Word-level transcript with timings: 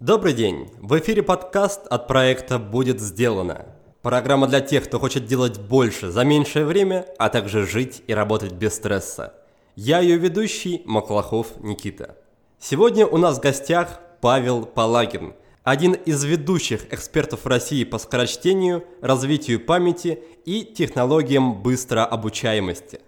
Добрый 0.00 0.32
день! 0.32 0.70
В 0.80 0.98
эфире 0.98 1.22
подкаст 1.22 1.86
от 1.86 2.08
проекта 2.08 2.58
«Будет 2.58 3.00
сделано». 3.00 3.66
Программа 4.00 4.46
для 4.46 4.62
тех, 4.62 4.84
кто 4.84 4.98
хочет 4.98 5.26
делать 5.26 5.60
больше 5.60 6.10
за 6.10 6.24
меньшее 6.24 6.64
время, 6.64 7.06
а 7.18 7.28
также 7.28 7.66
жить 7.66 8.02
и 8.06 8.14
работать 8.14 8.52
без 8.52 8.74
стресса– 8.74 9.34
я 9.76 10.00
ее 10.00 10.16
ведущий 10.16 10.82
Маклахов 10.86 11.48
Никита. 11.60 12.16
Сегодня 12.58 13.06
у 13.06 13.18
нас 13.18 13.38
в 13.38 13.42
гостях 13.42 14.00
Павел 14.20 14.64
Палагин, 14.64 15.34
один 15.64 15.92
из 15.92 16.24
ведущих 16.24 16.92
экспертов 16.92 17.46
России 17.46 17.84
по 17.84 17.98
скорочтению, 17.98 18.84
развитию 19.02 19.60
памяти 19.60 20.22
и 20.46 20.64
технологиям 20.64 21.62
быстрообучаемости. 21.62 23.00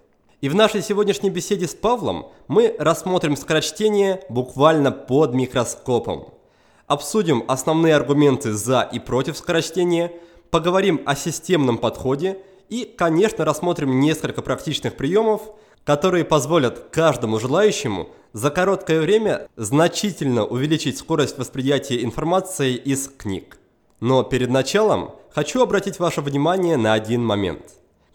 И 0.43 0.49
в 0.49 0.55
нашей 0.55 0.83
сегодняшней 0.83 1.31
беседе 1.31 1.67
с 1.67 1.75
Павлом 1.75 2.33
мы 2.49 2.75
рассмотрим 2.79 3.37
скорочтение 3.37 4.23
буквально 4.29 4.91
под 4.93 5.35
микроскопом. 5.35 6.32
Обсудим 6.93 7.45
основные 7.49 7.97
аргументы 7.97 8.53
за 8.53 8.83
и 8.83 8.99
против 8.99 9.39
скорочтения, 9.39 10.13
поговорим 10.51 11.01
о 11.07 11.17
системном 11.17 11.79
подходе 11.79 12.39
и, 12.69 12.85
конечно, 12.85 13.47
рассмотрим 13.47 13.99
несколько 13.99 14.43
практичных 14.43 14.97
приемов– 14.97 15.43
которые 15.85 16.25
позволят 16.25 16.91
каждому 16.91 17.41
желающему 17.41 18.09
за 18.33 18.51
короткое 18.51 19.01
время 19.01 19.49
значительно 19.57 20.45
увеличить 20.45 20.99
скорость 20.99 21.39
восприятия 21.39 22.03
информации 22.03 22.75
из 22.75 23.09
книг. 23.09 23.59
Но 24.01 24.23
перед 24.23 24.51
началом 24.51 25.15
хочу 25.35 25.63
обратить 25.63 25.99
ваше 25.99 26.21
внимание 26.21 26.77
на 26.77 26.93
один 26.93 27.25
момент. 27.25 27.63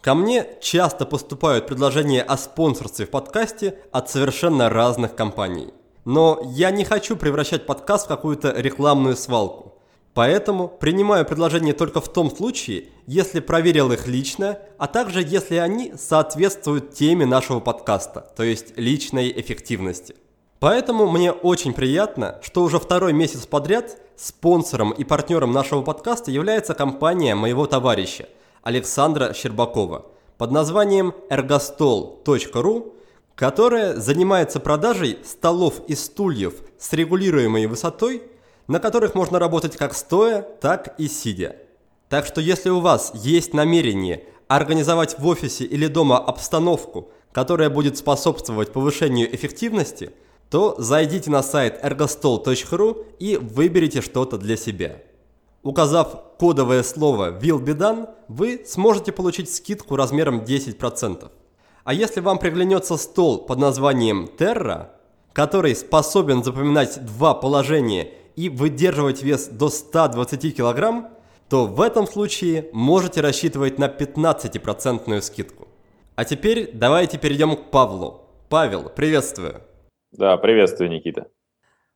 Ко 0.00 0.14
мне 0.14 0.46
часто 0.60 1.04
поступают 1.04 1.66
предложения 1.66 2.22
о 2.22 2.36
спонсорстве 2.36 3.06
в 3.06 3.10
подкасте 3.10 3.78
от 3.92 4.08
совершенно 4.08 4.70
разных 4.70 5.14
компаний. 5.14 5.72
Но 6.08 6.40
я 6.42 6.70
не 6.70 6.86
хочу 6.86 7.16
превращать 7.16 7.66
подкаст 7.66 8.06
в 8.06 8.08
какую-то 8.08 8.54
рекламную 8.56 9.14
свалку. 9.14 9.74
Поэтому 10.14 10.66
принимаю 10.66 11.26
предложения 11.26 11.74
только 11.74 12.00
в 12.00 12.10
том 12.10 12.34
случае, 12.34 12.84
если 13.06 13.40
проверил 13.40 13.92
их 13.92 14.06
лично, 14.06 14.58
а 14.78 14.86
также 14.86 15.20
если 15.20 15.56
они 15.56 15.92
соответствуют 15.98 16.94
теме 16.94 17.26
нашего 17.26 17.60
подкаста, 17.60 18.32
то 18.34 18.42
есть 18.42 18.72
личной 18.78 19.30
эффективности. 19.38 20.16
Поэтому 20.60 21.10
мне 21.10 21.30
очень 21.30 21.74
приятно, 21.74 22.38
что 22.40 22.62
уже 22.62 22.78
второй 22.78 23.12
месяц 23.12 23.44
подряд 23.44 23.98
спонсором 24.16 24.92
и 24.92 25.04
партнером 25.04 25.52
нашего 25.52 25.82
подкаста 25.82 26.30
является 26.30 26.72
компания 26.72 27.34
моего 27.34 27.66
товарища 27.66 28.30
Александра 28.62 29.34
Щербакова 29.34 30.06
под 30.38 30.52
названием 30.52 31.12
ergostol.ru, 31.28 32.94
которая 33.38 33.94
занимается 33.96 34.60
продажей 34.60 35.18
столов 35.24 35.80
и 35.86 35.94
стульев 35.94 36.54
с 36.78 36.92
регулируемой 36.92 37.66
высотой– 37.66 38.22
на 38.68 38.80
которых 38.80 39.14
можно 39.14 39.38
работать 39.38 39.76
как 39.76 39.94
стоя, 39.94 40.42
так 40.42 40.94
и 40.98 41.08
сидя. 41.08 41.56
Так 42.08 42.26
что 42.26 42.40
если 42.40 42.70
у 42.70 42.80
вас 42.80 43.12
есть 43.14 43.54
намерение 43.54 44.24
организовать 44.46 45.18
в 45.18 45.26
офисе 45.26 45.64
или 45.64 45.88
дома 45.88 46.18
обстановку, 46.18 47.10
которая 47.32 47.70
будет 47.70 47.96
способствовать 47.98 48.72
повышению 48.72 49.34
эффективности, 49.34 50.12
то 50.50 50.76
зайдите 50.78 51.30
на 51.30 51.42
сайт 51.42 51.82
ergostol.ru 51.82 53.06
и 53.18 53.36
выберите 53.36 54.00
что-то 54.00 54.38
для 54.38 54.56
себя. 54.56 55.02
Указав 55.62 56.36
кодовое 56.38 56.82
слово 56.82 57.38
WILLBEDONE, 57.38 58.08
вы 58.28 58.62
сможете 58.66 59.12
получить 59.12 59.54
скидку 59.54 59.96
размером 59.96 60.40
10%. 60.40 61.30
А 61.88 61.94
если 61.94 62.20
вам 62.20 62.38
приглянется 62.38 62.98
стол 62.98 63.46
под 63.46 63.58
названием 63.60 64.28
Terra, 64.36 64.88
который 65.32 65.74
способен 65.74 66.44
запоминать 66.44 67.02
два 67.06 67.32
положения 67.32 68.10
и 68.36 68.50
выдерживать 68.50 69.22
вес 69.22 69.48
до 69.48 69.70
120 69.70 70.54
кг, 70.54 71.08
то 71.48 71.64
в 71.64 71.80
этом 71.80 72.06
случае 72.06 72.68
можете 72.74 73.22
рассчитывать 73.22 73.78
на 73.78 73.86
15% 73.86 75.18
скидку. 75.22 75.66
А 76.14 76.26
теперь 76.26 76.72
давайте 76.74 77.16
перейдем 77.16 77.56
к 77.56 77.70
Павлу. 77.70 78.20
Павел, 78.50 78.90
приветствую. 78.90 79.62
Да, 80.12 80.36
приветствую, 80.36 80.90
Никита. 80.90 81.28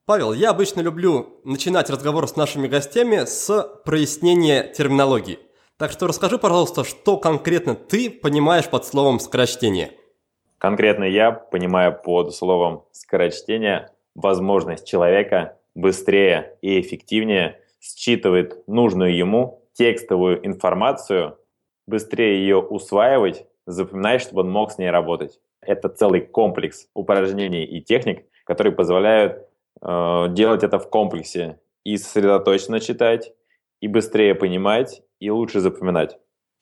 Павел, 0.07 0.33
я 0.33 0.53
обычно 0.53 0.81
люблю 0.81 1.39
начинать 1.45 1.91
разговор 1.91 2.27
с 2.27 2.37
нашими 2.37 2.67
гостями 2.67 3.27
с 3.27 3.63
прояснения 3.85 4.73
терминологии. 4.73 5.39
Так 5.83 5.91
что 5.91 6.07
расскажи, 6.07 6.39
пожалуйста, 6.39 6.85
что 6.85 7.17
конкретно 7.17 7.75
ты 7.75 8.09
понимаешь 8.09 8.71
под 8.71 8.85
словом 8.85 9.19
скорочтение? 9.19 9.91
Конкретно 10.59 11.03
я 11.03 11.33
понимаю 11.33 12.01
под 12.01 12.33
словом 12.33 12.85
скорочтение 12.93 13.91
возможность 14.15 14.87
человека 14.87 15.59
быстрее 15.75 16.57
и 16.63 16.81
эффективнее 16.81 17.59
считывает 17.81 18.63
нужную 18.69 19.17
ему 19.17 19.65
текстовую 19.73 20.47
информацию, 20.47 21.37
быстрее 21.89 22.39
ее 22.39 22.59
усваивать, 22.59 23.45
запоминать, 23.67 24.23
чтобы 24.23 24.43
он 24.43 24.53
мог 24.53 24.71
с 24.71 24.79
ней 24.79 24.91
работать. 24.91 25.41
Это 25.61 25.89
целый 25.89 26.21
комплекс 26.21 26.87
упражнений 26.95 27.65
и 27.65 27.81
техник, 27.81 28.25
которые 28.45 28.73
позволяют 28.73 29.49
э, 29.81 30.27
делать 30.31 30.63
это 30.63 30.79
в 30.79 30.89
комплексе 30.89 31.59
и 31.83 31.97
сосредоточенно 31.97 32.79
читать, 32.79 33.33
и 33.81 33.89
быстрее 33.89 34.37
понимать, 34.37 35.03
и 35.23 35.31
лучше 35.31 35.61
запоминать. 35.61 36.19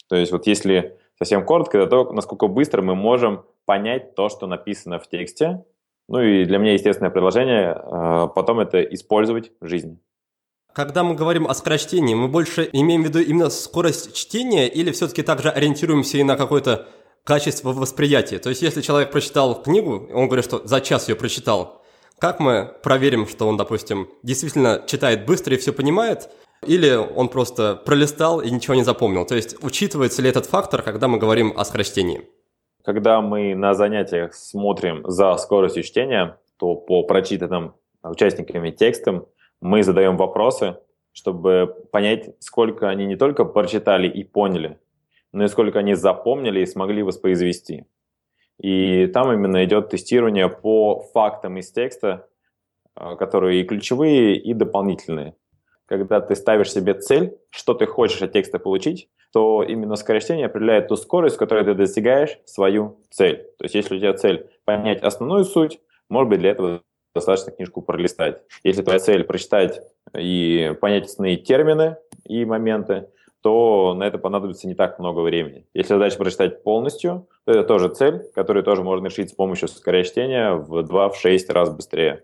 То 0.09 0.17
есть 0.17 0.33
вот 0.33 0.47
если 0.47 0.99
совсем 1.19 1.45
коротко, 1.45 1.79
это 1.79 1.89
то, 1.89 2.13
насколько 2.13 2.47
быстро 2.47 2.83
мы 2.83 2.95
можем 2.95 3.45
понять 3.65 4.15
то, 4.15 4.29
что 4.29 4.47
написано 4.47 4.99
в 4.99 5.09
тексте, 5.09 5.65
ну 6.09 6.21
и 6.21 6.45
для 6.45 6.59
меня 6.59 6.73
естественное 6.73 7.11
предложение 7.11 7.81
э, 7.81 8.29
потом 8.35 8.61
это 8.61 8.83
использовать 8.83 9.53
в 9.61 9.69
жизни. 9.69 9.99
Когда 10.73 11.03
мы 11.05 11.15
говорим 11.15 11.47
о 11.47 11.55
скорочтении, 11.55 12.15
мы 12.15 12.29
больше 12.29 12.69
имеем 12.73 13.03
в 13.03 13.07
виду 13.07 13.21
именно 13.21 13.51
скорость 13.51 14.15
чтения 14.15 14.69
или 14.69 14.91
все-таки 14.93 15.23
также 15.23 15.51
ориентируемся 15.51 16.19
и 16.19 16.23
на 16.23 16.37
какое-то 16.37 16.89
качество 17.25 17.73
восприятия? 17.73 18.39
То 18.39 18.51
есть 18.51 18.63
если 18.63 18.81
человек 18.81 19.11
прочитал 19.11 19.63
книгу, 19.63 20.09
он 20.13 20.27
говорит, 20.27 20.45
что 20.45 20.67
за 20.67 20.81
час 20.81 21.09
ее 21.09 21.17
прочитал, 21.17 21.83
как 22.19 22.39
мы 22.41 22.73
проверим, 22.83 23.27
что 23.27 23.49
он, 23.49 23.57
допустим, 23.57 24.09
действительно 24.23 24.85
читает 24.87 25.27
быстро 25.27 25.55
и 25.55 25.59
все 25.59 25.73
понимает, 25.73 26.31
или 26.67 26.95
он 26.95 27.29
просто 27.29 27.77
пролистал 27.77 28.41
и 28.41 28.51
ничего 28.51 28.75
не 28.75 28.85
запомнил? 28.85 29.25
То 29.25 29.35
есть 29.35 29.63
учитывается 29.65 30.23
ли 30.23 30.29
этот 30.29 30.47
фактор, 30.47 30.83
когда 30.83 31.09
мы 31.09 31.19
говорим 31.19 31.55
о 31.57 31.65
скорочтении? 31.65 32.29
Когда 32.85 33.21
мы 33.21 33.55
на 33.55 33.75
занятиях 33.75 34.35
смотрим 34.35 35.03
за 35.07 35.37
скоростью 35.37 35.83
чтения, 35.83 36.39
то 36.59 36.75
по 36.75 37.03
прочитанным 37.03 37.75
участниками 38.03 38.71
текстам 38.71 39.27
мы 39.61 39.83
задаем 39.83 40.17
вопросы, 40.17 40.77
чтобы 41.13 41.75
понять, 41.93 42.35
сколько 42.41 42.89
они 42.89 43.07
не 43.07 43.17
только 43.17 43.45
прочитали 43.45 44.09
и 44.09 44.25
поняли, 44.25 44.79
но 45.33 45.45
и 45.45 45.49
сколько 45.49 45.79
они 45.79 45.95
запомнили 45.95 46.61
и 46.61 46.67
смогли 46.67 47.03
воспроизвести. 47.03 47.85
И 48.59 49.07
там 49.07 49.33
именно 49.33 49.65
идет 49.65 49.89
тестирование 49.89 50.49
по 50.49 51.01
фактам 51.15 51.57
из 51.57 51.73
текста, 51.73 52.29
э, 52.95 53.17
которые 53.17 53.63
и 53.63 53.65
ключевые, 53.65 54.37
и 54.37 54.53
дополнительные 54.53 55.35
когда 55.91 56.21
ты 56.21 56.37
ставишь 56.37 56.73
себе 56.73 56.95
цель, 56.95 57.37
что 57.51 57.75
ты 57.75 57.85
хочешь 57.85 58.23
от 58.23 58.33
текста 58.33 58.61
получить, 58.61 59.09
то 59.33 59.65
именно 59.65 59.97
скорочтение 59.97 60.47
определяет 60.47 60.87
ту 60.87 60.95
скорость, 60.95 61.35
с 61.35 61.39
которой 61.39 61.65
ты 61.65 61.75
достигаешь 61.75 62.39
свою 62.45 63.01
цель. 63.11 63.39
То 63.59 63.65
есть 63.65 63.75
если 63.75 63.97
у 63.97 63.99
тебя 63.99 64.15
цель 64.15 64.49
понять 64.65 65.03
основную 65.03 65.45
суть, 65.45 65.81
может 66.09 66.31
быть, 66.31 66.39
для 66.39 66.53
этого 66.53 66.83
достаточно 67.13 67.51
книжку 67.51 67.83
пролистать. 67.83 68.41
Если 68.63 68.83
твоя 68.83 69.01
цель 69.01 69.25
прочитать 69.25 69.83
и 70.17 70.77
понять 70.81 71.07
основные 71.07 71.37
термины 71.37 71.97
и 72.25 72.45
моменты, 72.45 73.09
то 73.43 73.95
на 73.95 74.05
это 74.05 74.19
понадобится 74.19 74.69
не 74.69 74.77
так 74.77 75.01
много 75.01 75.21
времени. 75.21 75.67
Если 75.75 75.95
задача 75.95 76.19
прочитать 76.19 76.63
полностью, 76.63 77.27
то 77.47 77.53
это 77.53 77.65
тоже 77.65 77.89
цель, 77.89 78.31
которую 78.33 78.63
тоже 78.63 78.85
можно 78.85 79.09
решить 79.09 79.31
с 79.31 79.35
помощью 79.35 79.67
скорочтения 79.67 80.53
в 80.53 80.85
2-6 80.85 81.53
раз 81.53 81.71
быстрее. 81.71 82.23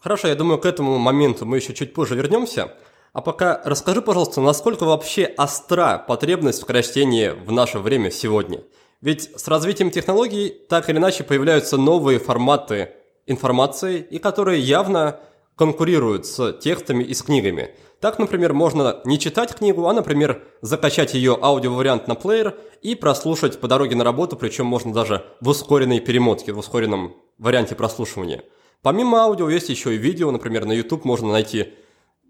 Хорошо, 0.00 0.28
я 0.28 0.34
думаю, 0.34 0.58
к 0.58 0.64
этому 0.64 0.96
моменту 0.96 1.44
мы 1.44 1.58
еще 1.58 1.74
чуть 1.74 1.92
позже 1.92 2.14
вернемся. 2.14 2.72
А 3.12 3.20
пока 3.20 3.60
расскажи, 3.64 4.00
пожалуйста, 4.00 4.40
насколько 4.40 4.84
вообще 4.84 5.34
остра 5.36 6.02
потребность 6.08 6.58
в 6.58 6.62
скорочтении 6.62 7.28
в 7.28 7.52
наше 7.52 7.78
время 7.78 8.10
сегодня? 8.10 8.62
Ведь 9.02 9.30
с 9.36 9.48
развитием 9.48 9.90
технологий 9.90 10.48
так 10.68 10.88
или 10.88 10.96
иначе 10.96 11.22
появляются 11.22 11.76
новые 11.76 12.18
форматы 12.18 12.94
информации, 13.26 14.00
и 14.00 14.18
которые 14.18 14.60
явно 14.60 15.20
конкурируют 15.56 16.24
с 16.24 16.54
текстами 16.54 17.04
и 17.04 17.12
с 17.12 17.22
книгами. 17.22 17.74
Так, 18.00 18.18
например, 18.18 18.54
можно 18.54 19.00
не 19.04 19.18
читать 19.18 19.54
книгу, 19.54 19.86
а, 19.86 19.92
например, 19.92 20.42
закачать 20.62 21.12
ее 21.12 21.38
аудиовариант 21.40 22.08
на 22.08 22.14
плеер 22.14 22.56
и 22.80 22.94
прослушать 22.94 23.60
по 23.60 23.68
дороге 23.68 23.94
на 23.94 24.04
работу, 24.04 24.36
причем 24.36 24.64
можно 24.66 24.92
даже 24.92 25.24
в 25.40 25.48
ускоренной 25.48 26.00
перемотке, 26.00 26.52
в 26.52 26.58
ускоренном 26.58 27.14
варианте 27.36 27.74
прослушивания. 27.74 28.42
Помимо 28.80 29.20
аудио 29.20 29.50
есть 29.50 29.68
еще 29.68 29.94
и 29.94 29.98
видео, 29.98 30.30
например, 30.30 30.64
на 30.64 30.72
YouTube 30.72 31.04
можно 31.04 31.30
найти 31.30 31.74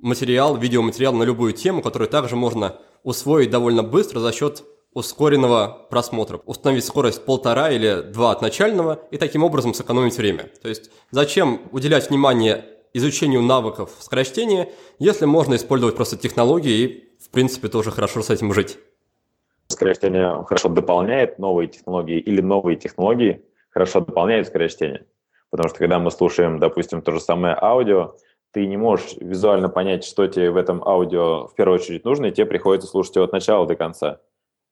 материал, 0.03 0.57
видеоматериал 0.57 1.15
на 1.15 1.23
любую 1.23 1.55
тему, 1.55 1.81
который 1.81 2.09
также 2.09 2.37
можно 2.37 2.79
усвоить 3.03 3.51
довольно 3.51 3.83
быстро 3.83 4.21
за 4.21 4.33
счет 4.33 4.63
ускоренного 4.93 5.87
просмотра. 5.89 6.41
Установить 6.45 6.85
скорость 6.85 7.25
полтора 7.25 7.71
или 7.71 8.03
два 8.03 8.33
от 8.33 8.43
начального 8.43 9.01
и 9.11 9.17
таким 9.17 9.43
образом 9.43 9.73
сэкономить 9.73 10.19
время. 10.19 10.51
То 10.61 10.69
есть 10.69 10.91
зачем 11.11 11.63
уделять 11.73 12.11
внимание 12.11 12.67
изучению 12.93 13.43
навыков 13.43 13.91
скорочтения, 14.01 14.69
если 14.99 15.25
можно 15.25 15.55
использовать 15.55 15.97
просто 15.97 16.19
технологии 16.19 16.79
и, 16.79 17.19
в 17.19 17.31
принципе, 17.31 17.69
тоже 17.69 17.91
хорошо 17.91 18.21
с 18.23 18.29
этим 18.29 18.53
жить. 18.53 18.79
Скорочтение 19.69 20.45
хорошо 20.47 20.69
дополняет 20.69 21.39
новые 21.39 21.69
технологии 21.69 22.19
или 22.19 22.43
новые 22.43 22.77
технологии 22.77 23.43
хорошо 23.71 24.01
дополняют 24.01 24.47
скорочтение. 24.49 25.07
Потому 25.51 25.69
что 25.69 25.79
когда 25.79 25.99
мы 25.99 26.11
слушаем, 26.11 26.59
допустим, 26.59 27.03
то 27.03 27.13
же 27.13 27.21
самое 27.21 27.57
аудио, 27.61 28.15
ты 28.53 28.67
не 28.67 28.77
можешь 28.77 29.15
визуально 29.19 29.69
понять, 29.69 30.05
что 30.05 30.27
тебе 30.27 30.51
в 30.51 30.57
этом 30.57 30.87
аудио 30.87 31.47
в 31.49 31.55
первую 31.55 31.77
очередь 31.77 32.05
нужно, 32.05 32.27
и 32.27 32.33
тебе 32.33 32.47
приходится 32.47 32.89
слушать 32.89 33.17
его 33.17 33.25
от 33.25 33.33
начала 33.33 33.67
до 33.67 33.75
конца. 33.75 34.21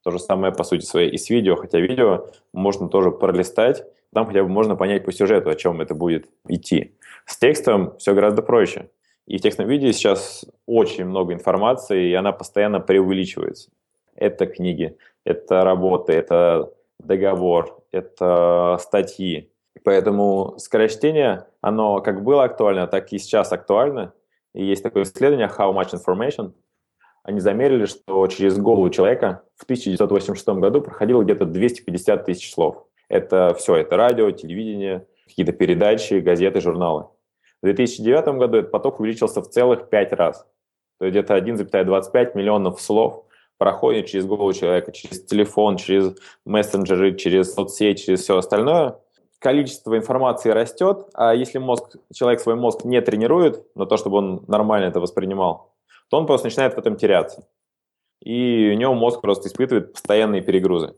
То 0.03 0.11
же 0.11 0.19
самое, 0.19 0.53
по 0.53 0.65
сути 0.65 0.85
своей, 0.85 1.11
и 1.11 1.19
с 1.19 1.29
видео, 1.29 1.57
хотя 1.57 1.79
видео 1.79 2.27
можно 2.53 2.89
тоже 2.89 3.11
пролистать, 3.11 3.85
там 4.13 4.27
хотя 4.27 4.43
бы 4.43 4.49
можно 4.49 4.77
понять 4.77 5.05
по 5.05 5.13
сюжету, 5.13 5.51
о 5.51 5.55
чем 5.55 5.81
это 5.81 5.95
будет 5.95 6.27
идти. 6.49 6.95
С 7.27 7.39
текстом 7.39 7.97
все 7.99 8.15
гораздо 8.15 8.43
проще. 8.43 8.91
И 9.27 9.39
в 9.39 9.43
текстовом 9.43 9.71
видео 9.71 9.93
сейчас 9.93 10.45
очень 10.67 11.05
много 11.05 11.33
информации, 11.33 12.11
и 12.11 12.15
она 12.15 12.33
постоянно 12.33 12.81
преувеличивается. 12.81 13.71
Это 14.15 14.47
книги, 14.47 14.97
это 15.25 15.63
работы, 15.63 16.13
это 16.13 16.73
договор, 16.99 17.83
это 17.93 18.79
статьи. 18.81 19.51
Поэтому 19.85 20.55
скорочтение, 20.59 21.47
оно 21.61 22.01
как 22.01 22.23
было 22.23 22.45
актуально, 22.45 22.87
так 22.87 23.13
и 23.13 23.19
сейчас 23.19 23.53
актуально. 23.53 24.13
И 24.55 24.65
есть 24.65 24.83
такое 24.83 25.05
исследование 25.05 25.49
«How 25.49 25.73
much 25.73 25.95
information?». 25.95 26.53
Они 27.23 27.41
замерили, 27.41 27.85
что 27.85 28.27
через 28.29 28.59
голову 28.59 28.89
человека 28.91 29.43
в 29.57 29.65
1986 29.65 30.49
году 30.49 30.81
проходило 30.81 31.23
где-то 31.23 31.45
250 31.45 32.25
тысяч 32.25 32.53
слов. 32.53 32.87
Это 33.09 33.55
все, 33.59 33.77
это 33.77 33.97
радио, 33.97 34.31
телевидение, 34.31 35.07
какие-то 35.27 35.53
передачи, 35.53 36.15
газеты, 36.15 36.61
журналы. 36.61 37.07
В 37.63 37.67
2009 37.67 38.39
году 38.39 38.59
этот 38.59 38.71
поток 38.71 39.01
увеличился 39.01 39.43
в 39.43 39.49
целых 39.49 39.91
5 39.91 40.13
раз. 40.15 40.47
То 40.99 41.07
есть 41.07 41.17
где-то 41.17 41.37
1,25 41.37 42.37
миллионов 42.37 42.81
слов 42.81 43.25
проходит 43.59 44.07
через 44.07 44.25
голову 44.25 44.53
человека, 44.53 44.93
через 44.93 45.25
телефон, 45.25 45.77
через 45.77 46.17
мессенджеры, 46.47 47.15
через 47.15 47.53
соцсети, 47.53 48.05
через 48.05 48.23
все 48.23 48.39
остальное. 48.39 48.99
Количество 49.41 49.97
информации 49.97 50.51
растет, 50.51 51.07
а 51.15 51.35
если 51.35 51.59
мозг, 51.59 51.97
человек 52.13 52.41
свой 52.41 52.57
мозг 52.57 52.85
не 52.85 53.01
тренирует 53.01 53.65
на 53.75 53.87
то, 53.87 53.97
чтобы 53.97 54.19
он 54.19 54.45
нормально 54.49 54.85
это 54.85 55.01
воспринимал, 55.01 55.73
то 56.11 56.19
он 56.19 56.27
просто 56.27 56.49
начинает 56.49 56.75
в 56.75 56.79
этом 56.79 56.97
теряться. 56.97 57.49
И 58.21 58.71
у 58.75 58.79
него 58.79 58.93
мозг 58.93 59.23
просто 59.23 59.49
испытывает 59.49 59.95
постоянные 59.95 60.43
перегрузы. 60.43 60.95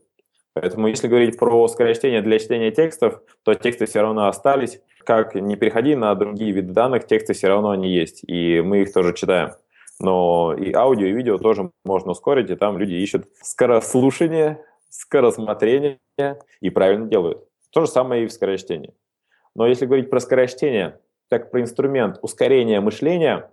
Поэтому 0.54 0.88
если 0.88 1.06
говорить 1.06 1.38
про 1.38 1.68
скорочтение 1.68 2.20
для 2.20 2.40
чтения 2.40 2.72
текстов, 2.72 3.22
то 3.44 3.54
тексты 3.54 3.86
все 3.86 4.02
равно 4.02 4.26
остались. 4.26 4.80
Как 5.04 5.36
не 5.36 5.54
переходи 5.54 5.94
на 5.94 6.12
другие 6.16 6.50
виды 6.50 6.72
данных, 6.72 7.06
тексты 7.06 7.34
все 7.34 7.46
равно 7.46 7.70
они 7.70 7.90
есть, 7.90 8.24
и 8.26 8.60
мы 8.60 8.82
их 8.82 8.92
тоже 8.92 9.14
читаем. 9.14 9.52
Но 10.00 10.52
и 10.52 10.72
аудио, 10.72 11.06
и 11.06 11.12
видео 11.12 11.38
тоже 11.38 11.70
можно 11.84 12.10
ускорить, 12.10 12.50
и 12.50 12.56
там 12.56 12.76
люди 12.76 12.94
ищут 12.94 13.26
скорослушание, 13.40 14.64
скоросмотрение 14.90 16.00
и 16.60 16.70
правильно 16.70 17.06
делают. 17.06 17.46
То 17.72 17.80
же 17.80 17.86
самое 17.86 18.24
и 18.24 18.26
в 18.26 18.32
скорочтении. 18.32 18.94
Но 19.54 19.66
если 19.66 19.86
говорить 19.86 20.10
про 20.10 20.20
скорочтение, 20.20 21.00
как 21.30 21.50
про 21.50 21.60
инструмент 21.60 22.19
ускорения 22.22 22.80
мышления, 22.80 23.50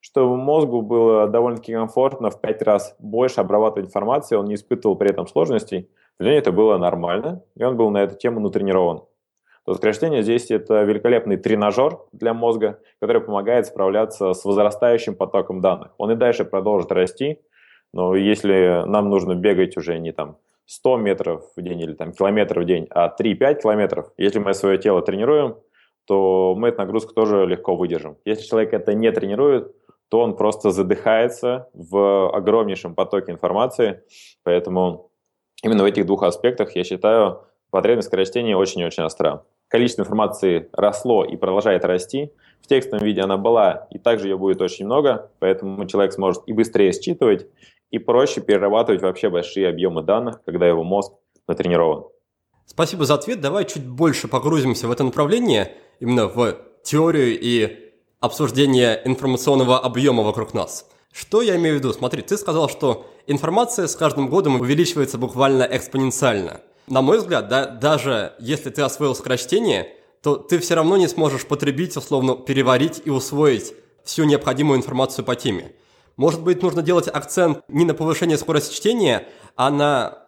чтобы 0.00 0.36
мозгу 0.36 0.82
было 0.82 1.28
довольно-таки 1.28 1.72
комфортно 1.72 2.30
в 2.30 2.40
пять 2.40 2.62
раз 2.62 2.96
больше 2.98 3.40
обрабатывать 3.40 3.88
информацию, 3.88 4.40
он 4.40 4.46
не 4.46 4.54
испытывал 4.54 4.96
при 4.96 5.10
этом 5.10 5.26
сложностей, 5.26 5.88
для 6.18 6.30
него 6.30 6.38
это 6.38 6.52
было 6.52 6.78
нормально, 6.78 7.42
и 7.56 7.64
он 7.64 7.76
был 7.76 7.90
на 7.90 7.98
эту 8.02 8.16
тему 8.16 8.40
натренирован. 8.40 9.02
То 9.64 9.74
сокращение 9.74 10.22
здесь 10.22 10.50
это 10.50 10.82
великолепный 10.82 11.36
тренажер 11.36 11.98
для 12.12 12.34
мозга, 12.34 12.80
который 12.98 13.20
помогает 13.20 13.66
справляться 13.66 14.32
с 14.32 14.44
возрастающим 14.44 15.14
потоком 15.14 15.60
данных. 15.60 15.92
Он 15.98 16.10
и 16.10 16.16
дальше 16.16 16.44
продолжит 16.44 16.90
расти, 16.92 17.40
но 17.92 18.16
если 18.16 18.82
нам 18.86 19.10
нужно 19.10 19.34
бегать 19.34 19.76
уже 19.76 19.98
не 19.98 20.12
там 20.12 20.38
100 20.70 20.98
метров 20.98 21.44
в 21.56 21.62
день 21.62 21.80
или 21.80 21.94
там 21.94 22.12
километр 22.12 22.60
в 22.60 22.64
день, 22.64 22.86
а 22.90 23.12
3-5 23.20 23.62
километров, 23.62 24.12
если 24.16 24.38
мы 24.38 24.54
свое 24.54 24.78
тело 24.78 25.02
тренируем, 25.02 25.56
то 26.06 26.54
мы 26.56 26.68
эту 26.68 26.78
нагрузку 26.78 27.12
тоже 27.12 27.44
легко 27.44 27.74
выдержим. 27.74 28.16
Если 28.24 28.46
человек 28.46 28.72
это 28.72 28.94
не 28.94 29.10
тренирует, 29.10 29.74
то 30.10 30.20
он 30.20 30.36
просто 30.36 30.70
задыхается 30.70 31.68
в 31.74 32.30
огромнейшем 32.30 32.94
потоке 32.94 33.32
информации, 33.32 34.04
поэтому 34.44 35.10
именно 35.64 35.82
в 35.82 35.86
этих 35.86 36.06
двух 36.06 36.22
аспектах, 36.22 36.76
я 36.76 36.84
считаю, 36.84 37.42
потребность 37.70 38.06
скорочтения 38.06 38.56
очень-очень 38.56 39.02
остра. 39.02 39.44
Количество 39.66 40.02
информации 40.02 40.68
росло 40.72 41.24
и 41.24 41.36
продолжает 41.36 41.84
расти. 41.84 42.32
В 42.60 42.68
текстовом 42.68 43.04
виде 43.04 43.22
она 43.22 43.36
была, 43.36 43.88
и 43.90 43.98
также 43.98 44.28
ее 44.28 44.36
будет 44.36 44.60
очень 44.62 44.86
много, 44.86 45.30
поэтому 45.40 45.84
человек 45.86 46.12
сможет 46.12 46.42
и 46.46 46.52
быстрее 46.52 46.92
считывать, 46.92 47.48
и 47.90 47.98
проще 47.98 48.40
перерабатывать 48.40 49.02
вообще 49.02 49.28
большие 49.30 49.68
объемы 49.68 50.02
данных, 50.02 50.42
когда 50.44 50.66
его 50.66 50.84
мозг 50.84 51.12
натренирован. 51.46 52.04
Спасибо 52.66 53.04
за 53.04 53.14
ответ. 53.14 53.40
Давай 53.40 53.64
чуть 53.64 53.86
больше 53.86 54.28
погрузимся 54.28 54.86
в 54.86 54.92
это 54.92 55.02
направление, 55.02 55.72
именно 55.98 56.28
в 56.28 56.56
теорию 56.84 57.38
и 57.38 57.92
обсуждение 58.20 59.00
информационного 59.04 59.78
объема 59.78 60.22
вокруг 60.22 60.54
нас. 60.54 60.88
Что 61.12 61.42
я 61.42 61.56
имею 61.56 61.76
в 61.76 61.78
виду? 61.80 61.92
Смотри, 61.92 62.22
ты 62.22 62.36
сказал, 62.36 62.68
что 62.68 63.06
информация 63.26 63.88
с 63.88 63.96
каждым 63.96 64.28
годом 64.28 64.60
увеличивается 64.60 65.18
буквально 65.18 65.64
экспоненциально. 65.64 66.60
На 66.86 67.02
мой 67.02 67.18
взгляд, 67.18 67.48
да, 67.48 67.66
даже 67.66 68.34
если 68.38 68.70
ты 68.70 68.82
освоил 68.82 69.14
скорочтение, 69.14 69.88
то 70.22 70.36
ты 70.36 70.58
все 70.58 70.74
равно 70.74 70.96
не 70.96 71.08
сможешь 71.08 71.46
потребить, 71.46 71.96
условно, 71.96 72.36
переварить 72.36 73.02
и 73.04 73.10
усвоить 73.10 73.74
всю 74.04 74.24
необходимую 74.24 74.78
информацию 74.78 75.24
по 75.24 75.34
теме. 75.34 75.72
Может 76.16 76.42
быть, 76.42 76.62
нужно 76.62 76.82
делать 76.82 77.08
акцент 77.08 77.62
не 77.68 77.84
на 77.84 77.94
повышение 77.94 78.38
скорости 78.38 78.74
чтения, 78.74 79.28
а 79.56 79.70
на 79.70 80.18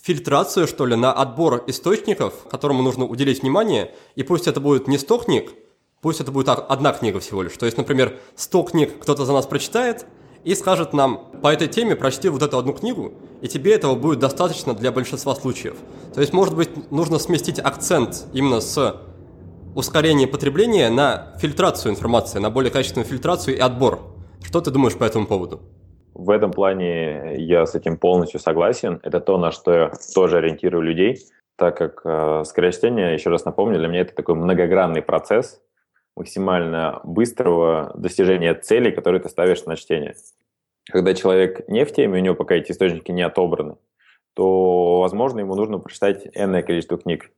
фильтрацию, 0.00 0.66
что 0.66 0.86
ли, 0.86 0.96
на 0.96 1.12
отбор 1.12 1.64
источников, 1.66 2.34
которому 2.50 2.82
нужно 2.82 3.04
уделить 3.04 3.42
внимание, 3.42 3.94
и 4.14 4.22
пусть 4.22 4.46
это 4.46 4.60
будет 4.60 4.88
не 4.88 4.98
100 4.98 5.18
книг, 5.18 5.52
пусть 6.00 6.20
это 6.20 6.32
будет 6.32 6.48
одна 6.48 6.92
книга 6.92 7.20
всего 7.20 7.42
лишь. 7.42 7.56
То 7.56 7.66
есть, 7.66 7.78
например, 7.78 8.20
100 8.36 8.62
книг 8.64 8.98
кто-то 9.00 9.24
за 9.24 9.32
нас 9.32 9.46
прочитает– 9.46 10.06
и 10.44 10.54
скажет 10.54 10.92
нам, 10.92 11.30
по 11.40 11.52
этой 11.52 11.68
теме 11.68 11.94
прочти 11.94 12.28
вот 12.28 12.42
эту 12.42 12.58
одну 12.58 12.72
книгу, 12.72 13.12
и 13.40 13.48
тебе 13.48 13.74
этого 13.74 13.94
будет 13.94 14.18
достаточно 14.18 14.74
для 14.74 14.90
большинства 14.90 15.34
случаев. 15.34 15.76
То 16.14 16.20
есть, 16.20 16.32
может 16.32 16.54
быть, 16.54 16.90
нужно 16.90 17.18
сместить 17.18 17.58
акцент 17.58 18.24
именно 18.32 18.60
с 18.60 19.00
ускорения 19.74 20.26
потребления 20.26 20.90
на 20.90 21.34
фильтрацию 21.38 21.92
информации, 21.92 22.38
на 22.38 22.50
более 22.50 22.70
качественную 22.70 23.08
фильтрацию 23.08 23.56
и 23.56 23.60
отбор. 23.60 24.00
Что 24.42 24.60
ты 24.60 24.70
думаешь 24.70 24.96
по 24.96 25.04
этому 25.04 25.26
поводу? 25.26 25.60
В 26.14 26.30
этом 26.30 26.50
плане 26.50 27.36
я 27.38 27.64
с 27.64 27.74
этим 27.74 27.96
полностью 27.96 28.38
согласен. 28.38 29.00
Это 29.02 29.20
то, 29.20 29.38
на 29.38 29.50
что 29.50 29.72
я 29.72 29.92
тоже 30.14 30.38
ориентирую 30.38 30.82
людей, 30.82 31.18
так 31.56 31.76
как 31.76 32.02
э, 32.04 32.44
скорочтение, 32.44 33.14
еще 33.14 33.30
раз 33.30 33.44
напомню, 33.44 33.78
для 33.78 33.88
меня 33.88 34.00
это 34.00 34.14
такой 34.14 34.34
многогранный 34.34 35.00
процесс, 35.00 35.60
максимально 36.16 37.00
быстрого 37.04 37.92
достижения 37.94 38.54
целей, 38.54 38.92
которые 38.92 39.22
ты 39.22 39.28
ставишь 39.28 39.64
на 39.64 39.76
чтение. 39.76 40.14
Когда 40.90 41.14
человек 41.14 41.68
не 41.68 41.84
в 41.84 41.92
теме, 41.92 42.18
у 42.18 42.22
него 42.22 42.34
пока 42.34 42.56
эти 42.56 42.72
источники 42.72 43.10
не 43.10 43.22
отобраны, 43.22 43.76
то, 44.34 45.00
возможно, 45.00 45.40
ему 45.40 45.54
нужно 45.54 45.78
прочитать 45.78 46.26
энное 46.34 46.62
количество 46.62 46.98
книг. 46.98 47.30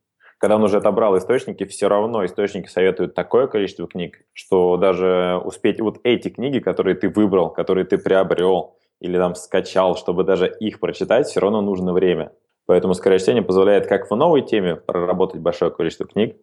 Когда 0.44 0.56
он 0.56 0.62
уже 0.64 0.76
отобрал 0.76 1.16
источники, 1.16 1.64
все 1.64 1.88
равно 1.88 2.22
источники 2.22 2.68
советуют 2.68 3.14
такое 3.14 3.46
количество 3.46 3.88
книг, 3.88 4.26
что 4.34 4.76
даже 4.76 5.40
успеть 5.42 5.80
вот 5.80 6.00
эти 6.04 6.28
книги, 6.28 6.58
которые 6.58 6.96
ты 6.96 7.08
выбрал, 7.08 7.48
которые 7.48 7.86
ты 7.86 7.96
приобрел 7.96 8.76
или 9.00 9.16
там 9.16 9.36
скачал, 9.36 9.96
чтобы 9.96 10.22
даже 10.22 10.54
их 10.60 10.80
прочитать, 10.80 11.28
все 11.28 11.40
равно 11.40 11.62
нужно 11.62 11.94
время. 11.94 12.32
Поэтому 12.66 12.92
скорочтение 12.92 13.42
позволяет 13.42 13.86
как 13.86 14.10
в 14.10 14.14
новой 14.14 14.42
теме 14.42 14.76
проработать 14.76 15.40
большое 15.40 15.70
количество 15.70 16.04
книг, 16.04 16.36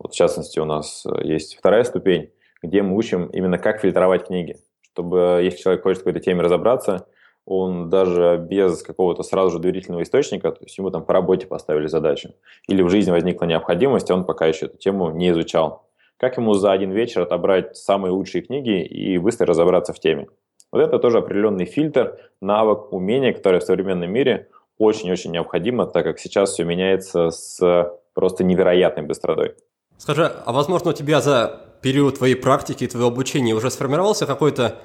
вот 0.00 0.12
в 0.12 0.16
частности, 0.16 0.58
у 0.58 0.64
нас 0.64 1.06
есть 1.22 1.56
вторая 1.56 1.84
ступень, 1.84 2.30
где 2.60 2.82
мы 2.82 2.96
учим 2.96 3.26
именно 3.26 3.58
как 3.58 3.80
фильтровать 3.80 4.26
книги, 4.26 4.56
чтобы 4.82 5.42
если 5.44 5.62
человек 5.62 5.84
хочет 5.84 6.00
в 6.00 6.04
какой-то 6.04 6.18
теме 6.18 6.42
разобраться, 6.42 7.06
он 7.46 7.90
даже 7.90 8.38
без 8.38 8.82
какого-то 8.82 9.22
сразу 9.22 9.52
же 9.52 9.58
доверительного 9.58 10.02
источника, 10.02 10.50
то 10.50 10.64
есть 10.64 10.76
ему 10.78 10.90
там 10.90 11.04
по 11.04 11.12
работе 11.12 11.46
поставили 11.46 11.86
задачу, 11.86 12.30
или 12.68 12.82
в 12.82 12.88
жизни 12.88 13.10
возникла 13.10 13.44
необходимость, 13.44 14.10
он 14.10 14.24
пока 14.24 14.46
еще 14.46 14.66
эту 14.66 14.78
тему 14.78 15.10
не 15.10 15.30
изучал. 15.30 15.86
Как 16.16 16.36
ему 16.36 16.54
за 16.54 16.72
один 16.72 16.92
вечер 16.92 17.22
отобрать 17.22 17.76
самые 17.76 18.12
лучшие 18.12 18.42
книги 18.42 18.82
и 18.82 19.18
быстро 19.18 19.46
разобраться 19.46 19.92
в 19.92 19.98
теме? 19.98 20.28
Вот 20.72 20.80
это 20.80 20.98
тоже 20.98 21.18
определенный 21.18 21.66
фильтр, 21.66 22.18
навык, 22.40 22.92
умение, 22.92 23.32
которое 23.32 23.60
в 23.60 23.64
современном 23.64 24.10
мире 24.10 24.48
очень-очень 24.78 25.30
необходимо, 25.30 25.86
так 25.86 26.04
как 26.04 26.18
сейчас 26.18 26.52
все 26.52 26.64
меняется 26.64 27.30
с 27.30 27.92
просто 28.14 28.44
невероятной 28.44 29.04
быстротой. 29.04 29.54
Скажи, 29.98 30.24
а 30.24 30.52
возможно 30.52 30.90
у 30.90 30.92
тебя 30.92 31.20
за 31.20 31.60
период 31.82 32.18
твоей 32.18 32.34
практики, 32.34 32.86
твоего 32.86 33.08
обучения 33.08 33.54
уже 33.54 33.70
сформировался 33.70 34.26
какой-то 34.26 34.76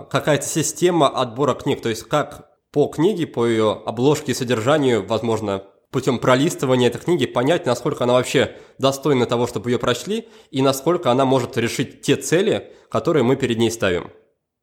какая-то 0.00 0.46
система 0.46 1.08
отбора 1.08 1.54
книг, 1.54 1.82
то 1.82 1.88
есть 1.88 2.04
как 2.04 2.50
по 2.72 2.86
книге, 2.86 3.26
по 3.26 3.46
ее 3.46 3.72
обложке 3.84 4.32
и 4.32 4.34
содержанию, 4.34 5.06
возможно, 5.06 5.64
путем 5.90 6.18
пролистывания 6.18 6.88
этой 6.88 7.00
книги 7.00 7.26
понять, 7.26 7.66
насколько 7.66 8.04
она 8.04 8.14
вообще 8.14 8.56
достойна 8.78 9.26
того, 9.26 9.46
чтобы 9.46 9.70
ее 9.70 9.78
прочли, 9.78 10.28
и 10.50 10.62
насколько 10.62 11.10
она 11.10 11.26
может 11.26 11.58
решить 11.58 12.00
те 12.00 12.16
цели, 12.16 12.72
которые 12.88 13.22
мы 13.22 13.36
перед 13.36 13.58
ней 13.58 13.70
ставим. 13.70 14.10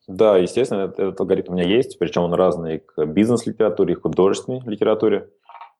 Да, 0.07 0.37
естественно, 0.37 0.85
этот, 0.85 0.99
этот 0.99 1.19
алгоритм 1.19 1.53
у 1.53 1.55
меня 1.55 1.67
есть, 1.67 1.99
причем 1.99 2.23
он 2.23 2.33
разный 2.33 2.79
к 2.79 3.05
бизнес-литературе 3.05 3.93
и 3.93 3.97
художественной 3.97 4.61
литературе, 4.65 5.29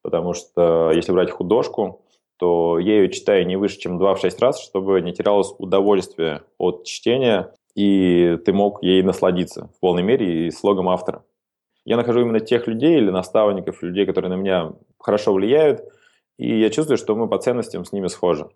потому 0.02 0.34
что 0.34 0.92
если 0.92 1.10
брать 1.10 1.32
художку, 1.32 2.04
то 2.38 2.78
я 2.78 3.00
ее 3.00 3.10
читаю 3.10 3.44
не 3.46 3.56
выше, 3.56 3.78
чем 3.80 4.00
2-6 4.00 4.36
раз, 4.38 4.62
чтобы 4.62 5.00
не 5.00 5.12
терялось 5.12 5.52
удовольствие 5.58 6.42
от 6.58 6.84
чтения, 6.84 7.52
и 7.80 8.36
ты 8.44 8.52
мог 8.52 8.82
ей 8.82 9.02
насладиться 9.02 9.70
в 9.74 9.80
полной 9.80 10.02
мере 10.02 10.46
и 10.46 10.50
слогом 10.50 10.88
автора. 10.90 11.24
Я 11.86 11.96
нахожу 11.96 12.20
именно 12.20 12.40
тех 12.40 12.66
людей 12.66 12.98
или 12.98 13.10
наставников, 13.10 13.82
людей, 13.82 14.04
которые 14.04 14.28
на 14.30 14.36
меня 14.36 14.72
хорошо 14.98 15.32
влияют, 15.32 15.82
и 16.38 16.60
я 16.60 16.68
чувствую, 16.68 16.98
что 16.98 17.16
мы 17.16 17.26
по 17.26 17.38
ценностям 17.38 17.86
с 17.86 17.92
ними 17.92 18.08
схожи. 18.08 18.46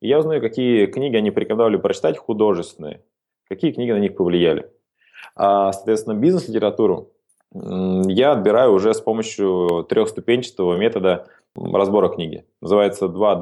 И 0.00 0.08
я 0.08 0.20
узнаю, 0.20 0.40
какие 0.40 0.86
книги 0.86 1.16
они 1.16 1.32
порекомендовали 1.32 1.78
прочитать, 1.78 2.16
художественные, 2.16 3.02
какие 3.48 3.72
книги 3.72 3.90
на 3.90 3.98
них 3.98 4.14
повлияли. 4.14 4.70
А, 5.34 5.72
соответственно, 5.72 6.14
бизнес-литературу 6.14 7.10
я 7.52 8.32
отбираю 8.32 8.72
уже 8.72 8.94
с 8.94 9.00
помощью 9.00 9.84
трехступенчатого 9.88 10.76
метода 10.76 11.26
разбора 11.56 12.08
книги. 12.08 12.44
Называется 12.60 13.08
2, 13.08 13.34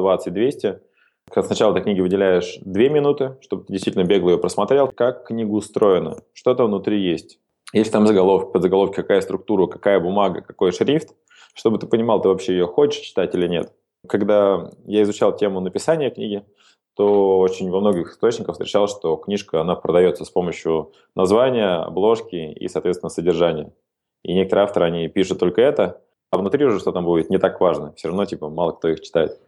20, 1.28 1.34
200. 1.34 1.46
Сначала 1.46 1.74
ты 1.74 1.80
книге 1.80 2.02
выделяешь 2.02 2.58
2 2.62 2.82
минуты, 2.88 3.36
чтобы 3.40 3.64
ты 3.64 3.72
действительно 3.72 4.04
бегло 4.04 4.30
ее 4.30 4.38
просмотрел, 4.38 4.88
как 4.88 5.26
книга 5.26 5.50
устроена, 5.50 6.16
что-то 6.32 6.64
внутри 6.64 7.00
есть. 7.00 7.38
Есть 7.72 7.92
там 7.92 8.06
заголовки, 8.06 8.52
подзаголовки, 8.52 8.96
какая 8.96 9.20
структура, 9.20 9.66
какая 9.66 10.00
бумага, 10.00 10.40
какой 10.40 10.72
шрифт, 10.72 11.14
чтобы 11.54 11.78
ты 11.78 11.86
понимал, 11.86 12.20
ты 12.20 12.28
вообще 12.28 12.52
ее 12.52 12.66
хочешь 12.66 13.02
читать 13.02 13.34
или 13.34 13.46
нет. 13.46 13.72
Когда 14.08 14.70
я 14.86 15.02
изучал 15.02 15.36
тему 15.36 15.60
написания 15.60 16.10
книги, 16.10 16.44
то 16.94 17.38
очень 17.38 17.70
во 17.70 17.80
многих 17.80 18.10
источниках 18.10 18.54
встречал, 18.54 18.88
что 18.88 19.16
книжка, 19.16 19.60
она 19.60 19.74
продается 19.76 20.24
с 20.24 20.30
помощью 20.30 20.92
названия, 21.14 21.84
обложки 21.84 22.36
и, 22.36 22.68
соответственно, 22.68 23.10
содержания. 23.10 23.72
И 24.24 24.34
некоторые 24.34 24.64
авторы, 24.64 24.86
они 24.86 25.08
пишут 25.08 25.38
только 25.38 25.60
это, 25.60 26.00
а 26.30 26.38
внутри 26.38 26.64
уже 26.64 26.80
что 26.80 26.92
там 26.92 27.04
будет, 27.04 27.30
не 27.30 27.38
так 27.38 27.60
важно. 27.60 27.92
Все 27.92 28.08
равно, 28.08 28.24
типа, 28.24 28.48
мало 28.48 28.72
кто 28.72 28.88
их 28.88 29.00
читает. 29.00 29.38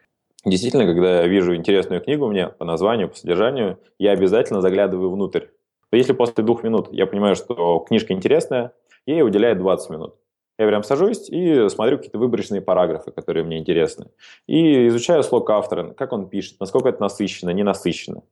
Действительно, 0.45 0.87
когда 0.87 1.21
я 1.21 1.27
вижу 1.27 1.55
интересную 1.55 2.01
книгу 2.01 2.27
мне 2.27 2.49
по 2.49 2.65
названию, 2.65 3.11
по 3.11 3.17
содержанию, 3.17 3.79
я 3.99 4.13
обязательно 4.13 4.63
заглядываю 4.63 5.11
внутрь. 5.11 5.47
Если 5.93 6.13
после 6.13 6.43
двух 6.45 6.63
минут 6.63 6.89
я 6.93 7.07
понимаю, 7.07 7.35
что 7.37 7.81
книжка 7.81 8.15
интересная, 8.15 8.73
я 9.07 9.17
ей 9.17 9.23
уделяю 9.23 9.57
20 9.57 9.91
минут. 9.91 10.15
Я 10.59 10.67
прям 10.67 10.83
сажусь 10.83 11.29
и 11.29 11.69
смотрю 11.69 11.97
какие-то 11.97 12.19
выборочные 12.19 12.61
параграфы, 12.61 13.11
которые 13.11 13.45
мне 13.45 13.59
интересны. 13.59 14.07
И 14.47 14.89
изучаю 14.89 15.23
слог 15.23 15.49
автора, 15.51 15.93
как 15.93 16.13
он 16.13 16.29
пишет, 16.29 16.61
насколько 16.61 16.89
это 16.89 17.01
насыщенно, 17.01 17.51
не 17.51 17.63
насыщенно. 17.63 18.23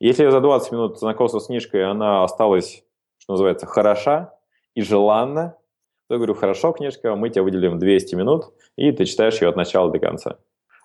если 0.00 0.24
я 0.24 0.30
за 0.30 0.40
20 0.40 0.72
минут 0.72 0.98
знакомства 0.98 1.38
с 1.38 1.46
книжкой, 1.46 1.88
она 1.88 2.24
осталась, 2.24 2.84
что 3.18 3.34
называется, 3.34 3.66
хороша 3.66 4.34
и 4.74 4.82
желанна, 4.82 5.56
то 6.08 6.14
я 6.14 6.16
говорю, 6.16 6.34
хорошо, 6.34 6.72
книжка, 6.72 7.14
мы 7.16 7.30
тебе 7.30 7.42
выделим 7.42 7.78
200 7.78 8.14
минут, 8.16 8.52
и 8.76 8.90
ты 8.92 9.04
читаешь 9.04 9.40
ее 9.40 9.48
от 9.48 9.56
начала 9.56 9.90
до 9.90 9.98
конца. 9.98 10.38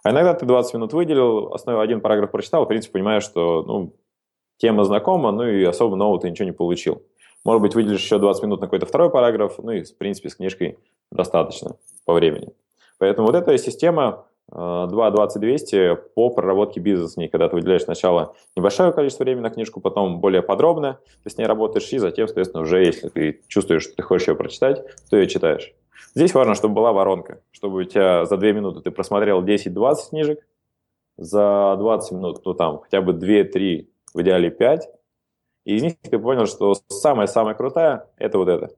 А 0.03 0.12
иногда 0.12 0.34
ты 0.34 0.46
20 0.46 0.74
минут 0.75 0.94
выделил, 0.94 1.53
основной 1.53 1.84
один 1.84 2.01
параграф 2.01 2.32
прочитал, 2.32 2.65
в 2.65 2.68
принципе, 2.68 2.94
понимаешь, 2.94 3.24
что 3.24 3.63
ну, 3.63 3.94
тема 4.58 4.84
знакома, 4.84 5.32
ну 5.32 5.46
и 5.46 5.63
особо 5.63 5.96
нового 5.96 6.20
ты 6.20 6.29
ничего 6.29 6.46
не 6.46 6.53
получил. 6.53 7.03
Может 7.46 7.62
быть, 7.62 7.75
выделишь 7.75 8.01
еще 8.01 8.20
20 8.20 8.44
минут 8.44 8.62
на 8.62 8.68
какой-то 8.68 8.86
второй 8.86 9.10
параграф, 9.10 9.58
ну 9.60 9.72
и, 9.72 9.84
в 9.84 9.98
принципе, 9.98 10.29
с 10.29 10.36
книжкой 10.36 10.77
достаточно 11.12 11.75
по 12.06 12.13
времени. 12.13 12.50
Поэтому 12.98 13.27
вот 13.27 13.36
эта 13.36 13.58
система 13.58 14.25
2-20-200 14.51 15.75
э, 15.75 15.96
по 16.15 16.29
проработке 16.29 16.79
бизнеса. 16.79 17.22
Когда 17.32 17.50
ты 17.50 17.56
выделяешь 17.56 17.84
сначала 17.84 18.36
небольшое 18.56 18.91
количество 18.91 19.24
времени 19.24 19.44
на 19.44 19.50
книжку, 19.50 19.79
потом 19.79 20.20
более 20.20 20.41
подробно, 20.41 21.00
ты 21.24 21.29
с 21.29 21.38
ней 21.38 21.46
работаешь, 21.46 21.91
и 21.91 21.98
затем, 21.98 22.27
соответственно, 22.27 22.63
уже 22.63 22.84
если 22.84 23.10
ты 23.10 23.41
чувствуешь, 23.48 23.84
что 23.84 23.96
ты 23.96 24.01
хочешь 24.01 24.27
ее 24.27 24.36
прочитать, 24.36 24.84
то 25.10 25.18
ее 25.18 25.27
читаешь. 25.27 25.74
Здесь 26.15 26.34
важно, 26.34 26.56
чтобы 26.56 26.75
была 26.75 26.91
воронка, 26.91 27.41
чтобы 27.51 27.82
у 27.82 27.84
тебя 27.84 28.25
за 28.25 28.38
2 28.38 28.51
минуты 28.51 28.82
ты 28.82 28.91
просмотрел 28.91 29.44
10-20 29.44 29.96
книжек, 30.10 30.39
за 31.18 31.75
20 31.77 32.12
минут, 32.13 32.41
ну 32.46 32.53
там, 32.53 32.79
хотя 32.79 33.01
бы 33.01 33.13
2-3 33.13 33.88
в 34.13 34.22
идеале 34.22 34.50
5, 34.50 34.89
и 35.65 35.75
из 35.75 35.84
них 35.84 35.94
ты 36.01 36.18
понял, 36.18 36.46
что 36.46 36.74
самая-самая 36.88 37.53
крутая– 37.56 38.08
это 38.18 38.38
вот 38.38 38.48
это. 38.48 38.70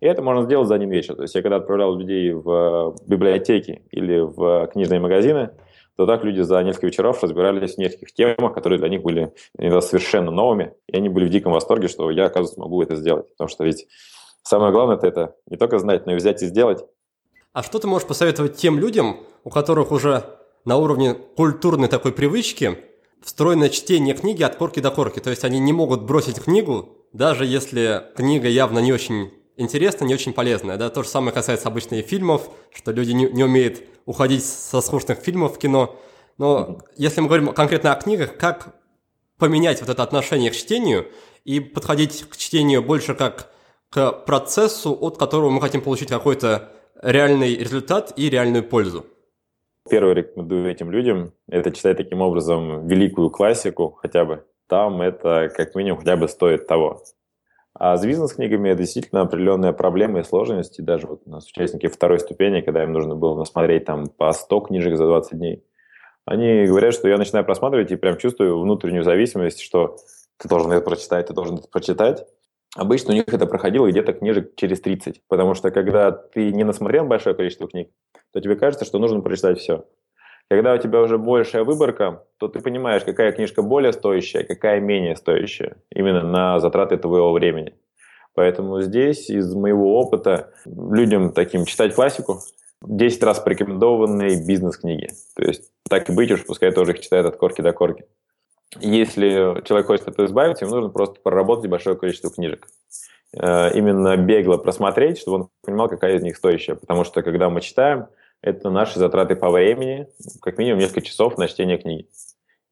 И 0.00 0.06
это 0.06 0.22
можно 0.22 0.42
сделать 0.42 0.68
за 0.68 0.74
один 0.74 0.90
вечер. 0.90 1.16
То 1.16 1.22
есть 1.22 1.34
я 1.34 1.42
когда 1.42 1.56
отправлял 1.56 1.96
людей 1.96 2.32
в 2.32 2.94
библиотеки 3.06 3.82
или 3.90 4.20
в 4.20 4.68
книжные 4.68 5.00
магазины, 5.00 5.50
то 5.96 6.06
так 6.06 6.22
люди 6.22 6.40
за 6.42 6.62
несколько 6.62 6.86
вечеров 6.86 7.20
разбирались 7.22 7.74
в 7.74 7.78
нескольких 7.78 8.12
темах, 8.12 8.54
которые 8.54 8.78
для 8.78 8.88
них 8.88 9.02
были 9.02 9.32
иногда 9.58 9.80
совершенно 9.80 10.30
новыми, 10.30 10.74
и 10.86 10.96
они 10.96 11.08
были 11.08 11.24
в 11.24 11.30
диком 11.30 11.52
восторге, 11.52 11.88
что 11.88 12.10
я, 12.12 12.26
оказывается, 12.26 12.60
могу 12.60 12.80
это 12.80 12.94
сделать. 12.94 13.28
Потому 13.30 13.48
что 13.48 13.64
ведь 13.64 13.88
самое 14.48 14.72
главное– 14.72 14.96
это 15.02 15.36
не 15.46 15.56
только 15.56 15.78
знать, 15.78 16.06
но 16.06 16.12
и 16.12 16.16
взять 16.16 16.42
и 16.42 16.46
сделать. 16.46 16.84
А 17.52 17.62
что 17.62 17.78
ты 17.78 17.86
можешь 17.86 18.06
посоветовать 18.06 18.56
тем 18.56 18.78
людям, 18.78 19.20
у 19.44 19.50
которых 19.50 19.90
уже 19.92 20.24
на 20.64 20.76
уровне 20.76 21.14
культурной 21.14 21.88
такой 21.88 22.12
привычки 22.12 22.78
встроенное 23.22 23.68
чтение 23.68 24.14
книги 24.14 24.42
от 24.42 24.56
корки 24.56 24.80
до 24.80 24.90
корки. 24.90 25.18
То 25.18 25.30
есть 25.30 25.44
они 25.44 25.58
не 25.58 25.72
могут 25.72 26.02
бросить 26.02 26.40
книгу, 26.40 26.96
даже 27.12 27.44
если 27.46 28.04
книга 28.16 28.48
явно 28.48 28.78
не 28.78 28.92
очень 28.92 29.32
интересная, 29.56 30.06
не 30.06 30.14
очень 30.14 30.32
полезная. 30.32 30.76
Да? 30.76 30.88
То 30.88 31.02
же 31.02 31.08
самое 31.08 31.32
касается 31.32 31.68
обычных 31.68 32.06
фильмов, 32.06 32.48
что 32.72 32.92
люди 32.92 33.12
не, 33.12 33.26
не 33.30 33.44
умеют 33.44 33.82
уходить 34.06 34.44
со 34.44 34.80
скучных 34.80 35.18
фильмов 35.18 35.56
в 35.56 35.58
кино. 35.58 35.96
Но 36.38 36.78
если 36.96 37.20
мы 37.20 37.26
говорим 37.26 37.52
конкретно 37.52 37.92
о 37.92 38.00
книгах, 38.00 38.36
как 38.36 38.74
поменять 39.36 39.80
вот 39.80 39.90
это 39.90 40.02
отношение 40.02 40.50
к 40.50 40.54
чтению 40.54 41.08
и 41.44 41.60
подходить 41.60 42.24
к 42.28 42.36
чтению 42.36 42.82
больше 42.82 43.14
как 43.14 43.50
к 43.90 44.12
процессу, 44.26 44.92
от 44.92 45.18
которого 45.18 45.50
мы 45.50 45.60
хотим 45.60 45.80
получить 45.80 46.08
какой-то 46.08 46.70
реальный 47.02 47.56
результат 47.56 48.12
и 48.16 48.28
реальную 48.28 48.64
пользу? 48.64 49.06
Первое 49.88 50.14
рекомендую 50.14 50.70
этим 50.70 50.90
людям– 50.90 51.32
это 51.48 51.70
читать 51.70 51.96
таким 51.96 52.20
образом 52.20 52.86
великую 52.86 53.30
классику 53.30 53.98
хотя 54.02 54.24
бы. 54.24 54.44
Там 54.66 55.00
это 55.00 55.50
как 55.54 55.74
минимум 55.74 56.00
хотя 56.00 56.16
бы 56.16 56.28
стоит 56.28 56.66
того. 56.66 57.02
А 57.72 57.96
с 57.96 58.04
бизнес-книгами 58.04 58.70
это 58.70 58.80
действительно 58.80 59.22
определенная 59.22 59.72
проблема 59.72 60.20
и 60.20 60.24
сложности. 60.24 60.80
Даже 60.80 61.06
вот 61.06 61.22
у 61.24 61.30
нас 61.30 61.46
участники 61.46 61.86
второй 61.86 62.18
ступени, 62.18 62.60
когда 62.60 62.82
им 62.82 62.92
нужно 62.92 63.14
было 63.14 63.38
насмотреть 63.38 63.84
там 63.84 64.08
по 64.08 64.32
100 64.32 64.60
книжек 64.60 64.96
за 64.96 65.04
20 65.04 65.38
дней, 65.38 65.64
они 66.26 66.66
говорят, 66.66 66.92
что 66.92 67.08
я 67.08 67.16
начинаю 67.16 67.46
просматривать 67.46 67.90
и 67.90 67.96
прям 67.96 68.18
чувствую 68.18 68.60
внутреннюю 68.60 69.04
зависимость, 69.04 69.60
что 69.60 69.96
ты 70.36 70.48
должен 70.48 70.70
это 70.72 70.84
прочитать, 70.84 71.28
ты 71.28 71.32
должен 71.32 71.56
это 71.56 71.68
прочитать. 71.68 72.26
Обычно 72.78 73.12
у 73.12 73.16
них 73.16 73.24
это 73.26 73.44
проходило 73.46 73.90
где-то 73.90 74.12
книжек 74.12 74.54
через 74.54 74.80
30, 74.80 75.22
потому 75.26 75.54
что 75.54 75.72
когда 75.72 76.12
ты 76.12 76.52
не 76.52 76.62
насмотрел 76.62 77.04
большое 77.06 77.34
количество 77.34 77.66
книг, 77.66 77.90
то 78.32 78.40
тебе 78.40 78.54
кажется, 78.54 78.84
что 78.84 79.00
нужно 79.00 79.20
прочитать 79.20 79.58
все. 79.58 79.84
Когда 80.48 80.74
у 80.74 80.78
тебя 80.78 81.00
уже 81.00 81.18
большая 81.18 81.64
выборка, 81.64 82.22
то 82.38 82.46
ты 82.46 82.60
понимаешь, 82.60 83.02
какая 83.02 83.32
книжка 83.32 83.62
более 83.62 83.92
стоящая, 83.92 84.44
какая 84.44 84.78
менее 84.78 85.16
стоящая, 85.16 85.78
именно 85.92 86.22
на 86.22 86.60
затраты 86.60 86.98
твоего 86.98 87.32
времени. 87.32 87.74
Поэтому 88.34 88.80
здесь 88.80 89.28
из 89.28 89.52
моего 89.56 89.98
опыта 89.98 90.52
людям 90.64 91.32
таким 91.32 91.64
читать 91.64 91.96
классику, 91.96 92.38
10 92.82 93.22
раз 93.24 93.40
порекомендованные 93.40 94.46
бизнес-книги. 94.46 95.08
То 95.34 95.42
есть 95.42 95.72
так 95.90 96.08
и 96.08 96.12
быть 96.12 96.30
уж, 96.30 96.46
пускай 96.46 96.70
тоже 96.70 96.92
их 96.92 97.00
читают 97.00 97.26
от 97.26 97.36
корки 97.36 97.60
до 97.60 97.72
корки. 97.72 98.04
Если 98.80 99.62
человек 99.64 99.86
хочет 99.86 100.08
этого 100.08 100.26
избавиться, 100.26 100.64
ему 100.64 100.74
нужно 100.74 100.90
просто 100.90 101.20
проработать 101.20 101.70
большое 101.70 101.96
количество 101.96 102.30
книжек. 102.30 102.68
Э, 103.32 103.72
именно 103.74 104.16
бегло 104.16 104.56
просмотреть, 104.58 105.18
чтобы 105.18 105.36
он 105.36 105.48
понимал, 105.62 105.88
какая 105.88 106.16
из 106.16 106.22
них 106.22 106.36
стоящая. 106.36 106.74
Потому 106.76 107.04
что 107.04 107.22
когда 107.22 107.48
мы 107.48 107.60
читаем, 107.60 108.08
это 108.42 108.70
наши 108.70 108.98
затраты 108.98 109.36
по 109.36 109.50
времени, 109.50 110.08
как 110.42 110.58
минимум 110.58 110.80
несколько 110.80 111.00
часов 111.00 111.38
на 111.38 111.48
чтение 111.48 111.78
книги. 111.78 112.08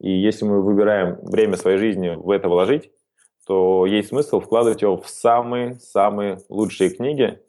И 0.01 0.11
если 0.11 0.45
мы 0.45 0.63
выбираем 0.63 1.19
время 1.23 1.57
своей 1.57 1.79
жизни 1.79 2.15
в 2.15 2.31
это 2.31 2.49
вложить, 2.49 2.91
то 3.47 3.87
есть 3.87 4.09
смысл 4.09 4.41
вкладывать 4.41 4.83
его 4.83 4.97
в 4.97 5.09
самые-самые 5.09 6.41
лучшие 6.49 6.91
книги. 6.91 7.41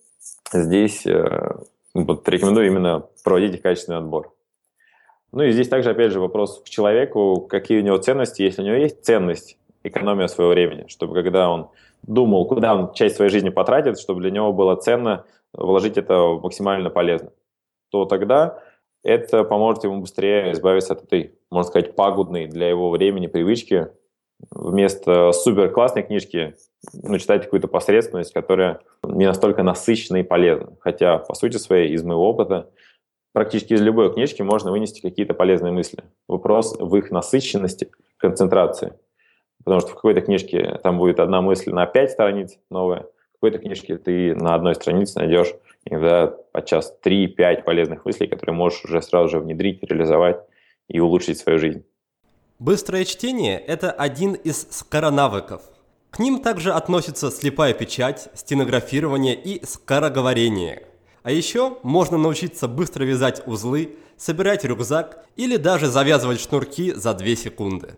Здесь 0.54 1.06
э, 1.06 1.56
вот, 1.94 2.28
рекомендую 2.30 2.68
именно 2.68 3.08
проводить 3.24 3.62
качественный 3.62 3.98
отбор. 3.98 4.34
Ну 5.38 5.44
и 5.44 5.52
здесь 5.52 5.68
также, 5.68 5.92
опять 5.92 6.12
же, 6.12 6.20
вопрос 6.20 6.64
к 6.66 6.68
человеку, 6.68 7.42
какие 7.42 7.82
у 7.82 7.84
него 7.84 7.98
ценности, 7.98 8.42
если 8.42 8.64
у 8.64 8.66
него 8.66 8.78
есть 8.78 9.06
ценность, 9.06 9.60
экономия 9.84 10.26
своего 10.26 10.52
времени, 10.52 10.86
чтобы 10.88 11.14
когда 11.14 11.52
он 11.52 11.70
думал, 12.02 12.48
куда 12.48 12.74
он 12.74 12.92
часть 12.94 13.18
своей 13.18 13.30
жизни 13.30 13.50
потратит, 13.50 14.00
чтобы 14.00 14.22
для 14.22 14.32
него 14.32 14.52
было 14.52 14.76
ценно 14.76 15.26
вложить 15.54 15.96
это 15.96 16.40
максимально 16.42 16.90
полезно, 16.90 17.34
то 17.92 18.06
тогда 18.06 18.64
это 19.04 19.44
поможет 19.44 19.84
ему 19.84 20.02
быстрее 20.02 20.54
избавиться 20.54 20.94
от 20.94 21.04
этой, 21.04 21.36
можно 21.52 21.70
сказать, 21.70 21.96
пагубной 21.96 22.48
для 22.48 22.68
его 22.68 22.90
времени 22.90 23.28
привычки 23.28 23.90
вместо 24.50 25.32
супер 25.34 25.70
классной 25.70 26.02
книжки 26.02 26.56
ну, 26.94 27.20
читать 27.20 27.44
какую-то 27.44 27.68
посредственность, 27.68 28.34
которая 28.34 28.80
не 29.04 29.28
настолько 29.28 29.62
насыщенна 29.62 30.18
и 30.18 30.24
полезна. 30.24 30.74
Хотя, 30.80 31.20
по 31.20 31.36
сути 31.36 31.58
своей, 31.58 31.94
из 31.94 32.04
моего 32.04 32.28
опыта, 32.28 32.72
практически 33.38 33.74
из 33.74 33.82
любой 33.82 34.12
книжки 34.12 34.42
можно 34.42 34.72
вынести 34.72 35.00
какие-то 35.00 35.36
полезные 35.36 35.72
мысли. 35.72 36.04
Вопрос 36.28 36.76
в 36.80 36.96
их 36.96 37.12
насыщенности, 37.12 37.92
концентрации. 38.18 38.94
Потому 39.64 39.82
что 39.82 39.92
в 39.92 39.94
какой-то 39.94 40.22
книжке 40.22 40.80
там 40.82 40.98
будет 40.98 41.20
одна 41.20 41.42
мысль 41.42 41.70
на 41.70 41.86
пять 41.86 42.10
страниц 42.10 42.58
новая, 42.72 43.02
в 43.02 43.34
какой-то 43.34 43.60
книжке 43.60 43.98
ты 43.98 44.34
на 44.34 44.56
одной 44.56 44.74
странице 44.74 45.20
найдешь 45.20 45.54
иногда 45.86 46.34
подчас 46.52 46.98
3-5 47.06 47.62
полезных 47.62 48.06
мыслей, 48.06 48.26
которые 48.26 48.56
можешь 48.56 48.84
уже 48.86 49.04
сразу 49.04 49.30
же 49.30 49.40
внедрить, 49.40 49.84
реализовать 49.84 50.44
и 50.88 51.00
улучшить 51.00 51.38
свою 51.38 51.60
жизнь. 51.60 51.86
Быстрое 52.58 53.06
чтение– 53.06 53.60
это 53.68 53.92
один 53.92 54.34
из 54.34 54.68
скоронавыков. 54.72 55.62
К 56.10 56.18
ним 56.18 56.42
также 56.42 56.74
относятся 56.74 57.30
слепая 57.30 57.76
печать, 57.76 58.30
стенографирование 58.34 59.36
и 59.36 59.64
скороговорение. 59.64 60.88
А 61.28 61.32
еще 61.32 61.78
можно 61.84 62.18
научиться 62.18 62.70
быстро 62.70 63.04
вязать 63.04 63.46
узлы, 63.46 63.98
собирать 64.16 64.64
рюкзак 64.64 65.26
или 65.36 65.58
даже 65.58 65.88
завязывать 65.88 66.40
шнурки 66.40 66.94
за 66.94 67.14
2 67.14 67.36
секунды. 67.36 67.96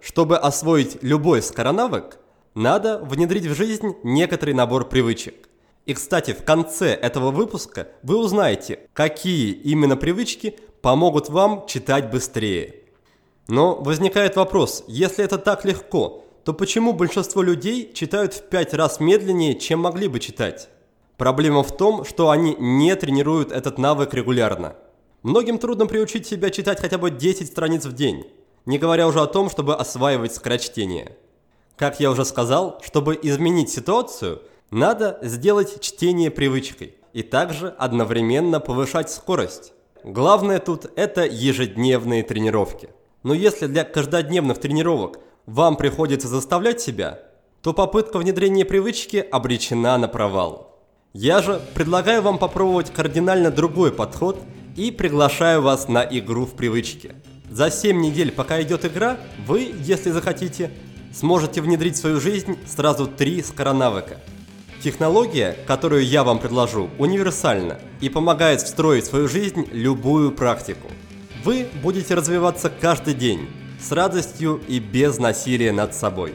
Чтобы 0.00 0.36
освоить 0.36 1.00
любой 1.00 1.40
скоронавык, 1.40 2.18
надо 2.54 2.98
внедрить 2.98 3.46
в 3.46 3.54
жизнь 3.54 3.94
некоторый 4.02 4.54
набор 4.54 4.88
привычек. 4.88 5.48
И, 5.86 5.94
кстати, 5.94 6.32
в 6.32 6.44
конце 6.44 6.88
этого 6.88 7.30
выпуска 7.30 7.86
вы 8.02 8.16
узнаете, 8.16 8.80
какие 8.92 9.52
именно 9.52 9.96
привычки 9.96 10.58
помогут 10.82 11.28
вам 11.28 11.68
читать 11.68 12.10
быстрее. 12.10 12.74
Но 13.46 13.76
возникает 13.76 14.34
вопрос, 14.34 14.82
если 14.88 15.24
это 15.24 15.38
так 15.38 15.64
легко, 15.64 16.24
то 16.42 16.52
почему 16.52 16.92
большинство 16.92 17.40
людей 17.40 17.92
читают 17.94 18.34
в 18.34 18.48
5 18.48 18.74
раз 18.74 18.98
медленнее, 18.98 19.54
чем 19.60 19.78
могли 19.78 20.08
бы 20.08 20.18
читать? 20.18 20.70
Проблема 21.16 21.62
в 21.62 21.76
том, 21.76 22.04
что 22.04 22.30
они 22.30 22.56
не 22.58 22.94
тренируют 22.96 23.52
этот 23.52 23.78
навык 23.78 24.14
регулярно. 24.14 24.76
Многим 25.22 25.58
трудно 25.58 25.86
приучить 25.86 26.26
себя 26.26 26.50
читать 26.50 26.80
хотя 26.80 26.98
бы 26.98 27.10
10 27.10 27.46
страниц 27.46 27.84
в 27.84 27.92
день 27.92 28.26
не 28.66 28.78
говоря 28.78 29.06
уже 29.06 29.20
о 29.20 29.26
том, 29.26 29.50
чтобы 29.50 29.74
осваивать 29.74 30.34
скорочтение. 30.34 31.16
Как 31.76 32.00
я 32.00 32.10
уже 32.10 32.24
сказал, 32.24 32.80
чтобы 32.84 33.18
изменить 33.20 33.70
ситуацию, 33.70 34.42
надо 34.70 35.18
сделать 35.22 35.80
чтение 35.80 36.30
привычкой 36.30 36.94
и 37.12 37.22
также 37.22 37.68
одновременно 37.68 38.60
повышать 38.60 39.10
скорость. 39.10 39.72
Главное 40.02 40.58
тут 40.58 40.90
это 40.96 41.24
ежедневные 41.24 42.22
тренировки. 42.22 42.90
Но 43.22 43.34
если 43.34 43.66
для 43.66 43.84
каждодневных 43.84 44.58
тренировок 44.58 45.18
вам 45.46 45.76
приходится 45.76 46.28
заставлять 46.28 46.80
себя, 46.80 47.20
то 47.62 47.72
попытка 47.72 48.18
внедрения 48.18 48.64
привычки 48.64 49.16
обречена 49.16 49.96
на 49.96 50.08
провал. 50.08 50.73
Я 51.14 51.40
же 51.40 51.62
предлагаю 51.74 52.20
вам 52.20 52.38
попробовать 52.38 52.92
кардинально 52.92 53.50
другой 53.50 53.92
подход 53.92 54.38
и 54.76 54.90
приглашаю 54.90 55.62
вас 55.62 55.88
на 55.88 56.02
игру 56.02 56.44
в 56.44 56.54
привычке– 56.54 57.14
за 57.54 57.70
7 57.70 58.00
недель, 58.00 58.32
пока 58.32 58.60
идет 58.62 58.84
игра, 58.84 59.16
вы, 59.46 59.72
если 59.78 60.10
захотите, 60.10 60.72
сможете 61.12 61.60
внедрить 61.60 61.94
в 61.94 62.00
свою 62.00 62.20
жизнь 62.20 62.58
сразу 62.66 63.06
три 63.06 63.42
скоронавыка. 63.42 64.16
Технология, 64.82 65.56
которую 65.66 66.04
я 66.04 66.24
вам 66.24 66.40
предложу, 66.40 66.90
универсальна 66.98 67.78
и 68.00 68.08
помогает 68.08 68.60
встроить 68.60 69.04
в 69.04 69.10
свою 69.10 69.28
жизнь 69.28 69.68
любую 69.70 70.32
практику. 70.32 70.88
Вы 71.44 71.68
будете 71.80 72.14
развиваться 72.14 72.70
каждый 72.70 73.14
день, 73.14 73.48
с 73.80 73.92
радостью 73.92 74.60
и 74.66 74.80
без 74.80 75.18
насилия 75.18 75.70
над 75.70 75.94
собой. 75.94 76.34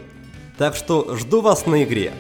Так 0.57 0.73
что 0.73 1.17
жду 1.17 1.41
вас 1.41 1.65
на 1.65 1.83
игре. 1.83 2.13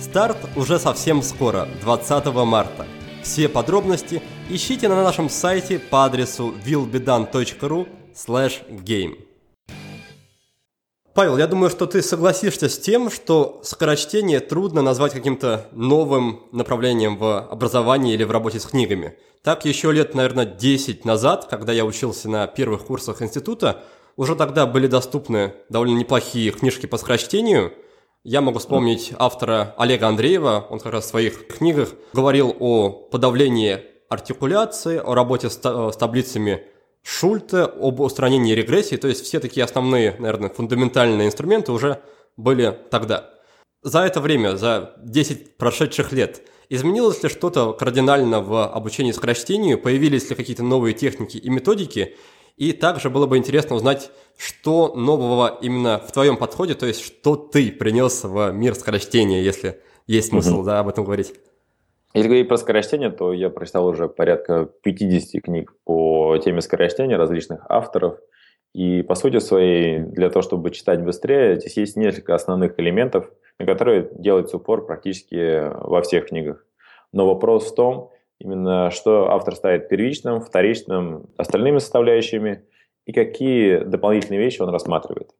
Старт 0.00 0.36
уже 0.54 0.78
совсем 0.78 1.22
скоро, 1.22 1.68
20 1.82 2.26
марта. 2.44 2.86
Все 3.24 3.48
подробности 3.48 4.22
ищите 4.48 4.88
на 4.88 5.02
нашем 5.02 5.28
сайте 5.28 5.80
по 5.80 6.04
адресу 6.04 6.54
willbedan.ru 6.64 7.88
slash 8.14 8.62
game. 8.84 9.24
Павел, 11.14 11.36
я 11.36 11.48
думаю, 11.48 11.68
что 11.68 11.86
ты 11.86 12.00
согласишься 12.00 12.68
с 12.68 12.78
тем, 12.78 13.10
что 13.10 13.60
скорочтение 13.64 14.38
трудно 14.38 14.82
назвать 14.82 15.12
каким-то 15.12 15.66
новым 15.72 16.44
направлением 16.52 17.16
в 17.16 17.40
образовании 17.40 18.14
или 18.14 18.22
в 18.22 18.30
работе 18.30 18.60
с 18.60 18.66
книгами. 18.66 19.18
Так 19.42 19.64
еще 19.64 19.90
лет, 19.90 20.14
наверное, 20.14 20.46
10 20.46 21.04
назад, 21.04 21.48
когда 21.50 21.72
я 21.72 21.84
учился 21.84 22.30
на 22.30 22.46
первых 22.46 22.84
курсах 22.84 23.20
института, 23.20 23.82
уже 24.16 24.36
тогда 24.36 24.64
были 24.64 24.86
доступны 24.86 25.54
довольно 25.68 25.98
неплохие 25.98 26.52
книжки 26.52 26.86
по 26.86 26.98
скорочтению. 26.98 27.72
Я 28.24 28.40
могу 28.40 28.58
вспомнить 28.58 29.12
автора 29.18 29.74
Олега 29.78 30.08
Андреева, 30.08 30.66
он 30.70 30.80
как 30.80 30.92
раз 30.92 31.04
в 31.04 31.08
своих 31.08 31.46
книгах 31.46 31.94
говорил 32.12 32.54
о 32.58 32.90
подавлении 32.90 33.80
артикуляции, 34.08 34.98
о 34.98 35.14
работе 35.14 35.48
с, 35.48 35.56
с 35.56 35.96
таблицами 35.96 36.64
Шульте 37.02 37.62
об 37.62 38.00
устранении 38.00 38.54
регрессии, 38.54 38.96
то 38.96 39.08
есть 39.08 39.24
все 39.24 39.40
такие 39.40 39.64
основные, 39.64 40.16
наверное, 40.18 40.50
фундаментальные 40.50 41.28
инструменты 41.28 41.72
уже 41.72 42.02
были 42.36 42.76
тогда. 42.90 43.30
За 43.82 44.00
это 44.00 44.20
время, 44.20 44.56
за 44.56 44.94
10 44.98 45.56
прошедших 45.56 46.12
лет, 46.12 46.42
изменилось 46.68 47.22
ли 47.22 47.28
что-то 47.28 47.72
кардинально 47.72 48.42
в 48.42 48.66
обучении 48.66 49.12
скорочтению, 49.12 49.78
появились 49.78 50.28
ли 50.28 50.36
какие-то 50.36 50.64
новые 50.64 50.92
техники 50.92 51.36
и 51.36 51.48
методики, 51.48 52.16
и 52.58 52.72
также 52.72 53.08
было 53.08 53.26
бы 53.26 53.36
интересно 53.36 53.76
узнать, 53.76 54.10
что 54.36 54.94
нового 54.94 55.58
именно 55.62 55.98
в 55.98 56.12
твоем 56.12 56.36
подходе, 56.36 56.74
то 56.74 56.86
есть 56.86 57.00
что 57.00 57.36
ты 57.36 57.70
принес 57.70 58.24
в 58.24 58.50
мир 58.50 58.74
скорочтения, 58.74 59.40
если 59.40 59.80
есть 60.06 60.30
смысл 60.30 60.62
mm-hmm. 60.62 60.64
да, 60.64 60.80
об 60.80 60.88
этом 60.88 61.04
говорить. 61.04 61.34
Если 62.14 62.26
говорить 62.26 62.48
про 62.48 62.56
скорочтение, 62.56 63.10
то 63.10 63.32
я 63.32 63.50
прочитал 63.50 63.86
уже 63.86 64.08
порядка 64.08 64.68
50 64.82 65.42
книг 65.42 65.74
по 65.84 66.36
теме 66.38 66.60
скорочтения 66.60 67.16
различных 67.16 67.64
авторов. 67.68 68.18
И 68.74 69.02
по 69.02 69.14
сути 69.14 69.38
своей, 69.38 70.00
для 70.00 70.30
того, 70.30 70.42
чтобы 70.42 70.70
читать 70.70 71.02
быстрее, 71.02 71.56
здесь 71.56 71.76
есть 71.76 71.96
несколько 71.96 72.34
основных 72.34 72.78
элементов, 72.80 73.30
на 73.58 73.66
которые 73.66 74.10
делается 74.18 74.56
упор 74.56 74.86
практически 74.86 75.62
во 75.86 76.02
всех 76.02 76.26
книгах. 76.26 76.64
Но 77.12 77.26
вопрос 77.26 77.70
в 77.70 77.74
том, 77.74 78.10
именно 78.40 78.90
что 78.90 79.30
автор 79.30 79.54
ставит 79.54 79.88
первичным, 79.88 80.40
вторичным, 80.40 81.26
остальными 81.36 81.78
составляющими, 81.78 82.64
и 83.06 83.12
какие 83.12 83.78
дополнительные 83.78 84.40
вещи 84.40 84.60
он 84.60 84.68
рассматривает. 84.68 85.30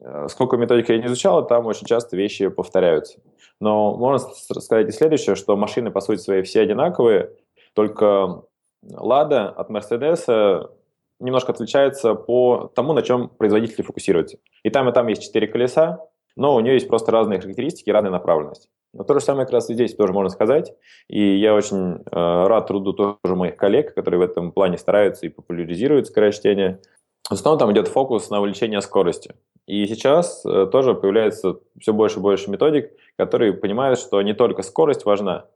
Э, 0.00 0.26
сколько 0.28 0.56
методик 0.56 0.88
я 0.88 0.98
не 0.98 1.06
изучал, 1.06 1.46
там 1.46 1.66
очень 1.66 1.86
часто 1.86 2.16
вещи 2.16 2.48
повторяются. 2.48 3.18
Но 3.60 3.96
можно 3.96 4.28
сказать 4.60 4.88
и 4.88 4.92
следующее, 4.92 5.34
что 5.34 5.56
машины, 5.56 5.90
по 5.90 6.00
сути 6.00 6.20
своей, 6.20 6.42
все 6.42 6.60
одинаковые, 6.60 7.32
только 7.74 8.42
Лада 8.82 9.48
от 9.48 9.70
Мерседеса 9.70 10.70
немножко 11.18 11.52
отличается 11.52 12.14
по 12.14 12.70
тому, 12.74 12.92
на 12.92 13.02
чем 13.02 13.28
производители 13.28 13.82
фокусируются. 13.82 14.38
И 14.62 14.70
там, 14.70 14.88
и 14.88 14.92
там 14.92 15.06
есть 15.08 15.22
четыре 15.22 15.46
колеса, 15.46 16.06
но 16.36 16.54
у 16.54 16.60
нее 16.60 16.74
есть 16.74 16.88
просто 16.88 17.10
разные 17.10 17.40
характеристики, 17.40 17.90
разная 17.90 18.12
направленность. 18.12 18.68
Но 18.96 19.04
то 19.04 19.14
же 19.14 19.20
самое 19.20 19.44
как 19.44 19.52
раз 19.52 19.68
и 19.68 19.74
здесь 19.74 19.94
тоже 19.94 20.12
можно 20.12 20.30
сказать. 20.30 20.74
И 21.08 21.36
я 21.36 21.54
очень 21.54 21.96
э, 21.96 21.98
рад 22.10 22.66
труду 22.66 22.94
тоже 22.94 23.34
моих 23.34 23.56
коллег, 23.56 23.94
которые 23.94 24.20
в 24.20 24.22
этом 24.22 24.52
плане 24.52 24.78
стараются 24.78 25.26
и 25.26 25.28
популяризируют 25.28 26.06
скорочтение. 26.06 26.80
В 27.28 27.32
основном 27.32 27.58
там 27.58 27.72
идет 27.72 27.88
фокус 27.88 28.30
на 28.30 28.40
увеличение 28.40 28.80
скорости. 28.80 29.34
И 29.66 29.86
сейчас 29.86 30.46
э, 30.46 30.66
тоже 30.72 30.94
появляется 30.94 31.56
все 31.78 31.92
больше 31.92 32.20
и 32.20 32.22
больше 32.22 32.50
методик, 32.50 32.90
которые 33.18 33.52
понимают, 33.52 33.98
что 33.98 34.22
не 34.22 34.32
только 34.32 34.62
скорость 34.62 35.04
важна, 35.04 35.46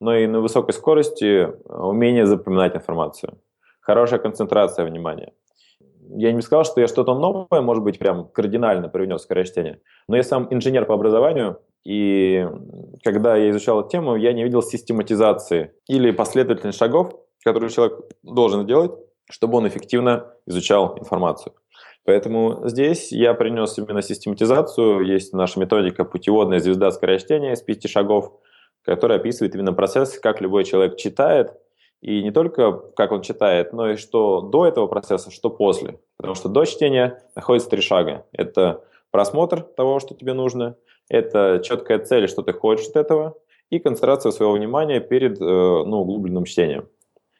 но 0.00 0.16
и 0.16 0.26
на 0.26 0.40
высокой 0.40 0.72
скорости 0.72 1.24
э, 1.24 1.52
умение 1.68 2.26
запоминать 2.26 2.74
информацию, 2.74 3.38
хорошая 3.80 4.18
концентрация 4.18 4.84
внимания. 4.84 5.32
Я 6.16 6.32
не 6.32 6.42
сказал, 6.42 6.64
что 6.64 6.80
я 6.80 6.88
что-то 6.88 7.14
новое, 7.14 7.60
может 7.60 7.84
быть, 7.84 7.98
прям 7.98 8.26
кардинально 8.28 8.88
привнес 8.88 9.22
скорочтение, 9.22 9.82
но 10.08 10.16
я 10.16 10.22
сам 10.24 10.48
инженер 10.50 10.86
по 10.86 10.94
образованию, 10.94 11.60
и 11.88 12.46
когда 13.02 13.34
я 13.34 13.48
изучал 13.48 13.80
эту 13.80 13.88
тему, 13.88 14.14
я 14.14 14.34
не 14.34 14.44
видел 14.44 14.60
систематизации 14.60 15.72
или 15.88 16.10
последовательных 16.10 16.76
шагов, 16.76 17.18
которые 17.42 17.70
человек 17.70 18.00
должен 18.22 18.64
сделать, 18.64 18.92
чтобы 19.30 19.56
он 19.56 19.68
эффективно 19.68 20.34
изучал 20.44 20.98
информацию. 20.98 21.54
Поэтому 22.04 22.68
здесь 22.68 23.10
я 23.10 23.32
принес 23.32 23.78
именно 23.78 24.02
систематизацию. 24.02 25.00
Есть 25.00 25.32
наша 25.32 25.58
методика 25.60 26.04
«Путеводная 26.04 26.58
звезда 26.58 26.90
скорочтения» 26.90 27.54
из 27.54 27.62
пяти 27.62 27.88
шагов, 27.88 28.38
которая 28.84 29.18
описывает 29.18 29.54
именно 29.54 29.72
процесс, 29.72 30.18
как 30.18 30.42
любой 30.42 30.64
человек 30.64 30.98
читает, 30.98 31.54
и 32.02 32.22
не 32.22 32.32
только 32.32 32.72
как 32.72 33.12
он 33.12 33.22
читает, 33.22 33.72
но 33.72 33.92
и 33.92 33.96
что 33.96 34.42
до 34.42 34.66
этого 34.66 34.88
процесса, 34.88 35.30
что 35.30 35.48
после. 35.48 36.00
Потому 36.18 36.34
что 36.34 36.50
до 36.50 36.66
чтения 36.66 37.22
находится 37.34 37.70
три 37.70 37.80
шага. 37.80 38.26
Это 38.32 38.84
просмотр 39.10 39.62
того, 39.62 40.00
что 40.00 40.14
тебе 40.14 40.34
нужно, 40.34 40.76
Это 41.08 41.60
четкая 41.64 41.98
цель, 41.98 42.28
что 42.28 42.42
ты 42.42 42.52
хочешь 42.52 42.88
от 42.88 42.96
этого, 42.96 43.36
и 43.70 43.78
концентрация 43.78 44.32
своего 44.32 44.52
внимания 44.52 45.00
перед 45.00 45.40
ну, 45.40 46.00
углубленным 46.00 46.44
чтением. 46.44 46.88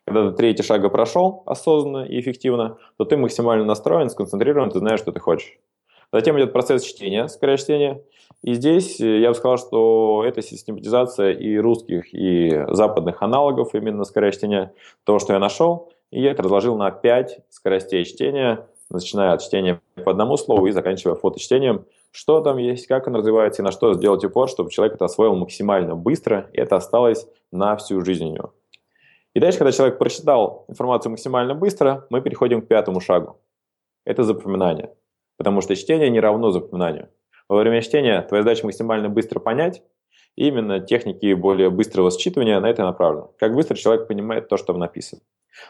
Когда 0.04 0.30
ты 0.30 0.36
третий 0.36 0.62
шага 0.62 0.88
прошел 0.88 1.42
осознанно 1.44 2.04
и 2.04 2.18
эффективно, 2.18 2.78
то 2.96 3.04
ты 3.04 3.18
максимально 3.18 3.66
настроен, 3.66 4.08
сконцентрирован, 4.08 4.70
ты 4.70 4.78
знаешь, 4.78 5.00
что 5.00 5.12
ты 5.12 5.20
хочешь. 5.20 5.58
Затем 6.12 6.38
идет 6.38 6.52
процесс 6.52 6.82
чтения, 6.82 7.28
скорочтения. 7.28 8.02
И 8.42 8.54
здесь 8.54 9.00
э, 9.00 9.20
я 9.20 9.28
бы 9.28 9.34
сказал, 9.34 9.58
что 9.58 10.24
это 10.26 10.40
систематизация 10.40 11.32
и 11.32 11.58
русских, 11.58 12.14
и 12.14 12.64
западных 12.68 13.22
аналогов 13.22 13.74
именно 13.74 14.04
скорочтения, 14.04 14.72
того, 15.04 15.18
что 15.18 15.34
я 15.34 15.38
нашел. 15.38 15.92
И 16.10 16.22
я 16.22 16.30
это 16.30 16.42
разложил 16.42 16.76
на 16.78 16.90
5 16.90 17.40
скоростей 17.50 18.04
чтения, 18.04 18.66
начиная 18.90 19.32
от 19.32 19.42
чтения 19.42 19.80
по 20.04 20.10
одному 20.10 20.36
слову 20.36 20.66
и 20.66 20.70
заканчивая 20.72 21.14
фоточтением. 21.14 21.84
Что 22.10 22.40
там 22.40 22.56
есть, 22.56 22.86
как 22.86 23.06
он 23.06 23.16
развивается 23.16 23.62
и 23.62 23.64
на 23.64 23.70
что 23.70 23.92
сделать 23.94 24.24
упор, 24.24 24.48
чтобы 24.48 24.70
человек 24.70 24.94
это 24.94 25.04
освоил 25.04 25.34
максимально 25.34 25.94
быстро, 25.94 26.48
и 26.52 26.58
это 26.58 26.76
осталось 26.76 27.26
на 27.52 27.76
всю 27.76 28.00
жизнь 28.04 28.24
у 28.24 28.32
него. 28.32 28.54
И 29.34 29.40
дальше, 29.40 29.58
когда 29.58 29.72
человек 29.72 29.98
прочитал 29.98 30.64
информацию 30.68 31.10
максимально 31.10 31.54
быстро, 31.54 32.06
мы 32.10 32.20
переходим 32.20 32.62
к 32.62 32.68
пятому 32.68 33.00
шагу. 33.00 33.38
Это 34.04 34.24
запоминание. 34.24 34.90
Потому 35.36 35.60
что 35.60 35.76
чтение 35.76 36.10
не 36.10 36.20
равно 36.20 36.50
запоминанию. 36.50 37.10
Во 37.48 37.56
время 37.58 37.82
чтения 37.82 38.22
твоя 38.22 38.42
задача 38.42 38.64
максимально 38.64 39.08
быстро 39.08 39.38
понять, 39.38 39.82
и 40.36 40.48
именно 40.48 40.80
техники 40.80 41.32
более 41.34 41.70
быстрого 41.70 42.10
считывания 42.10 42.58
на 42.60 42.70
это 42.70 42.82
направлены. 42.82 43.28
Как 43.38 43.54
быстро 43.54 43.74
человек 43.76 44.06
понимает 44.06 44.48
то, 44.48 44.56
что 44.56 44.72
написано. 44.72 45.20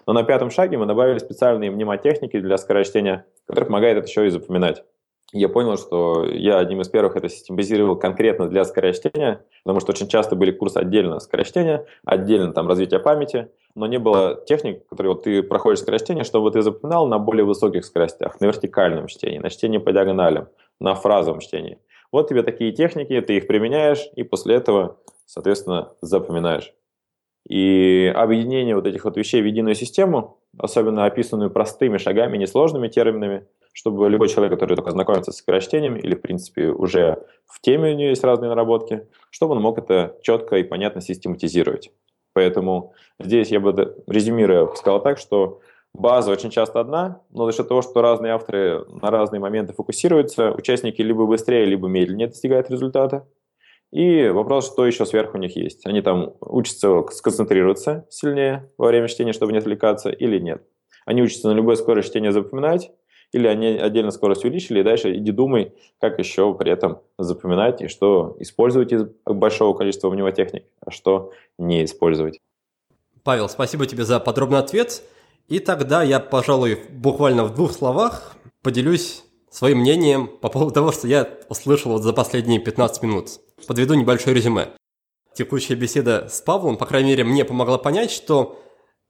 Но 0.07 0.13
на 0.13 0.23
пятом 0.23 0.51
шаге 0.51 0.79
мы 0.79 0.87
добавили 0.87 1.19
специальные 1.19 1.71
мнемотехники 1.71 2.39
для 2.41 2.59
скорочтения, 2.59 3.27
которые 3.47 3.67
помогают 3.67 3.99
это 3.99 4.09
еще 4.09 4.27
и 4.27 4.31
запоминать 4.31 4.85
я 5.33 5.49
понял, 5.49 5.77
что 5.77 6.25
я 6.25 6.59
одним 6.59 6.81
из 6.81 6.89
первых 6.89 7.17
это 7.17 7.29
систематизировал 7.29 7.97
конкретно 7.97 8.49
для 8.49 8.65
скорочтения, 8.65 9.45
потому 9.63 9.81
что 9.81 9.93
очень 9.93 10.09
часто 10.09 10.37
были 10.37 10.53
курсы 10.53 10.79
отдельно 10.79 11.21
скорочтения, 11.21 11.85
отдельно 12.05 12.53
там 12.53 12.67
развитие 12.67 12.99
памяти, 13.01 13.51
но 13.75 13.87
не 13.87 13.99
было 13.99 14.43
техник, 14.47 14.87
которые 14.89 15.13
вот 15.13 15.25
ты 15.25 15.43
проходишь 15.43 15.81
скорочтение, 15.81 16.25
чтобы 16.25 16.51
ты 16.51 16.63
запоминал 16.63 17.07
на 17.07 17.19
более 17.19 17.45
высоких 17.45 17.85
скоростях, 17.85 18.41
на 18.41 18.47
вертикальном 18.47 19.07
чтении, 19.07 19.39
на 19.39 19.51
чтении 19.51 19.79
по 19.79 19.93
диагоналям, 19.93 20.49
на 20.81 20.95
фразовом 20.95 21.41
чтении. 21.41 21.79
Вот 22.11 22.29
тебе 22.29 22.43
такие 22.43 22.73
техники, 22.73 23.21
ты 23.21 23.37
их 23.37 23.47
применяешь, 23.47 24.09
и 24.17 24.23
после 24.23 24.55
этого, 24.55 24.97
соответственно, 25.27 25.93
запоминаешь. 26.01 26.73
И 27.49 28.13
объединение 28.15 28.75
вот 28.75 28.87
этих 28.87 29.05
вот 29.05 29.17
вещей 29.17 29.41
в 29.41 29.47
единую 29.47 29.75
систему, 29.75 30.39
особенно 30.59 31.07
описанную 31.07 31.51
простыми 31.51 31.97
шагами, 31.97 32.37
несложными 32.37 32.89
терминами, 32.89 33.47
чтобы 33.73 34.09
любой 34.11 34.29
человек, 34.29 34.53
который 34.53 34.77
только 34.77 34.91
знакомится 34.91 35.33
с 35.33 35.37
скорочтением 35.37 35.97
или, 35.97 36.15
в 36.15 36.21
принципе, 36.21 36.69
уже 36.69 37.25
в 37.47 37.61
теме 37.61 37.93
у 37.93 37.95
него 37.95 38.11
есть 38.11 38.25
разные 38.25 38.51
наработки, 38.51 39.07
чтобы 39.31 39.55
он 39.55 39.63
мог 39.63 39.79
это 39.79 40.17
четко 40.23 40.57
и 40.57 40.63
понятно 40.63 41.01
систематизировать. 41.01 41.91
Поэтому 42.35 42.93
здесь 43.19 43.49
я 43.49 43.61
бы, 43.61 43.97
резюмируя, 44.07 44.67
сказал 44.75 45.03
так, 45.03 45.19
что 45.19 45.61
база 45.95 46.31
очень 46.31 46.51
часто 46.51 46.81
одна, 46.81 47.23
но 47.31 47.47
за 47.47 47.57
счет 47.57 47.69
того, 47.69 47.81
что 47.81 48.03
разные 48.03 48.35
авторы 48.35 48.85
на 48.89 49.11
разные 49.11 49.41
моменты 49.41 49.73
фокусируются, 49.73 50.53
участники 50.53 51.01
либо 51.01 51.25
быстрее, 51.25 51.65
либо 51.65 51.89
медленнее 51.89 52.29
достигают 52.29 52.71
результата. 52.71 53.27
И 53.91 54.29
вопрос, 54.29 54.71
что 54.71 54.87
еще 54.87 55.07
сверху 55.07 55.39
у 55.39 55.41
них 55.41 55.57
есть. 55.57 55.87
Они 55.87 56.03
там 56.03 56.35
учатся 56.41 57.05
сконцентрироваться 57.11 58.07
сильнее 58.11 58.71
во 58.77 58.89
время 58.89 59.09
чтения, 59.09 59.33
чтобы 59.33 59.53
не 59.53 59.59
отвлекаться, 59.59 60.11
или 60.11 60.39
нет. 60.39 60.63
Они 61.07 61.23
учатся 61.23 61.49
на 61.49 61.53
любой 61.53 61.77
скорости 61.77 62.11
чтения 62.11 62.33
запоминать, 62.33 62.91
или 63.33 63.47
они 63.47 63.79
отдельно 63.79 64.11
скорость 64.11 64.45
увеличили, 64.45 64.81
и 64.81 64.83
дальше 64.83 65.17
иди 65.17 65.33
думай, 65.33 65.73
как 66.01 66.19
еще 66.19 66.55
при 66.55 66.71
этом 66.71 67.01
запоминать, 67.19 67.81
и 67.81 67.89
что 67.89 68.37
использовать 68.41 68.93
из 68.93 69.05
большого 69.25 69.77
количества 69.77 70.11
мнемотехник, 70.11 70.65
а 70.85 70.91
что 70.91 71.33
не 71.59 71.85
использовать. 71.85 72.41
Павел, 73.25 73.49
спасибо 73.49 73.87
тебе 73.87 74.05
за 74.05 74.21
подробный 74.21 74.59
ответ. 74.59 75.03
И 75.49 75.61
тогда 75.61 76.03
я, 76.03 76.21
пожалуй, 76.21 76.79
буквально 76.91 77.45
в 77.45 77.55
двух 77.55 77.73
словах 77.73 78.37
поделюсь 78.63 79.25
своим 79.51 79.79
мнением 79.79 80.27
по 80.27 80.49
поводу 80.49 80.73
того, 80.73 80.93
что 80.93 81.09
я 81.09 81.29
услышал 81.49 81.93
вот 81.93 82.03
за 82.03 82.13
последние 82.13 82.61
15 82.61 83.03
минут. 83.03 83.31
Подведу 83.67 83.95
небольшое 83.95 84.35
резюме. 84.35 84.71
Текущая 85.35 85.75
беседа 85.75 86.29
с 86.31 86.41
Павлом, 86.41 86.77
по 86.77 86.87
крайней 86.87 87.11
мере, 87.11 87.25
мне 87.25 87.45
помогла 87.45 87.79
понять, 87.79 88.11
что 88.11 88.61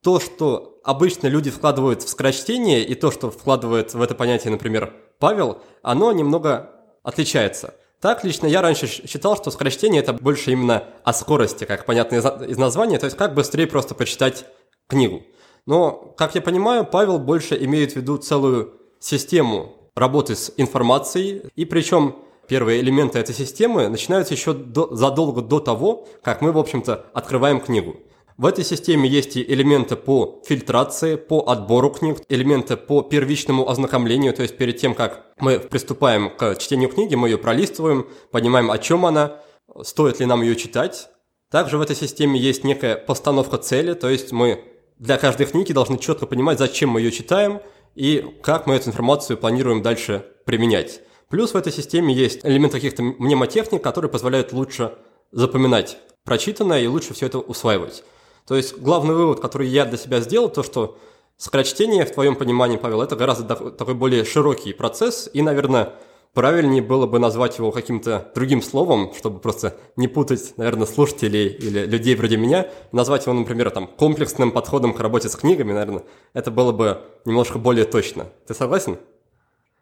то, 0.03 0.20
что 0.20 0.79
обычно 0.85 1.27
люди 1.27 1.51
вкладывают 1.51 2.03
в 2.03 2.09
скорочтение, 2.09 2.85
и 2.85 2.94
то, 2.94 3.11
что 3.11 3.31
вкладывает 3.31 3.94
в 3.94 4.03
это 4.03 4.14
понятие, 4.14 4.53
например, 4.53 4.94
Павел, 5.18 5.62
оно 5.83 6.12
немного 6.12 6.70
отличается. 7.03 7.74
Так, 8.01 8.22
лично 8.22 8.46
я 8.46 8.62
раньше 8.62 8.87
считал, 8.87 9.37
что 9.37 9.51
скорочтение– 9.51 10.01
это 10.03 10.12
больше 10.12 10.53
именно 10.53 10.85
о 11.03 11.12
скорости, 11.12 11.64
как 11.64 11.85
понятно 11.85 12.16
из 12.44 12.57
названия, 12.57 12.98
то 12.98 13.07
есть 13.07 13.16
как 13.16 13.35
быстрее 13.35 13.66
просто 13.66 13.96
почитать 13.96 14.44
книгу. 14.87 15.22
Но, 15.66 16.14
как 16.16 16.37
я 16.37 16.40
понимаю, 16.40 16.87
Павел 16.87 17.18
больше 17.18 17.57
имеет 17.62 17.92
в 17.92 17.96
виду 17.96 18.16
целую 18.18 18.74
систему 19.01 19.77
работы 19.98 20.34
с 20.37 20.52
информацией, 20.56 21.42
и 21.56 21.64
причем 21.64 22.16
первые 22.48 22.80
элементы 22.80 23.18
этой 23.18 23.34
системы 23.34 23.88
начинаются 23.88 24.34
еще 24.34 24.54
до, 24.54 24.94
задолго 24.94 25.42
до 25.42 25.61
того, 25.61 26.08
как 26.22 26.40
мы, 26.40 26.52
в 26.52 26.58
общем-то, 26.58 27.06
открываем 27.12 27.61
книгу. 27.61 27.96
В 28.38 28.46
этой 28.46 28.64
системе 28.64 29.08
есть 29.08 29.37
и 29.37 29.42
элементы 29.42 29.96
по 29.96 30.40
фильтрации, 30.46 31.16
по 31.16 31.48
отбору 31.48 31.90
книг, 31.90 32.18
элементы 32.28 32.76
по 32.76 33.02
первичному 33.02 33.68
ознакомлению, 33.68 34.32
то 34.32 34.42
есть 34.42 34.56
перед 34.56 34.78
тем, 34.78 34.94
как 34.94 35.26
мы 35.40 35.58
приступаем 35.58 36.30
к 36.30 36.54
чтению 36.56 36.88
книги, 36.88 37.16
мы 37.16 37.28
ее 37.28 37.38
пролистываем, 37.38 38.06
понимаем, 38.30 38.70
о 38.70 38.78
чем 38.78 39.06
она, 39.06 39.40
стоит 39.82 40.20
ли 40.20 40.26
нам 40.26 40.42
ее 40.42 40.54
читать. 40.54 41.08
Также 41.50 41.78
в 41.78 41.80
этой 41.80 41.96
системе 41.96 42.38
есть 42.38 42.62
некая 42.62 42.94
постановка 42.94 43.58
цели, 43.58 43.94
то 43.94 44.08
есть 44.08 44.30
мы 44.30 44.62
для 44.98 45.16
каждой 45.16 45.46
книги 45.46 45.72
должны 45.72 45.98
четко 45.98 46.26
понимать, 46.26 46.58
зачем 46.58 46.90
мы 46.90 47.00
ее 47.00 47.11
читаем 47.11 47.61
и 47.98 48.24
как 48.42 48.68
мы 48.68 48.76
эту 48.76 48.90
информацию 48.90 49.37
планируем 49.37 49.82
дальше 49.82 50.24
применять. 50.44 51.00
Плюс 51.28 51.52
в 51.52 51.56
этой 51.56 51.72
системе 51.72 52.14
есть 52.14 52.44
элементы 52.44 52.76
каких-то 52.76 53.02
мнемотехник, 53.02 53.82
которые 53.82 54.08
позволяют 54.08 54.52
лучше 54.52 54.94
запоминать 55.32 55.98
прочитанное 56.22 56.80
и 56.80 56.87
лучше 56.87 57.12
все 57.12 57.26
это 57.26 57.40
усваивать. 57.40 58.04
То 58.46 58.54
есть 58.54 58.78
главный 58.78 59.16
вывод, 59.16 59.40
который 59.40 59.66
я 59.66 59.84
для 59.84 59.98
себя 59.98 60.20
сделал, 60.20 60.48
то 60.48 60.62
что 60.62 60.96
скорочтение, 61.38 62.06
в 62.06 62.12
твоем 62.12 62.37
понимании, 62.37 62.76
Павел, 62.76 63.02
это 63.02 63.16
гораздо 63.16 63.72
такой 63.72 63.94
более 63.94 64.24
широкий 64.24 64.72
процесс, 64.72 65.28
и, 65.32 65.42
наверное, 65.42 65.94
правильнее 66.34 66.82
было 66.82 67.06
бы 67.06 67.18
назвать 67.18 67.58
его 67.58 67.70
каким-то 67.70 68.30
другим 68.34 68.62
словом, 68.62 69.12
чтобы 69.14 69.40
просто 69.40 69.76
не 69.96 70.08
путать, 70.08 70.54
наверное, 70.56 70.86
слушателей 70.86 71.48
или 71.48 71.86
людей 71.86 72.14
вроде 72.14 72.36
меня, 72.36 72.68
назвать 72.92 73.26
его, 73.26 73.34
например, 73.34 73.70
там, 73.70 73.86
комплексным 73.86 74.52
подходом 74.52 74.94
к 74.94 75.00
работе 75.00 75.28
с 75.28 75.36
книгами, 75.36 75.72
наверное, 75.72 76.02
это 76.34 76.50
было 76.50 76.72
бы 76.72 77.00
немножко 77.24 77.58
более 77.58 77.84
точно. 77.84 78.26
Ты 78.46 78.54
согласен? 78.54 78.98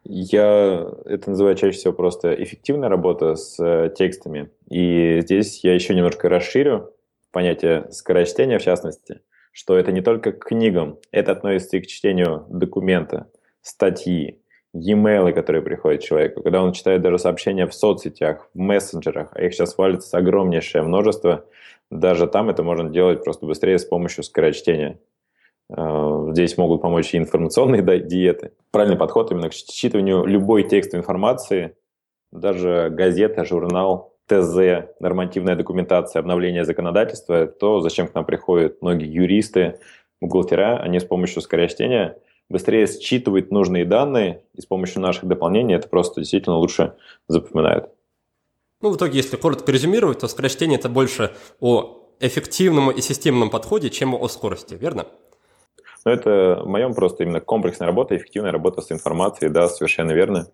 Я 0.03 0.87
это 1.05 1.31
называю 1.31 1.55
чаще 1.55 1.77
всего 1.77 1.91
просто 1.91 2.33
эффективная 2.33 2.87
работа 2.87 3.35
с 3.35 3.59
э, 3.59 3.93
текстами. 3.93 4.49
И 4.69 5.19
здесь 5.21 5.63
я 5.63 5.73
еще 5.73 5.93
немножко 5.95 6.29
расширю 6.29 6.93
понятие 7.31 7.87
скорочтения 7.91 8.57
в 8.57 8.63
частности, 8.63 9.19
что 9.51 9.77
это 9.77 9.91
не 9.91 10.01
только 10.01 10.31
к 10.31 10.45
книгам, 10.45 10.97
это 11.11 11.33
относится 11.33 11.77
и 11.77 11.81
к 11.81 11.87
чтению 11.87 12.45
документа, 12.49 13.29
статьи, 13.61 14.39
e-mail, 14.79 15.31
которые 15.33 15.61
приходят 15.61 16.03
человеку, 16.03 16.41
когда 16.41 16.61
он 16.63 16.73
читает 16.73 17.01
даже 17.01 17.19
сообщения 17.19 17.67
в 17.67 17.73
соцсетях, 17.73 18.49
в 18.53 18.59
мессенджерах, 18.59 19.29
а 19.33 19.41
их 19.41 19.53
сейчас 19.53 19.77
валится 19.77 20.17
огромнейшее 20.17 20.83
множество, 20.83 21.45
даже 21.89 22.27
там 22.27 22.49
это 22.49 22.63
можно 22.63 22.89
делать 22.89 23.23
просто 23.23 23.45
быстрее 23.45 23.79
с 23.79 23.85
помощью 23.85 24.23
скорочтения. 24.23 24.99
Э, 25.69 26.29
здесь 26.31 26.57
могут 26.57 26.81
помочь 26.81 27.13
и 27.13 27.17
информационные 27.17 27.81
диеты. 28.01 28.51
Правильный 28.71 28.97
подход 28.97 29.31
именно 29.31 29.49
к 29.49 29.53
считыванию 29.53 30.25
любой 30.25 30.63
текст 30.63 30.95
информации, 30.95 31.75
даже 32.31 32.89
газета, 32.91 33.45
журнал, 33.45 34.13
ТЗ, 34.27 34.89
нормативная 34.99 35.55
документация, 35.55 36.19
обновление 36.19 36.65
законодательства, 36.65 37.47
то 37.47 37.79
зачем 37.79 38.07
к 38.07 38.13
нам 38.13 38.25
приходят 38.25 38.81
многие 38.81 39.09
юристы, 39.09 39.79
бухгалтера, 40.19 40.79
они 40.79 40.99
с 40.99 41.05
помощью 41.05 41.41
скорочтения 41.41 42.17
быстрее 42.49 42.87
считывают 42.87 43.51
нужные 43.51 43.85
данные, 43.85 44.43
и 44.53 44.61
с 44.61 44.65
помощью 44.65 45.01
наших 45.01 45.25
дополнений 45.25 45.75
это 45.75 45.87
просто 45.87 46.21
действительно 46.21 46.57
лучше 46.57 46.95
запоминают. 47.27 47.89
Ну, 48.81 48.91
в 48.91 48.97
итоге, 48.97 49.17
если 49.17 49.37
коротко 49.37 49.71
резюмировать, 49.71 50.19
то 50.19 50.27
скорочтение– 50.27 50.77
это 50.79 50.87
больше 50.87 51.33
о 51.59 52.03
эффективном 52.19 52.91
и 52.91 53.01
системном 53.01 53.49
подходе, 53.49 53.89
чем 53.89 54.13
о 54.13 54.27
скорости, 54.27 54.75
верно? 54.75 55.07
Ну, 56.05 56.11
это 56.11 56.61
в 56.63 56.67
моем 56.67 56.93
просто 56.93 57.23
именно 57.23 57.41
комплексная 57.41 57.87
работа, 57.87 58.15
эффективная 58.15 58.51
работа 58.51 58.81
с 58.81 58.91
информацией, 58.91 59.49
да, 59.49 59.67
совершенно 59.67 60.11
верно. 60.11 60.47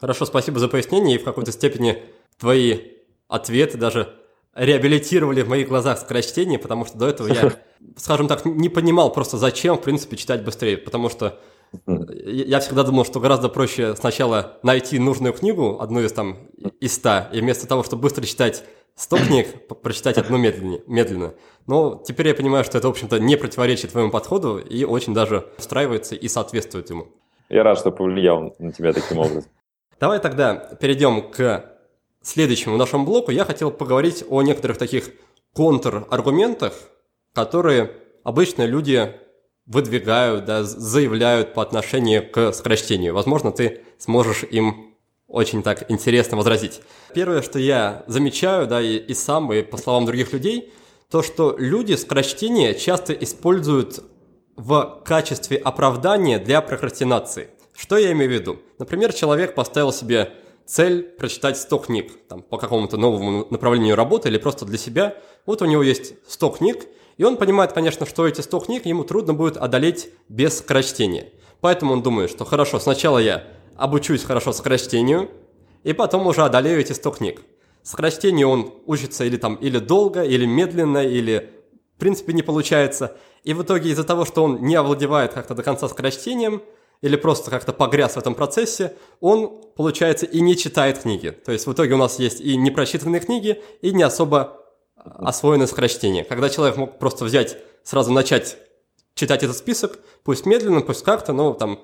Хорошо, 0.00 0.24
спасибо 0.24 0.60
за 0.60 0.68
пояснение, 0.68 1.16
и 1.16 1.18
в 1.18 1.24
какой-то 1.24 1.52
степени 1.52 2.02
твои 2.38 2.78
ответы 3.26 3.76
даже 3.76 4.14
реабилитировали 4.58 5.42
в 5.42 5.48
моих 5.48 5.68
глазах 5.68 5.98
скорочтение, 5.98 6.58
потому 6.58 6.84
что 6.84 6.98
до 6.98 7.08
этого 7.08 7.28
я, 7.28 7.52
скажем 7.96 8.28
так, 8.28 8.44
не 8.44 8.68
понимал 8.68 9.12
просто 9.12 9.38
зачем, 9.38 9.76
в 9.76 9.82
принципе, 9.82 10.16
читать 10.16 10.44
быстрее, 10.44 10.76
потому 10.76 11.08
что 11.08 11.38
Я 11.86 12.60
всегда 12.60 12.82
думал, 12.82 13.04
что 13.04 13.20
гораздо 13.20 13.50
проще 13.50 13.94
сначала 13.94 14.58
найти 14.62 14.98
нужную 14.98 15.34
книгу, 15.34 15.78
одну 15.80 16.00
из 16.00 16.12
там 16.12 16.48
из 16.80 16.94
ста, 16.94 17.28
и 17.32 17.40
вместо 17.40 17.66
того, 17.66 17.82
чтобы 17.82 18.02
быстро 18.02 18.24
читать 18.24 18.64
100 18.96 19.16
книг, 19.18 19.68
прочитать 19.82 20.16
одну 20.16 20.38
медленнее, 20.38 20.82
медленно. 20.86 21.34
Но 21.66 22.02
теперь 22.04 22.28
я 22.28 22.34
понимаю, 22.34 22.64
что 22.64 22.78
это, 22.78 22.88
в 22.88 22.90
общем-то, 22.90 23.20
не 23.20 23.36
противоречит 23.36 23.92
твоему 23.92 24.10
подходу 24.10 24.58
и 24.58 24.84
очень 24.84 25.14
даже 25.14 25.46
устраивается 25.58 26.14
и 26.14 26.26
соответствует 26.26 26.88
ему. 26.90 27.08
Я 27.50 27.62
рад, 27.62 27.78
что 27.78 27.92
повлиял 27.92 28.54
на 28.58 28.72
тебя 28.72 28.92
таким 28.92 29.18
образом. 29.18 29.44
Давай 30.00 30.20
тогда 30.20 30.54
перейдем 30.54 31.30
к 31.30 31.77
следующему 32.22 32.76
нашему 32.76 33.04
блоку. 33.04 33.30
Я 33.30 33.44
хотел 33.44 33.70
поговорить 33.70 34.24
о 34.28 34.42
некоторых 34.42 34.78
таких 34.78 35.10
контраргументах, 35.54 36.74
которые 37.32 37.92
обычно 38.24 38.64
люди 38.64 39.14
выдвигают, 39.66 40.44
да, 40.44 40.62
заявляют 40.64 41.54
по 41.54 41.62
отношению 41.62 42.30
к 42.30 42.52
сокращению. 42.52 43.14
Возможно, 43.14 43.52
ты 43.52 43.82
сможешь 43.98 44.42
им 44.44 44.96
очень 45.26 45.62
так 45.62 45.90
интересно 45.90 46.36
возразить. 46.36 46.80
Первое, 47.14 47.42
что 47.42 47.58
я 47.58 48.02
замечаю, 48.06 48.66
да, 48.66 48.80
и, 48.80 48.96
и 48.96 49.14
сам, 49.14 49.52
и 49.52 49.62
по 49.62 49.76
словам 49.76 50.06
других 50.06 50.32
людей, 50.32 50.72
то, 51.10 51.22
что 51.22 51.54
люди 51.58 51.94
сокращение 51.94 52.74
часто 52.74 53.12
используют 53.12 54.02
в 54.56 55.02
качестве 55.04 55.58
оправдания 55.58 56.38
для 56.38 56.60
прокрастинации. 56.60 57.50
Что 57.76 57.96
я 57.96 58.12
имею 58.12 58.30
в 58.30 58.34
виду? 58.34 58.58
Например, 58.78 59.12
человек 59.12 59.54
поставил 59.54 59.92
себе 59.92 60.32
цель 60.68 61.02
прочитать 61.02 61.56
100 61.56 61.78
книг 61.78 62.12
там, 62.28 62.42
по 62.42 62.58
какому-то 62.58 62.98
новому 62.98 63.46
направлению 63.50 63.96
работы 63.96 64.28
или 64.28 64.36
просто 64.38 64.66
для 64.66 64.76
себя. 64.76 65.16
Вот 65.46 65.62
у 65.62 65.64
него 65.64 65.82
есть 65.82 66.14
100 66.28 66.50
книг, 66.50 66.86
и 67.16 67.24
он 67.24 67.38
понимает, 67.38 67.72
конечно, 67.72 68.04
что 68.04 68.28
эти 68.28 68.42
100 68.42 68.60
книг 68.60 68.86
ему 68.86 69.02
трудно 69.04 69.32
будет 69.32 69.56
одолеть 69.56 70.10
без 70.28 70.58
скорочтения. 70.58 71.30
Поэтому 71.60 71.94
он 71.94 72.02
думает, 72.02 72.30
что 72.30 72.44
хорошо, 72.44 72.78
сначала 72.78 73.18
я 73.18 73.44
обучусь 73.76 74.22
хорошо 74.22 74.52
скорочтению, 74.52 75.30
и 75.84 75.94
потом 75.94 76.26
уже 76.26 76.42
одолею 76.42 76.80
эти 76.80 76.92
100 76.92 77.10
книг. 77.12 77.42
Скорочтению 77.82 78.48
он 78.48 78.74
учится 78.84 79.24
или 79.24 79.38
там 79.38 79.54
или 79.54 79.78
долго, 79.78 80.22
или 80.22 80.44
медленно, 80.44 80.98
или 80.98 81.50
в 81.96 81.98
принципе 81.98 82.34
не 82.34 82.42
получается. 82.42 83.16
И 83.42 83.54
в 83.54 83.62
итоге 83.62 83.90
из-за 83.90 84.04
того, 84.04 84.26
что 84.26 84.44
он 84.44 84.62
не 84.62 84.74
овладевает 84.74 85.32
как-то 85.32 85.54
до 85.54 85.62
конца 85.62 85.88
скорочтением, 85.88 86.62
или 87.00 87.16
просто 87.16 87.50
как-то 87.50 87.72
погряз 87.72 88.14
в 88.14 88.18
этом 88.18 88.34
процессе, 88.34 88.94
он, 89.20 89.62
получается, 89.76 90.26
и 90.26 90.40
не 90.40 90.56
читает 90.56 90.98
книги. 90.98 91.30
То 91.30 91.52
есть 91.52 91.66
в 91.66 91.72
итоге 91.72 91.94
у 91.94 91.98
нас 91.98 92.18
есть 92.18 92.40
и 92.40 92.56
непрочитанные 92.56 93.20
книги, 93.20 93.62
и 93.82 93.92
не 93.92 94.02
особо 94.02 94.64
освоенное 94.96 95.66
скорочтение. 95.66 96.24
Когда 96.24 96.48
человек 96.48 96.76
мог 96.76 96.98
просто 96.98 97.24
взять, 97.24 97.56
сразу 97.84 98.12
начать 98.12 98.58
читать 99.14 99.42
этот 99.42 99.56
список, 99.56 99.98
пусть 100.24 100.46
медленно, 100.46 100.80
пусть 100.80 101.04
как-то, 101.04 101.32
но 101.32 101.54
там, 101.54 101.80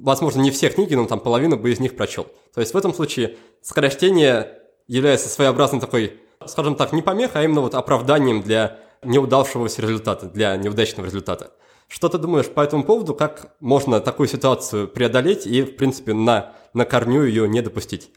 возможно, 0.00 0.40
не 0.40 0.50
все 0.50 0.68
книги, 0.68 0.94
но 0.94 1.06
там 1.06 1.20
половину 1.20 1.56
бы 1.56 1.70
из 1.70 1.80
них 1.80 1.96
прочел. 1.96 2.26
То 2.54 2.60
есть 2.60 2.74
в 2.74 2.76
этом 2.76 2.94
случае 2.94 3.36
скорочтение 3.62 4.58
является 4.86 5.28
своеобразной 5.28 5.80
такой, 5.80 6.20
скажем 6.46 6.74
так, 6.74 6.92
не 6.92 7.02
помехой, 7.02 7.42
а 7.42 7.44
именно 7.44 7.60
вот 7.60 7.74
оправданием 7.74 8.42
для 8.42 8.78
неудавшегося 9.02 9.82
результата, 9.82 10.26
для 10.26 10.56
неудачного 10.56 11.06
результата. 11.06 11.52
Что 11.88 12.10
ты 12.10 12.18
думаешь 12.18 12.48
по 12.48 12.60
этому 12.60 12.84
поводу, 12.84 13.14
как 13.14 13.56
можно 13.60 14.00
такую 14.00 14.28
ситуацию 14.28 14.88
преодолеть 14.88 15.46
и, 15.46 15.62
в 15.62 15.76
принципе, 15.76 16.12
на, 16.12 16.52
на 16.74 16.84
корню 16.84 17.24
ее 17.24 17.48
не 17.48 17.62
допустить? 17.62 18.10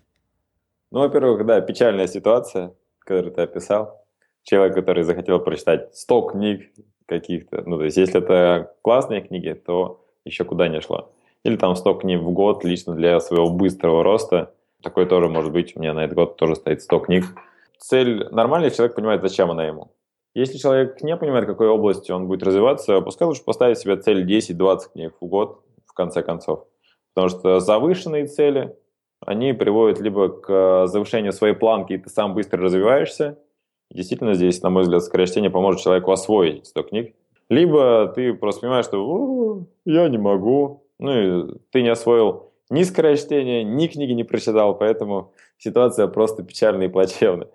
Ну, 0.92 1.00
во-первых, 1.00 1.46
да, 1.46 1.62
печальная 1.62 2.08
ситуация, 2.08 2.74
которую 3.00 3.34
ты 3.34 3.42
описал. 3.42 4.06
Человек, 4.44 4.76
который 4.76 5.04
захотел 5.04 5.40
прочитать 5.40 5.96
100 5.96 6.22
книг 6.24 6.70
каких-то, 7.06 7.64
ну, 7.66 7.78
то 7.78 7.86
есть, 7.86 7.96
если 7.96 8.22
это 8.22 8.74
классные 8.82 9.22
книги, 9.22 9.54
то 9.54 10.06
еще 10.26 10.44
куда 10.44 10.68
не 10.68 10.82
шло. 10.82 11.14
Или 11.44 11.56
там 11.56 11.76
100 11.76 11.94
книг 11.96 12.22
в 12.22 12.32
год 12.32 12.66
лично 12.66 12.94
для 12.94 13.20
своего 13.22 13.50
быстрого 13.50 14.04
роста. 14.04 14.54
Такое 14.84 15.06
тоже 15.06 15.30
может 15.30 15.54
быть. 15.54 15.78
У 15.78 15.80
меня 15.80 15.94
на 15.94 16.04
этот 16.04 16.16
год 16.16 16.36
тоже 16.36 16.56
стоит 16.56 16.82
100 16.82 17.00
книг. 17.00 17.26
Цель 17.78 18.28
нормальный 18.32 18.70
человек 18.70 18.96
понимает, 18.96 19.22
зачем 19.22 19.50
она 19.50 19.66
ему. 19.66 19.92
Если 20.34 20.58
человек 20.58 21.02
не 21.02 21.18
понимает, 21.18 21.46
в 21.46 21.48
какой 21.48 21.68
области 21.68 22.12
он 22.12 22.28
будет 22.28 22.44
развиваться, 22.44 23.02
пускай 23.02 23.28
лучше 23.28 23.44
поставить 23.44 23.78
себе 23.78 23.98
цель 23.98 24.26
10-20 24.26 24.80
книг 24.94 25.14
в 25.20 25.26
год, 25.26 25.62
в 25.86 25.94
конце 25.94 26.24
концов. 26.24 26.66
Потому 27.14 27.30
что 27.30 27.60
завышенные 27.60 28.26
цели, 28.28 28.76
они 29.26 29.54
приводят 29.54 30.00
либо 30.00 30.30
к 30.30 30.88
завышению 30.88 31.34
своей 31.34 31.54
планки, 31.54 31.94
и 31.94 31.98
ты 31.98 32.10
сам 32.10 32.34
быстро 32.34 32.62
развиваешься. 32.62 33.38
действительно, 33.92 34.34
здесь, 34.34 34.62
на 34.62 34.70
мой 34.70 34.84
взгляд, 34.84 35.04
скорочтение 35.04 35.52
поможет 35.52 35.82
человеку 35.82 36.12
освоить 36.12 36.66
100 36.66 36.84
книг. 36.84 37.16
Либо 37.50 38.08
ты 38.16 38.34
просто 38.34 38.62
понимаешь, 38.62 38.86
что 38.86 39.66
я 39.84 40.08
не 40.08 40.18
могу, 40.18 40.86
ну 40.98 41.12
и 41.12 41.56
ты 41.72 41.82
не 41.82 41.90
освоил 41.90 42.54
ни 42.70 42.84
скорочтение, 42.84 43.66
ни 43.66 43.88
книги 43.88 44.14
не 44.14 44.24
прочитал, 44.24 44.78
поэтому 44.78 45.34
ситуация 45.58 46.08
просто 46.08 46.42
печальная 46.42 46.88
и 46.88 46.90
плачевная. 46.90 47.50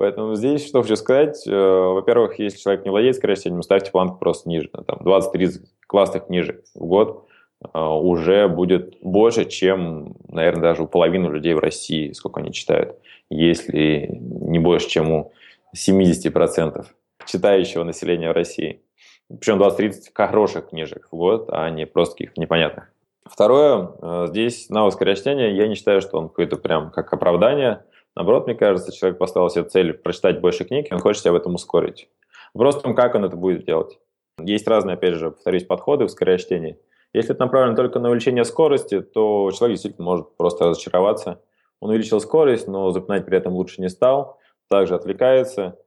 Поэтому 0.00 0.34
здесь 0.34 0.66
что 0.66 0.80
хочу 0.80 0.96
сказать. 0.96 1.46
Э, 1.46 1.52
во-первых, 1.52 2.38
если 2.38 2.58
человек 2.58 2.86
не 2.86 2.90
владеет 2.90 3.16
скорочтением, 3.16 3.62
ставьте 3.62 3.90
планку 3.90 4.16
просто 4.18 4.48
ниже. 4.48 4.70
Там 4.86 4.98
20-30 5.00 5.60
классных 5.86 6.24
книжек 6.24 6.64
в 6.74 6.86
год 6.86 7.26
э, 7.62 7.78
уже 7.78 8.48
будет 8.48 8.96
больше, 9.02 9.44
чем, 9.44 10.16
наверное, 10.26 10.62
даже 10.62 10.84
у 10.84 10.86
половины 10.86 11.26
людей 11.26 11.52
в 11.52 11.58
России, 11.58 12.12
сколько 12.12 12.40
они 12.40 12.50
читают, 12.50 12.96
если 13.28 14.08
не 14.10 14.58
больше, 14.58 14.88
чем 14.88 15.12
у 15.12 15.32
70% 15.76 16.86
читающего 17.26 17.84
населения 17.84 18.30
в 18.30 18.34
России. 18.34 18.80
Причем 19.28 19.60
20-30 19.60 20.12
хороших 20.14 20.70
книжек 20.70 21.08
в 21.10 21.16
год, 21.18 21.50
а 21.52 21.68
не 21.68 21.84
просто 21.84 22.14
каких 22.14 22.38
непонятных. 22.38 22.90
Второе, 23.26 23.90
э, 24.00 24.26
здесь 24.30 24.70
навык 24.70 24.94
скорочтения, 24.94 25.50
я 25.50 25.68
не 25.68 25.74
считаю, 25.74 26.00
что 26.00 26.16
он 26.16 26.30
какой-то 26.30 26.56
прям 26.56 26.90
как 26.90 27.12
оправдание– 27.12 27.84
Наоборот, 28.16 28.46
мне 28.46 28.54
кажется, 28.54 28.92
человек 28.92 29.18
поставил 29.18 29.50
себе 29.50 29.64
цель 29.64 29.92
прочитать 29.92 30.40
больше 30.40 30.64
книг, 30.64 30.90
и 30.90 30.94
он 30.94 31.00
хочет 31.00 31.22
себя 31.22 31.32
в 31.32 31.36
этом 31.36 31.54
ускорить. 31.54 32.08
Вопрос 32.54 32.76
в 32.76 32.82
том, 32.82 32.94
как 32.94 33.14
он 33.14 33.24
это 33.24 33.36
будет 33.36 33.64
делать. 33.64 33.98
Есть 34.38 34.66
разные, 34.66 34.94
опять 34.94 35.14
же, 35.14 35.30
повторюсь, 35.30 35.64
подходы 35.64 36.06
в 36.06 36.10
скорочтении. 36.10 36.78
Если 37.12 37.32
это 37.32 37.44
направлено 37.44 37.76
только 37.76 37.98
на 37.98 38.08
увеличение 38.08 38.44
скорости, 38.44 39.00
то 39.00 39.50
человек 39.52 39.76
действительно 39.76 40.04
может 40.04 40.36
просто 40.36 40.66
разочароваться. 40.66 41.40
Он 41.80 41.90
увеличил 41.90 42.20
скорость, 42.20 42.68
но 42.68 42.90
запоминать 42.90 43.26
при 43.26 43.36
этом 43.36 43.54
лучше 43.54 43.80
не 43.80 43.88
стал, 43.88 44.38
также 44.68 44.94
отвлекается. 44.94 45.78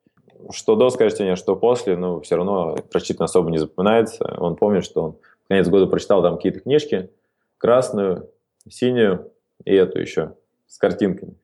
Что 0.51 0.75
до 0.75 0.89
скорочтения, 0.89 1.35
что 1.35 1.55
после, 1.55 1.95
ну, 1.95 2.19
все 2.21 2.35
равно 2.35 2.75
прочитано 2.91 3.25
особо 3.25 3.49
не 3.49 3.57
запоминается. 3.57 4.35
Он 4.37 4.55
помнит, 4.55 4.83
что 4.83 5.03
он 5.03 5.11
в 5.45 5.47
конец 5.47 5.69
года 5.69 5.87
прочитал 5.87 6.21
там 6.21 6.35
какие-то 6.35 6.59
книжки, 6.59 7.09
красную, 7.57 8.29
синюю 8.67 9.31
и 9.63 9.73
эту 9.73 9.99
еще 9.99 10.35
с 10.67 10.77
картинками. 10.77 11.35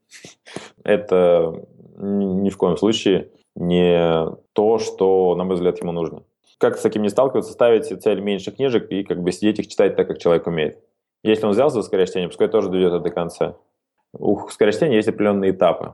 Это 0.83 1.65
ни 1.97 2.49
в 2.49 2.57
коем 2.57 2.77
случае 2.77 3.29
не 3.55 4.27
то, 4.53 4.79
что, 4.79 5.35
на 5.35 5.43
мой 5.43 5.55
взгляд, 5.55 5.81
ему 5.81 5.91
нужно. 5.91 6.23
Как 6.57 6.77
с 6.77 6.81
таким 6.81 7.01
не 7.01 7.09
сталкиваться, 7.09 7.51
ставить 7.51 7.85
цель 8.01 8.21
меньше 8.21 8.51
книжек 8.51 8.89
и 8.91 9.03
как 9.03 9.21
бы 9.21 9.31
сидеть 9.31 9.59
их 9.59 9.67
читать 9.67 9.95
так, 9.95 10.07
как 10.07 10.19
человек 10.19 10.47
умеет. 10.47 10.79
Если 11.23 11.45
он 11.45 11.51
взялся 11.51 11.77
за 11.77 11.83
скорочтение, 11.83 12.29
пускай 12.29 12.47
тоже 12.47 12.69
дойдет 12.69 13.01
до 13.01 13.09
конца. 13.09 13.57
У 14.13 14.47
скорочтения 14.49 14.95
есть 14.95 15.09
определенные 15.09 15.51
этапы. 15.51 15.93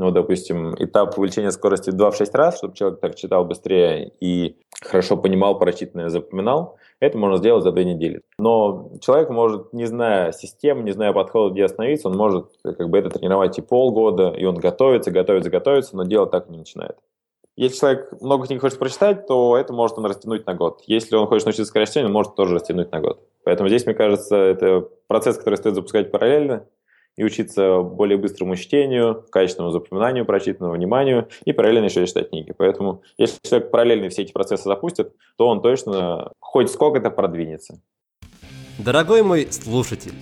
Ну, 0.00 0.10
допустим, 0.10 0.74
этап 0.78 1.18
увеличения 1.18 1.50
скорости 1.50 1.90
2 1.90 2.10
в 2.10 2.16
6 2.16 2.34
раз, 2.34 2.56
чтобы 2.56 2.74
человек 2.74 3.00
так 3.00 3.16
читал 3.16 3.44
быстрее 3.44 4.10
и 4.18 4.56
хорошо 4.80 5.18
понимал 5.18 5.58
прочитанное, 5.58 6.08
запоминал, 6.08 6.78
это 7.00 7.18
можно 7.18 7.36
сделать 7.36 7.64
за 7.64 7.70
две 7.70 7.84
недели. 7.84 8.22
Но 8.38 8.92
человек 9.02 9.28
может, 9.28 9.74
не 9.74 9.84
зная 9.84 10.32
системы, 10.32 10.84
не 10.84 10.92
зная 10.92 11.12
подхода, 11.12 11.52
где 11.52 11.66
остановиться, 11.66 12.08
он 12.08 12.16
может 12.16 12.46
как 12.62 12.88
бы 12.88 12.96
это 12.96 13.10
тренировать 13.10 13.58
и 13.58 13.60
полгода, 13.60 14.30
и 14.30 14.46
он 14.46 14.54
готовится, 14.54 15.10
готовится, 15.10 15.50
готовится, 15.50 15.94
но 15.94 16.04
делать 16.04 16.30
так 16.30 16.48
не 16.48 16.56
начинает. 16.56 16.96
Если 17.56 17.76
человек 17.76 18.22
много 18.22 18.46
книг 18.46 18.62
хочет 18.62 18.78
прочитать, 18.78 19.26
то 19.26 19.54
это 19.54 19.74
может 19.74 19.98
он 19.98 20.06
растянуть 20.06 20.46
на 20.46 20.54
год. 20.54 20.80
Если 20.86 21.14
он 21.14 21.26
хочет 21.26 21.44
научиться 21.44 21.66
скорочтению, 21.66 22.06
он 22.06 22.14
может 22.14 22.36
тоже 22.36 22.54
растянуть 22.54 22.90
на 22.90 23.00
год. 23.00 23.20
Поэтому 23.44 23.68
здесь, 23.68 23.84
мне 23.84 23.94
кажется, 23.94 24.34
это 24.34 24.88
процесс, 25.08 25.36
который 25.36 25.56
стоит 25.56 25.74
запускать 25.74 26.10
параллельно, 26.10 26.64
и 27.16 27.24
учиться 27.24 27.80
более 27.82 28.16
быстрому 28.16 28.56
чтению, 28.56 29.24
качественному 29.30 29.72
запоминанию, 29.72 30.24
прочитанному 30.24 30.74
вниманию 30.74 31.28
и 31.44 31.52
параллельно 31.52 31.86
еще 31.86 32.06
читать 32.06 32.30
книги. 32.30 32.54
Поэтому 32.56 33.02
если 33.18 33.38
человек 33.42 33.70
параллельно 33.70 34.08
все 34.08 34.22
эти 34.22 34.32
процессы 34.32 34.64
запустит, 34.64 35.12
то 35.36 35.48
он 35.48 35.60
точно 35.60 36.32
хоть 36.38 36.70
сколько-то 36.70 37.10
продвинется. 37.10 37.80
Дорогой 38.78 39.22
мой 39.22 39.48
слушатель, 39.50 40.14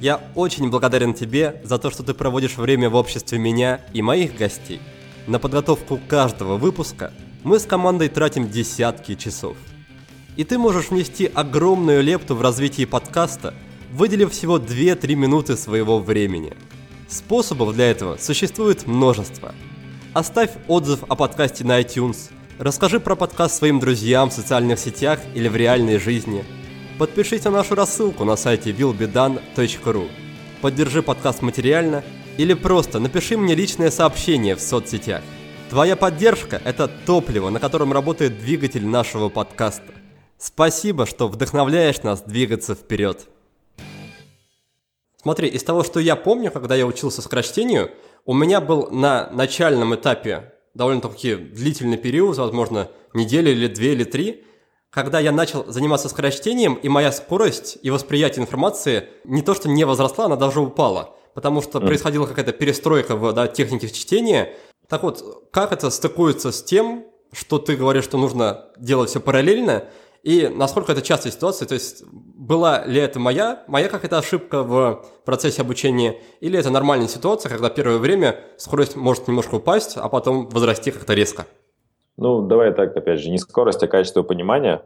я 0.00 0.20
очень 0.34 0.70
благодарен 0.70 1.14
тебе 1.14 1.60
за 1.64 1.78
то, 1.78 1.90
что 1.90 2.02
ты 2.02 2.12
проводишь 2.12 2.58
время 2.58 2.90
в 2.90 2.96
обществе 2.96 3.38
меня 3.38 3.80
и 3.94 4.02
моих 4.02 4.36
гостей. 4.36 4.80
На 5.26 5.38
подготовку 5.38 5.98
каждого 6.08 6.56
выпуска 6.56 7.12
мы 7.42 7.58
с 7.58 7.64
командой 7.64 8.08
тратим 8.08 8.50
десятки 8.50 9.14
часов. 9.14 9.56
И 10.36 10.44
ты 10.44 10.58
можешь 10.58 10.90
внести 10.90 11.30
огромную 11.32 12.02
лепту 12.02 12.34
в 12.34 12.42
развитие 12.42 12.86
подкаста– 12.86 13.54
выделив 13.94 14.32
всего 14.32 14.58
2-3 14.58 15.14
минуты 15.14 15.56
своего 15.56 16.00
времени. 16.00 16.52
Способов 17.08 17.74
для 17.74 17.90
этого 17.90 18.18
существует 18.18 18.86
множество. 18.86 19.54
Оставь 20.12 20.50
отзыв 20.68 21.04
о 21.08 21.16
подкасте 21.16 21.64
на 21.64 21.80
iTunes, 21.80 22.30
расскажи 22.58 23.00
про 23.00 23.16
подкаст 23.16 23.56
своим 23.56 23.80
друзьям 23.80 24.30
в 24.30 24.34
социальных 24.34 24.78
сетях 24.78 25.20
или 25.34 25.48
в 25.48 25.56
реальной 25.56 25.98
жизни, 25.98 26.44
Подпишись 26.98 27.42
на 27.42 27.50
нашу 27.50 27.74
рассылку 27.74 28.24
на 28.24 28.36
сайте 28.36 28.70
willbedone.ru. 28.70 30.08
Поддержи 30.60 31.02
подкаст 31.02 31.42
материально 31.42 32.04
или 32.38 32.54
просто 32.54 33.00
напиши 33.00 33.36
мне 33.36 33.56
личное 33.56 33.90
сообщение 33.90 34.54
в 34.54 34.60
соцсетях. 34.60 35.22
Твоя 35.70 35.96
поддержка– 35.96 36.62
это 36.64 36.86
топливо, 36.86 37.50
на 37.50 37.58
котором 37.58 37.92
работает 37.92 38.38
двигатель 38.38 38.86
нашего 38.86 39.28
подкаста. 39.28 39.92
Спасибо, 40.38 41.04
что 41.04 41.26
вдохновляешь 41.26 42.02
нас 42.04 42.22
двигаться 42.22 42.76
вперед. 42.76 43.26
Смотри, 45.24 45.48
из 45.48 45.62
того, 45.62 45.82
что 45.84 46.00
я 46.00 46.16
помню, 46.16 46.50
когда 46.50 46.74
я 46.74 46.84
учился 46.84 47.22
сокращению, 47.22 47.90
у 48.26 48.34
меня 48.34 48.60
был 48.60 48.90
на 48.90 49.30
начальном 49.32 49.94
этапе 49.94 50.52
довольно-таки 50.74 51.34
длительный 51.34 51.96
период, 51.96 52.36
возможно, 52.36 52.90
неделю 53.14 53.50
или 53.50 53.66
две 53.68 53.94
или 53.94 54.04
три, 54.04 54.44
когда 54.90 55.20
я 55.20 55.32
начал 55.32 55.64
заниматься 55.66 56.10
скорочтением, 56.10 56.74
и 56.74 56.90
моя 56.90 57.10
скорость 57.10 57.78
и 57.80 57.88
восприятие 57.88 58.42
информации 58.42 59.08
не 59.24 59.40
то 59.40 59.54
что 59.54 59.66
не 59.70 59.84
возросла, 59.84 60.26
она 60.26 60.36
даже 60.36 60.60
упала, 60.60 61.16
потому 61.32 61.62
что 61.62 61.78
mm. 61.78 61.86
происходила 61.86 62.26
какая-то 62.26 62.52
перестройка 62.52 63.16
в 63.16 63.32
да, 63.32 63.46
технике 63.46 63.88
чтения. 63.88 64.52
Так 64.90 65.04
вот, 65.04 65.48
как 65.50 65.72
это 65.72 65.88
стыкуется 65.88 66.52
с 66.52 66.62
тем, 66.62 67.06
что 67.32 67.58
ты 67.58 67.76
говоришь, 67.76 68.04
что 68.04 68.18
нужно 68.18 68.66
делать 68.76 69.08
все 69.08 69.20
параллельно, 69.20 69.84
и 70.22 70.48
насколько 70.48 70.92
это 70.92 71.00
частая 71.00 71.32
ситуация, 71.32 71.66
то 71.66 71.74
есть 71.74 72.02
была 72.34 72.84
ли 72.84 73.00
это 73.00 73.20
моя, 73.20 73.62
моя 73.68 73.88
какая-то 73.88 74.18
ошибка 74.18 74.62
в 74.62 75.04
процессе 75.24 75.62
обучения, 75.62 76.16
или 76.40 76.58
это 76.58 76.70
нормальная 76.70 77.08
ситуация, 77.08 77.48
когда 77.48 77.70
первое 77.70 77.98
время 77.98 78.40
скорость 78.56 78.96
может 78.96 79.28
немножко 79.28 79.56
упасть, 79.56 79.96
а 79.96 80.08
потом 80.08 80.48
возрасти 80.48 80.90
как-то 80.90 81.14
резко? 81.14 81.46
Ну, 82.16 82.42
давай 82.42 82.72
так, 82.72 82.96
опять 82.96 83.20
же, 83.20 83.30
не 83.30 83.38
скорость, 83.38 83.82
а 83.82 83.88
качество 83.88 84.22
понимания. 84.22 84.82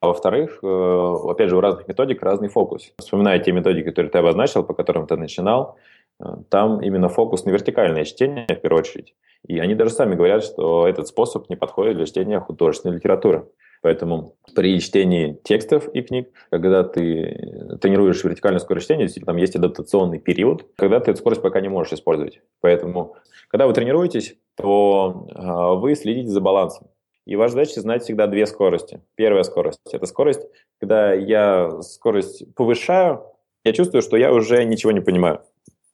А 0.00 0.08
во-вторых, 0.08 0.58
э, 0.62 1.14
опять 1.28 1.48
же, 1.48 1.56
у 1.56 1.60
разных 1.60 1.88
методик 1.88 2.22
разный 2.22 2.48
фокус. 2.48 2.92
Вспоминая 2.98 3.38
те 3.38 3.52
методики, 3.52 3.88
которые 3.88 4.10
ты 4.10 4.18
обозначил, 4.18 4.62
по 4.62 4.74
которым 4.74 5.06
ты 5.06 5.16
начинал, 5.16 5.76
э, 6.20 6.24
там 6.50 6.82
именно 6.82 7.08
фокус 7.08 7.44
на 7.44 7.50
вертикальное 7.50 8.04
чтение, 8.04 8.46
в 8.46 8.60
первую 8.60 8.80
очередь. 8.80 9.14
И 9.46 9.58
они 9.58 9.74
даже 9.74 9.90
сами 9.90 10.14
говорят, 10.14 10.44
что 10.44 10.86
этот 10.86 11.08
способ 11.08 11.48
не 11.48 11.56
подходит 11.56 11.96
для 11.96 12.06
чтения 12.06 12.40
художественной 12.40 12.96
литературы. 12.96 13.46
Поэтому 13.86 14.34
при 14.56 14.80
чтении 14.80 15.38
текстов 15.44 15.86
и 15.94 16.02
книг, 16.02 16.28
когда 16.50 16.82
ты 16.82 17.78
тренируешь 17.80 18.24
вертикальную 18.24 18.58
скорость 18.58 18.86
чтения, 18.86 19.04
действительно, 19.04 19.32
там 19.32 19.36
есть 19.36 19.54
адаптационный 19.54 20.18
период, 20.18 20.66
когда 20.74 20.98
ты 20.98 21.12
эту 21.12 21.20
скорость 21.20 21.40
пока 21.40 21.60
не 21.60 21.68
можешь 21.68 21.92
использовать. 21.92 22.40
Поэтому, 22.60 23.14
когда 23.46 23.68
вы 23.68 23.74
тренируетесь, 23.74 24.34
то 24.56 25.28
э, 25.32 25.80
вы 25.80 25.94
следите 25.94 26.30
за 26.30 26.40
балансом. 26.40 26.88
И 27.26 27.36
ваша 27.36 27.52
задача 27.52 27.80
знать 27.80 28.02
всегда 28.02 28.26
две 28.26 28.46
скорости. 28.46 29.02
Первая 29.14 29.44
скорость– 29.44 29.78
это 29.92 30.06
скорость, 30.06 30.44
когда 30.80 31.12
я 31.12 31.80
скорость 31.82 32.52
повышаю, 32.56 33.22
я 33.62 33.72
чувствую, 33.72 34.02
что 34.02 34.16
я 34.16 34.32
уже 34.32 34.64
ничего 34.64 34.90
не 34.90 35.00
понимаю. 35.00 35.42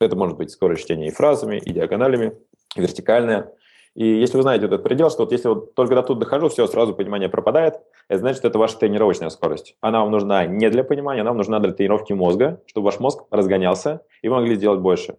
Это 0.00 0.16
может 0.16 0.38
быть 0.38 0.50
скорость 0.50 0.84
чтения 0.84 1.08
и 1.08 1.12
фразами, 1.12 1.58
и 1.58 1.74
диагоналями, 1.74 2.32
и 2.74 2.80
вертикальная. 2.80 3.52
И 3.94 4.06
если 4.06 4.36
вы 4.38 4.42
знаете 4.42 4.66
этот 4.66 4.82
предел, 4.82 5.10
что 5.10 5.24
вот 5.24 5.32
если 5.32 5.48
вот 5.48 5.74
только 5.74 5.94
до 5.94 6.02
тут 6.02 6.18
дохожу, 6.18 6.48
все, 6.48 6.66
сразу 6.66 6.94
понимание 6.94 7.28
пропадает, 7.28 7.80
это 8.08 8.20
значит, 8.20 8.44
это 8.44 8.58
ваша 8.58 8.78
тренировочная 8.78 9.28
скорость. 9.28 9.76
Она 9.80 10.00
вам 10.00 10.10
нужна 10.10 10.46
не 10.46 10.70
для 10.70 10.82
понимания, 10.82 11.20
она 11.20 11.30
вам 11.30 11.38
нужна 11.38 11.58
для 11.60 11.72
тренировки 11.72 12.14
мозга, 12.14 12.60
чтобы 12.66 12.86
ваш 12.86 13.00
мозг 13.00 13.24
разгонялся, 13.30 14.02
и 14.22 14.28
вы 14.28 14.36
могли 14.36 14.54
сделать 14.54 14.80
больше. 14.80 15.16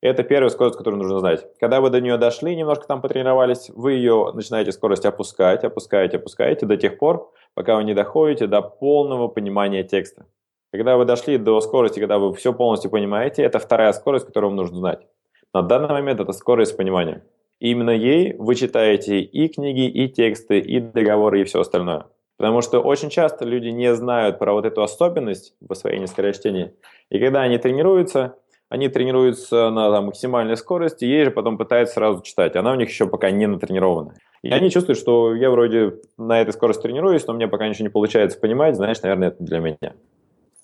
Это 0.00 0.22
первая 0.22 0.50
скорость, 0.50 0.76
которую 0.76 1.02
нужно 1.02 1.18
знать. 1.18 1.46
Когда 1.58 1.80
вы 1.80 1.90
до 1.90 2.00
нее 2.00 2.18
дошли, 2.18 2.54
немножко 2.56 2.86
там 2.86 3.00
потренировались, 3.00 3.70
вы 3.70 3.92
ее 3.92 4.32
начинаете 4.34 4.72
скорость 4.72 5.06
опускать, 5.06 5.64
опускаете, 5.64 6.18
опускаете 6.18 6.66
до 6.66 6.76
тех 6.76 6.98
пор, 6.98 7.32
пока 7.54 7.76
вы 7.76 7.84
не 7.84 7.94
доходите 7.94 8.46
до 8.46 8.60
полного 8.62 9.28
понимания 9.28 9.82
текста. 9.82 10.26
Когда 10.72 10.96
вы 10.96 11.04
дошли 11.04 11.38
до 11.38 11.60
скорости, 11.60 12.00
когда 12.00 12.18
вы 12.18 12.34
все 12.34 12.52
полностью 12.52 12.90
понимаете, 12.90 13.42
это 13.44 13.58
вторая 13.58 13.92
скорость, 13.92 14.26
которую 14.26 14.50
вам 14.50 14.56
нужно 14.56 14.76
знать. 14.76 15.06
На 15.54 15.62
данный 15.62 15.88
момент 15.88 16.20
это 16.20 16.32
скорость 16.32 16.76
понимания. 16.76 17.22
И 17.64 17.70
именно 17.70 17.92
ей 17.92 18.34
вы 18.38 18.56
читаете 18.56 19.20
и 19.20 19.48
книги, 19.48 19.88
и 19.88 20.06
тексты, 20.10 20.58
и 20.58 20.80
договоры, 20.80 21.40
и 21.40 21.44
все 21.44 21.60
остальное. 21.60 22.08
Потому 22.36 22.60
что 22.60 22.80
очень 22.80 23.08
часто 23.08 23.46
люди 23.46 23.68
не 23.68 23.94
знают 23.94 24.38
про 24.38 24.52
вот 24.52 24.66
эту 24.66 24.82
особенность 24.82 25.54
в 25.62 25.72
освоении 25.72 26.04
скорочтения. 26.04 26.74
И 27.08 27.18
когда 27.18 27.40
они 27.40 27.56
тренируются, 27.56 28.34
они 28.68 28.90
тренируются 28.90 29.70
на 29.70 29.90
там, 29.90 30.06
максимальной 30.06 30.58
скорости, 30.58 31.06
ей 31.06 31.24
же 31.24 31.30
потом 31.30 31.56
пытаются 31.56 31.94
сразу 31.94 32.20
читать. 32.20 32.54
Она 32.54 32.70
у 32.72 32.74
них 32.74 32.90
еще 32.90 33.06
пока 33.06 33.30
не 33.30 33.46
натренирована. 33.46 34.12
И 34.42 34.50
они 34.50 34.68
чувствуют, 34.68 34.98
что 34.98 35.34
я 35.34 35.50
вроде 35.50 35.94
на 36.18 36.42
этой 36.42 36.52
скорости 36.52 36.82
тренируюсь, 36.82 37.26
но 37.26 37.32
мне 37.32 37.48
пока 37.48 37.66
ничего 37.66 37.84
не 37.84 37.90
получается 37.90 38.38
понимать, 38.38 38.76
знаешь, 38.76 39.00
наверное, 39.00 39.28
это 39.28 39.42
для 39.42 39.60
меня. 39.60 39.94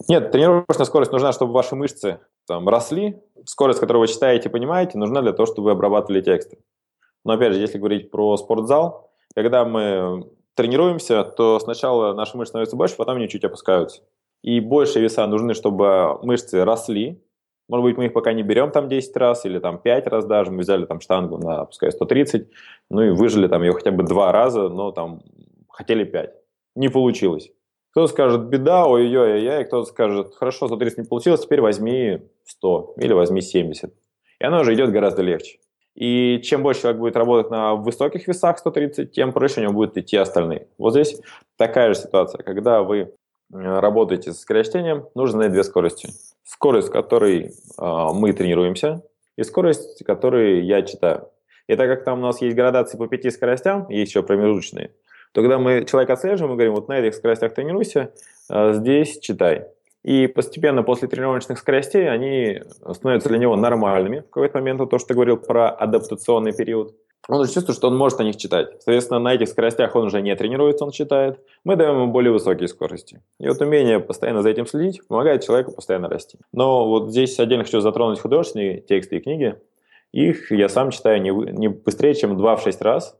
Нет, 0.07 0.33
тренировочная 0.33 0.85
скорость 0.85 1.13
нужна, 1.13 1.33
чтобы 1.33 1.55
ваши 1.55 1.75
мышцы 1.77 2.21
там 2.47 2.69
росли. 2.69 3.17
Скорость, 3.47 3.81
которую 3.81 4.03
вы 4.03 4.09
читаете, 4.09 4.51
понимаете, 4.51 4.99
нужна 4.99 5.23
для 5.23 5.33
того, 5.33 5.47
чтобы 5.47 5.67
вы 5.67 5.71
обрабатывали 5.71 6.21
тексты. 6.21 6.59
Но 7.25 7.35
опять 7.35 7.53
же, 7.53 7.61
если 7.61 7.79
говорить 7.79 8.11
про 8.11 8.37
спортзал, 8.37 9.11
когда 9.35 9.65
мы 9.65 10.29
тренируемся, 10.55 11.25
то 11.25 11.59
сначала 11.59 12.15
наши 12.15 12.37
мышцы 12.37 12.51
становятся 12.51 12.77
больше, 12.77 12.97
потом 12.97 13.17
они 13.17 13.29
чуть 13.29 13.45
опускаются. 13.45 14.03
И 14.43 14.61
больше 14.61 15.01
веса 15.01 15.27
нужны, 15.27 15.55
чтобы 15.55 16.19
мышцы 16.23 16.65
росли. 16.65 17.23
Может 17.69 17.85
быть, 17.85 17.97
мы 17.97 18.07
их 18.07 18.13
пока 18.13 18.33
не 18.33 18.43
берем 18.43 18.71
там 18.71 18.89
10 18.89 19.17
раз 19.17 19.45
или 19.45 19.59
там 19.59 19.79
5 19.79 20.07
раз 20.09 20.25
даже. 20.25 20.51
Мы 20.51 20.61
взяли 20.61 20.87
там 20.87 21.01
штангу 21.01 21.39
на, 21.39 21.65
пускай, 21.67 21.93
130, 21.93 22.49
ну 22.91 23.03
и 23.03 23.11
выжили 23.11 23.47
там 23.49 23.63
ее 23.63 23.73
хотя 23.73 23.91
бы 23.91 24.03
два 24.03 24.33
раза, 24.33 24.69
но 24.69 24.91
там 24.93 25.23
хотели 25.69 26.05
5. 26.05 26.35
Не 26.77 26.89
получилось. 26.89 27.53
Кто-то 27.93 28.09
скажет, 28.09 28.43
беда, 28.43 28.87
ой-ой-ой, 28.87 29.65
кто-то 29.65 29.89
скажет, 29.89 30.35
хорошо, 30.35 30.69
130 30.69 30.99
не 30.99 31.05
получилось, 31.05 31.43
теперь 31.43 31.61
возьми 31.61 32.21
100 32.45 32.95
или 32.99 33.13
возьми 33.13 33.41
70. 33.41 33.93
И 34.41 34.45
оно 34.45 34.61
уже 34.61 34.75
идет 34.75 34.91
гораздо 34.91 35.23
легче. 35.23 35.59
И 35.95 36.41
чем 36.43 36.63
больше 36.63 36.83
человек 36.83 37.01
будет 37.01 37.17
работать 37.17 37.51
на 37.51 37.75
высоких 37.75 38.27
весах 38.29 38.59
130, 38.59 39.13
тем 39.13 39.33
проще 39.33 39.61
у 39.61 39.63
него 39.65 39.73
будут 39.73 39.97
идти 39.97 40.17
остальные. 40.17 40.69
Вот 40.79 40.93
здесь 40.93 41.21
такая 41.57 41.93
же 41.93 42.01
ситуация. 42.01 42.43
Когда 42.43 42.83
вы 42.83 42.99
э, 42.99 43.09
работаете 43.51 44.33
с 44.33 44.41
скорочтением, 44.41 45.09
нужно 45.15 45.41
знать 45.41 45.53
две 45.53 45.65
скорости. 45.65 46.11
Скорость, 46.45 46.91
которой 46.91 47.47
э, 47.47 48.07
мы 48.15 48.33
тренируемся, 48.33 49.03
и 49.37 49.43
скорость, 49.43 50.05
которой 50.05 50.65
я 50.65 50.83
читаю. 50.83 51.29
И 51.67 51.77
так 51.77 51.89
как 51.89 52.05
там 52.05 52.19
у 52.21 52.23
нас 52.23 52.41
есть 52.41 52.57
градации 52.57 52.99
по 52.99 53.07
пяти 53.07 53.31
скоростям, 53.31 53.89
есть 53.89 54.11
еще 54.11 54.23
промежуточные, 54.23 54.93
то 55.33 55.41
когда 55.41 55.59
мы 55.59 55.85
человека 55.85 56.15
отслеживаем, 56.15 56.51
мы 56.51 56.57
говорим, 56.57 56.75
вот 56.75 56.89
на 56.89 56.99
этих 56.99 57.15
скоростях 57.15 57.55
тренируйся, 57.55 58.13
э, 58.49 58.73
здесь 58.75 59.19
читай. 59.21 59.69
И 60.03 60.27
постепенно 60.29 60.83
после 60.83 61.09
тренировочных 61.09 61.59
скоростей 61.59 62.11
они 62.11 62.63
становятся 62.93 63.29
для 63.29 63.39
него 63.39 63.57
нормальными. 63.57 64.21
В 64.21 64.31
какой-то 64.31 64.59
момент, 64.59 64.89
то, 64.91 64.99
что 64.99 65.09
ты 65.09 65.15
говорил 65.15 65.37
про 65.37 65.71
адаптационный 65.71 66.53
период, 66.53 66.95
он 67.29 67.41
уже 67.41 67.53
чувствует, 67.53 67.77
что 67.77 67.89
он 67.89 67.99
может 67.99 68.19
о 68.21 68.25
них 68.25 68.37
читать. 68.39 68.71
Соответственно, 68.83 69.21
на 69.21 69.35
этих 69.35 69.49
скоростях 69.49 69.95
он 69.95 70.07
уже 70.07 70.23
не 70.23 70.35
тренируется, 70.35 70.87
он 70.87 70.91
читает. 70.91 71.39
Мы 71.65 71.77
даем 71.77 71.97
ему 71.97 72.07
более 72.07 72.33
высокие 72.33 72.67
скорости. 72.67 73.23
И 73.39 73.47
вот 73.47 73.61
умение 73.61 74.01
постоянно 74.01 74.43
за 74.43 74.49
этим 74.49 74.67
следить 74.67 75.07
помогает 75.07 75.45
человеку 75.45 75.73
постоянно 75.73 76.09
расти. 76.09 76.39
Но 76.53 76.89
вот 76.89 77.11
здесь 77.11 77.39
отдельно 77.39 77.65
хочу 77.65 77.81
затронуть 77.81 78.21
художественные 78.21 78.81
тексты 78.81 79.19
и 79.19 79.21
книги. 79.21 79.57
Их 80.13 80.51
я 80.51 80.71
сам 80.71 80.91
читаю 80.91 81.21
не, 81.21 81.69
быстрее, 81.69 82.15
чем 82.15 82.39
2-6 82.39 82.77
раз 82.81 83.17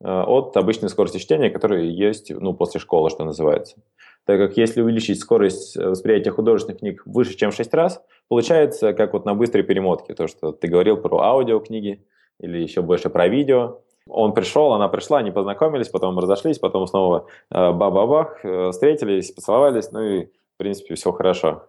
э, 0.00 0.08
от 0.08 0.56
обычной 0.56 0.88
скорости 0.88 1.18
чтения, 1.18 1.50
которая 1.50 1.82
есть 1.82 2.30
ну, 2.30 2.54
после 2.54 2.80
школы, 2.80 3.10
что 3.10 3.24
называется 3.24 3.76
так 4.30 4.38
как 4.38 4.56
если 4.56 4.80
увеличить 4.80 5.18
скорость 5.18 5.76
э, 5.76 5.88
восприятия 5.88 6.30
художественных 6.30 6.78
книг 6.78 7.02
выше, 7.04 7.36
чем 7.36 7.50
в 7.50 7.54
6 7.56 7.74
раз, 7.74 8.00
получается, 8.28 8.92
как 8.92 9.12
вот 9.12 9.24
на 9.24 9.34
быстрой 9.34 9.64
перемотке, 9.64 10.14
то, 10.14 10.28
что 10.28 10.52
ты 10.52 10.68
говорил 10.68 10.98
про 10.98 11.18
аудиокниги 11.18 12.06
или 12.38 12.58
еще 12.58 12.80
больше 12.80 13.10
про 13.10 13.26
видео. 13.26 13.80
Он 14.08 14.32
пришел, 14.32 14.72
она 14.72 14.86
пришла, 14.86 15.18
они 15.18 15.32
познакомились, 15.32 15.88
потом 15.88 16.16
разошлись, 16.16 16.60
потом 16.60 16.86
снова 16.86 17.26
э, 17.50 17.72
бабах, 17.72 18.44
э, 18.44 18.70
встретились, 18.70 19.32
поцеловались, 19.32 19.90
ну 19.90 20.00
и, 20.00 20.26
в 20.26 20.58
принципе, 20.58 20.94
все 20.94 21.10
хорошо. 21.10 21.64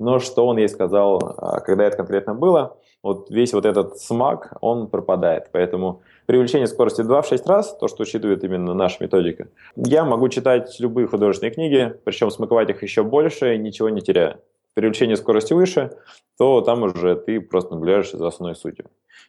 Но 0.00 0.20
что 0.20 0.46
он 0.46 0.56
ей 0.56 0.70
сказал, 0.70 1.18
а, 1.36 1.60
когда 1.60 1.84
это 1.84 1.98
конкретно 1.98 2.34
было, 2.34 2.78
вот 3.02 3.28
весь 3.28 3.52
вот 3.52 3.66
этот 3.66 3.98
смак, 3.98 4.56
он 4.62 4.88
пропадает. 4.88 5.50
Поэтому 5.52 6.00
при 6.26 6.36
увеличении 6.36 6.66
скорости 6.66 7.02
2 7.02 7.22
в 7.22 7.26
6 7.26 7.46
раз, 7.46 7.76
то, 7.76 7.88
что 7.88 8.02
учитывает 8.02 8.44
именно 8.44 8.74
наша 8.74 9.02
методика, 9.02 9.48
я 9.76 10.04
могу 10.04 10.28
читать 10.28 10.74
любые 10.78 11.06
художественные 11.06 11.54
книги, 11.54 11.94
причем 12.04 12.30
смаковать 12.30 12.70
их 12.70 12.82
еще 12.82 13.02
больше, 13.02 13.56
ничего 13.56 13.88
не 13.90 14.00
теряя. 14.00 14.40
При 14.74 14.86
увеличении 14.86 15.14
скорости 15.14 15.52
выше, 15.52 15.96
то 16.38 16.60
там 16.60 16.82
уже 16.82 17.14
ты 17.16 17.40
просто 17.40 17.74
наблюдаешь 17.74 18.10
за 18.10 18.26
основной 18.26 18.56
сутью. 18.56 18.86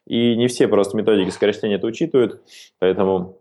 И 0.07 0.35
не 0.35 0.47
все 0.47 0.67
просто 0.67 0.97
методики 0.97 1.29
скорочтения 1.29 1.75
это 1.75 1.87
учитывают, 1.87 2.41
поэтому 2.79 3.39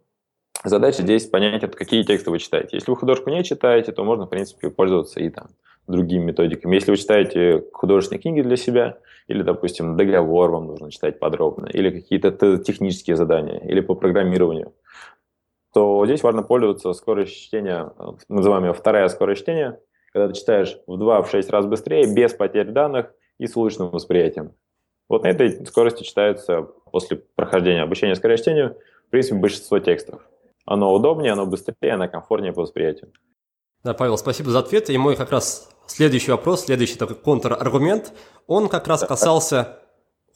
задача 0.65 1.03
здесь 1.03 1.27
понять, 1.27 1.63
какие 1.75 2.03
тексты 2.03 2.31
вы 2.31 2.39
читаете. 2.39 2.77
Если 2.77 2.91
вы 2.91 2.97
художку 2.97 3.31
не 3.31 3.45
читаете, 3.45 3.93
то 3.93 4.05
можно, 4.05 4.27
в 4.27 4.31
принципе, 4.31 4.71
пользоваться 4.71 5.21
и 5.21 5.31
там 5.31 5.49
другими 5.87 6.25
методиками. 6.25 6.75
Если 6.75 6.91
вы 6.91 6.97
читаете 6.97 7.65
художественные 7.73 8.23
книги 8.23 8.43
для 8.43 8.57
себя, 8.57 8.99
или, 9.27 9.43
допустим, 9.43 9.97
договор 9.97 10.51
вам 10.51 10.67
нужно 10.67 10.91
читать 10.91 11.19
подробно, 11.19 11.67
или 11.67 11.91
какие-то 11.91 12.59
технические 12.59 13.17
задания, 13.17 13.59
или 13.61 13.81
по 13.81 13.95
программированию, 13.95 14.73
то 15.73 16.05
здесь 16.07 16.23
важно 16.23 16.43
пользоваться 16.43 16.93
скоростью 16.93 17.37
чтения, 17.37 17.93
называемая 18.29 18.73
вторая 18.73 19.09
скорость 19.09 19.43
чтения, 19.43 19.81
когда 20.13 20.29
ты 20.29 20.35
читаешь 20.35 20.79
в 20.87 21.01
2-6 21.01 21.51
раз 21.51 21.67
быстрее, 21.67 22.15
без 22.15 22.33
потерь 22.33 22.71
данных 22.71 23.13
и 23.39 23.47
с 23.47 23.57
улучшенным 23.57 23.91
восприятием. 23.91 24.53
Вот 25.09 25.25
на 25.25 25.29
этой 25.29 25.67
скорости 25.67 26.05
читается 26.05 26.63
после 26.93 27.17
прохождения 27.35 27.83
обучения 27.83 28.15
скорочтению, 28.15 28.77
в 29.09 29.11
принципе, 29.11 29.37
большинство 29.37 29.79
текстов. 29.81 30.23
Оно 30.65 30.95
удобнее, 30.95 31.33
оно 31.33 31.45
быстрее, 31.45 31.93
оно 31.93 32.09
комфортнее 32.09 32.53
по 32.53 32.63
восприятию. 32.63 33.13
Да, 33.83 33.93
Павел, 33.93 34.17
спасибо 34.17 34.51
за 34.51 34.61
ответ. 34.61 34.89
И 34.89 34.97
мой 34.97 35.17
как 35.17 35.31
раз 35.31 35.74
следующий 35.87 36.31
вопрос, 36.31 36.65
следующий 36.65 36.97
такой 36.97 37.17
контраргумент, 37.17 38.13
он 38.47 38.69
как 38.69 38.87
раз 38.89 39.05
касался 39.05 39.81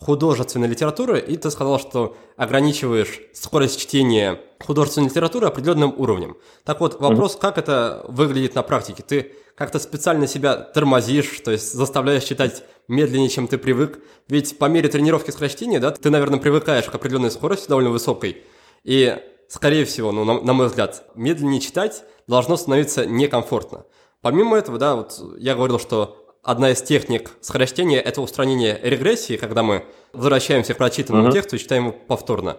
художественной 0.00 0.68
литературы, 0.68 1.18
и 1.18 1.36
ты 1.36 1.50
сказал, 1.50 1.78
что 1.80 2.16
ограничиваешь 2.36 3.20
скорость 3.32 3.80
чтения 3.80 4.40
художественной 4.60 5.08
литературы 5.08 5.46
определенным 5.46 5.92
уровнем. 5.96 6.36
Так 6.64 6.80
вот, 6.80 7.00
вопрос, 7.00 7.34
mm-hmm. 7.34 7.40
как 7.40 7.58
это 7.58 8.04
выглядит 8.08 8.54
на 8.54 8.62
практике? 8.62 9.02
Ты 9.02 9.32
как-то 9.56 9.80
специально 9.80 10.28
себя 10.28 10.54
тормозишь, 10.56 11.40
то 11.40 11.50
есть 11.50 11.72
заставляешь 11.72 12.22
читать 12.22 12.62
медленнее, 12.86 13.28
чем 13.28 13.48
ты 13.48 13.58
привык. 13.58 14.00
Ведь 14.28 14.56
по 14.56 14.66
мере 14.66 14.88
тренировки 14.88 15.32
скорочтения, 15.32 15.80
да, 15.80 15.90
ты, 15.90 16.10
наверное, 16.10 16.38
привыкаешь 16.38 16.86
к 16.86 16.94
определенной 16.94 17.32
скорости 17.32 17.68
довольно 17.68 17.90
высокой. 17.90 18.44
И, 18.84 19.16
скорее 19.48 19.84
всего, 19.84 20.12
ну, 20.12 20.24
на, 20.24 20.40
на 20.40 20.52
мой 20.52 20.68
взгляд, 20.68 21.04
медленнее 21.16 21.60
читать 21.60 22.04
должно 22.28 22.56
становиться 22.56 23.04
некомфортно. 23.04 23.84
Помимо 24.20 24.56
этого, 24.56 24.78
да, 24.78 24.96
вот 24.96 25.20
я 25.38 25.54
говорил, 25.54 25.78
что 25.78 26.36
одна 26.42 26.70
из 26.70 26.82
техник 26.82 27.30
скорочтения– 27.40 28.00
это 28.04 28.20
устранение 28.20 28.78
регрессии, 28.82 29.36
когда 29.36 29.62
мы 29.62 29.84
возвращаемся 30.12 30.74
к 30.74 30.78
прочитанному 30.78 31.28
uh-huh. 31.28 31.32
тексту 31.32 31.56
и 31.56 31.58
читаем 31.58 31.86
его 31.88 31.96
повторно. 32.06 32.58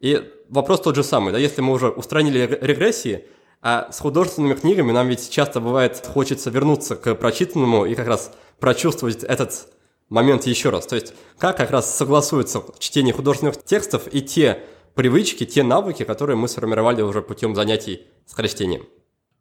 И 0.00 0.22
вопрос 0.48 0.80
тот 0.80 0.96
же 0.96 1.02
самый, 1.02 1.32
да, 1.32 1.38
если 1.38 1.60
мы 1.60 1.72
уже 1.72 1.88
устранили 1.88 2.58
регрессии, 2.60 3.24
а 3.60 3.90
с 3.90 3.98
художественными 3.98 4.54
книгами 4.54 4.92
нам 4.92 5.08
ведь 5.08 5.30
часто 5.30 5.60
бывает 5.60 6.06
хочется 6.06 6.50
вернуться 6.50 6.94
к 6.96 7.14
прочитанному 7.14 7.86
и 7.86 7.94
как 7.94 8.06
раз 8.06 8.32
прочувствовать 8.60 9.24
этот 9.24 9.68
момент 10.08 10.46
еще 10.46 10.70
раз. 10.70 10.86
То 10.86 10.94
есть 10.94 11.14
как 11.38 11.56
как 11.56 11.70
раз 11.70 11.94
согласуется 11.94 12.62
чтение 12.78 13.12
художественных 13.12 13.62
текстов 13.64 14.06
и 14.12 14.20
те 14.20 14.62
привычки, 14.94 15.44
те 15.44 15.62
навыки, 15.62 16.04
которые 16.04 16.36
мы 16.36 16.48
сформировали 16.48 17.02
уже 17.02 17.22
путем 17.22 17.54
занятий 17.54 18.06
скорочтением. 18.26 18.86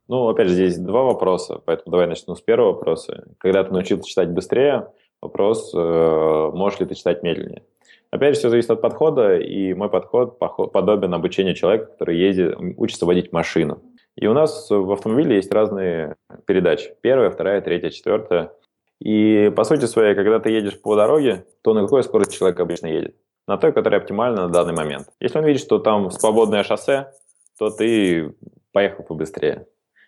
Ну, 0.07 0.27
опять 0.29 0.47
же, 0.47 0.53
здесь 0.53 0.77
два 0.77 1.03
вопроса, 1.03 1.61
поэтому 1.65 1.91
давай 1.91 2.07
начну 2.07 2.35
с 2.35 2.41
первого 2.41 2.73
вопроса. 2.73 3.25
Когда 3.39 3.63
ты 3.63 3.73
научился 3.73 4.07
читать 4.07 4.29
быстрее, 4.29 4.91
вопрос, 5.21 5.73
э, 5.73 6.51
можешь 6.53 6.79
ли 6.79 6.85
ты 6.85 6.95
читать 6.95 7.23
медленнее. 7.23 7.63
Опять 8.09 8.35
же, 8.35 8.39
все 8.39 8.49
зависит 8.49 8.71
от 8.71 8.81
подхода, 8.81 9.37
и 9.37 9.73
мой 9.73 9.89
подход 9.89 10.39
подобен 10.39 11.13
обучению 11.13 11.55
человека, 11.55 11.87
который 11.87 12.17
ездит, 12.17 12.55
учится 12.77 13.05
водить 13.05 13.33
машину. 13.33 13.81
И 14.15 14.27
у 14.27 14.33
нас 14.33 14.69
в 14.69 14.91
автомобиле 14.91 15.35
есть 15.35 15.51
разные 15.51 16.15
передачи. 16.45 16.95
Первая, 17.01 17.29
вторая, 17.29 17.61
третья, 17.61 17.89
четвертая. 17.89 18.53
И 18.99 19.51
по 19.55 19.63
сути 19.63 19.85
своей, 19.85 20.15
когда 20.15 20.39
ты 20.39 20.49
едешь 20.49 20.81
по 20.81 20.95
дороге, 20.95 21.45
то 21.61 21.73
на 21.73 21.81
какой 21.81 22.03
скорости 22.03 22.37
человек 22.37 22.59
обычно 22.59 22.87
едет? 22.87 23.15
На 23.47 23.57
той, 23.57 23.71
которая 23.73 23.99
оптимальна 23.99 24.47
на 24.47 24.49
данный 24.49 24.73
момент. 24.73 25.09
Если 25.19 25.37
он 25.37 25.45
видит, 25.45 25.61
что 25.61 25.77
там 25.77 26.09
свободное 26.09 26.63
шоссе, 26.63 27.11
то 27.59 27.69
ты 27.69 28.33
поехал 28.71 29.03
побыстрее. 29.03 29.67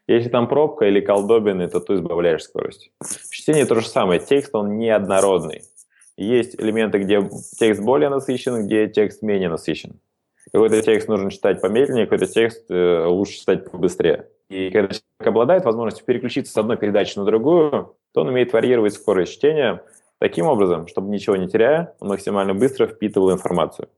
Если 0.09 0.29
там 0.29 0.47
пробка 0.47 0.85
или 0.85 1.01
колдобины, 1.01 1.69
то 1.69 1.79
ты 1.79 1.93
избавляешь 1.93 2.41
скорость. 2.41 2.91
В 2.99 3.29
чтении 3.29 3.63
то 3.63 3.75
же 3.75 3.87
самое. 3.87 4.19
Текст, 4.19 4.55
он 4.55 4.79
неоднородный. 4.79 5.61
Есть 6.17 6.59
элементы, 6.59 6.97
где 6.97 7.29
текст 7.59 7.79
более 7.83 8.09
насыщен, 8.09 8.65
где 8.65 8.87
текст 8.87 9.21
менее 9.21 9.49
насыщен. 9.49 9.99
Какой-то 10.51 10.81
текст 10.81 11.09
нужно 11.09 11.29
читать 11.29 11.61
помедленнее, 11.61 12.07
какой-то 12.07 12.25
текст 12.25 12.65
э, 12.71 13.05
лучше 13.05 13.33
читать 13.33 13.69
побыстрее. 13.69 14.25
И 14.49 14.71
когда 14.71 14.87
человек 14.87 15.27
обладает 15.27 15.65
возможностью 15.65 16.03
переключиться 16.07 16.51
с 16.53 16.57
одной 16.57 16.77
передачи 16.77 17.15
на 17.19 17.23
другую, 17.23 17.95
то 18.11 18.21
он 18.21 18.29
умеет 18.29 18.51
варьировать 18.51 18.95
скорость 18.95 19.33
чтения 19.33 19.83
таким 20.17 20.47
образом, 20.47 20.87
чтобы 20.87 21.11
ничего 21.11 21.35
не 21.35 21.47
теряя, 21.47 21.93
он 21.99 22.09
максимально 22.09 22.55
быстро 22.55 22.87
впитывал 22.87 23.31
информацию. 23.31 23.89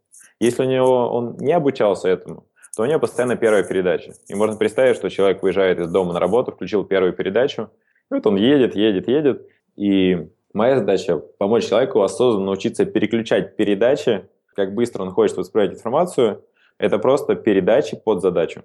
Если 0.41 0.62
у 0.62 0.70
него 0.70 1.07
он 1.07 1.38
не 1.38 1.53
обучался 1.53 2.09
этому, 2.09 2.43
то 2.76 2.84
у 2.84 2.86
нее 2.86 2.99
постоянно 2.99 3.36
первая 3.36 3.63
передача. 3.63 4.13
И 4.28 4.34
можно 4.34 4.55
представить, 4.55 4.95
что 4.95 5.09
человек 5.09 5.43
выезжает 5.43 5.80
из 5.80 5.89
дома 5.89 6.13
на 6.13 6.19
работу, 6.19 6.51
включил 6.51 6.86
первую 6.86 7.13
передачу, 7.13 7.69
и 8.09 8.15
вот 8.15 8.26
он 8.26 8.38
едет, 8.38 8.76
едет, 8.76 9.07
едет, 9.07 9.47
и 9.76 10.28
моя 10.53 10.78
задача– 10.78 11.17
помочь 11.38 11.67
человеку 11.67 12.01
осознанно 12.01 12.45
научиться 12.45 12.86
переключать 12.86 13.55
передачи, 13.55 14.28
как 14.55 14.74
быстро 14.74 15.03
он 15.03 15.11
хочет 15.11 15.38
воспринимать 15.38 15.78
информацию, 15.78 16.43
это 16.78 16.97
просто 16.97 17.36
передачи 17.36 17.95
под 17.95 18.22
задачу. 18.22 18.63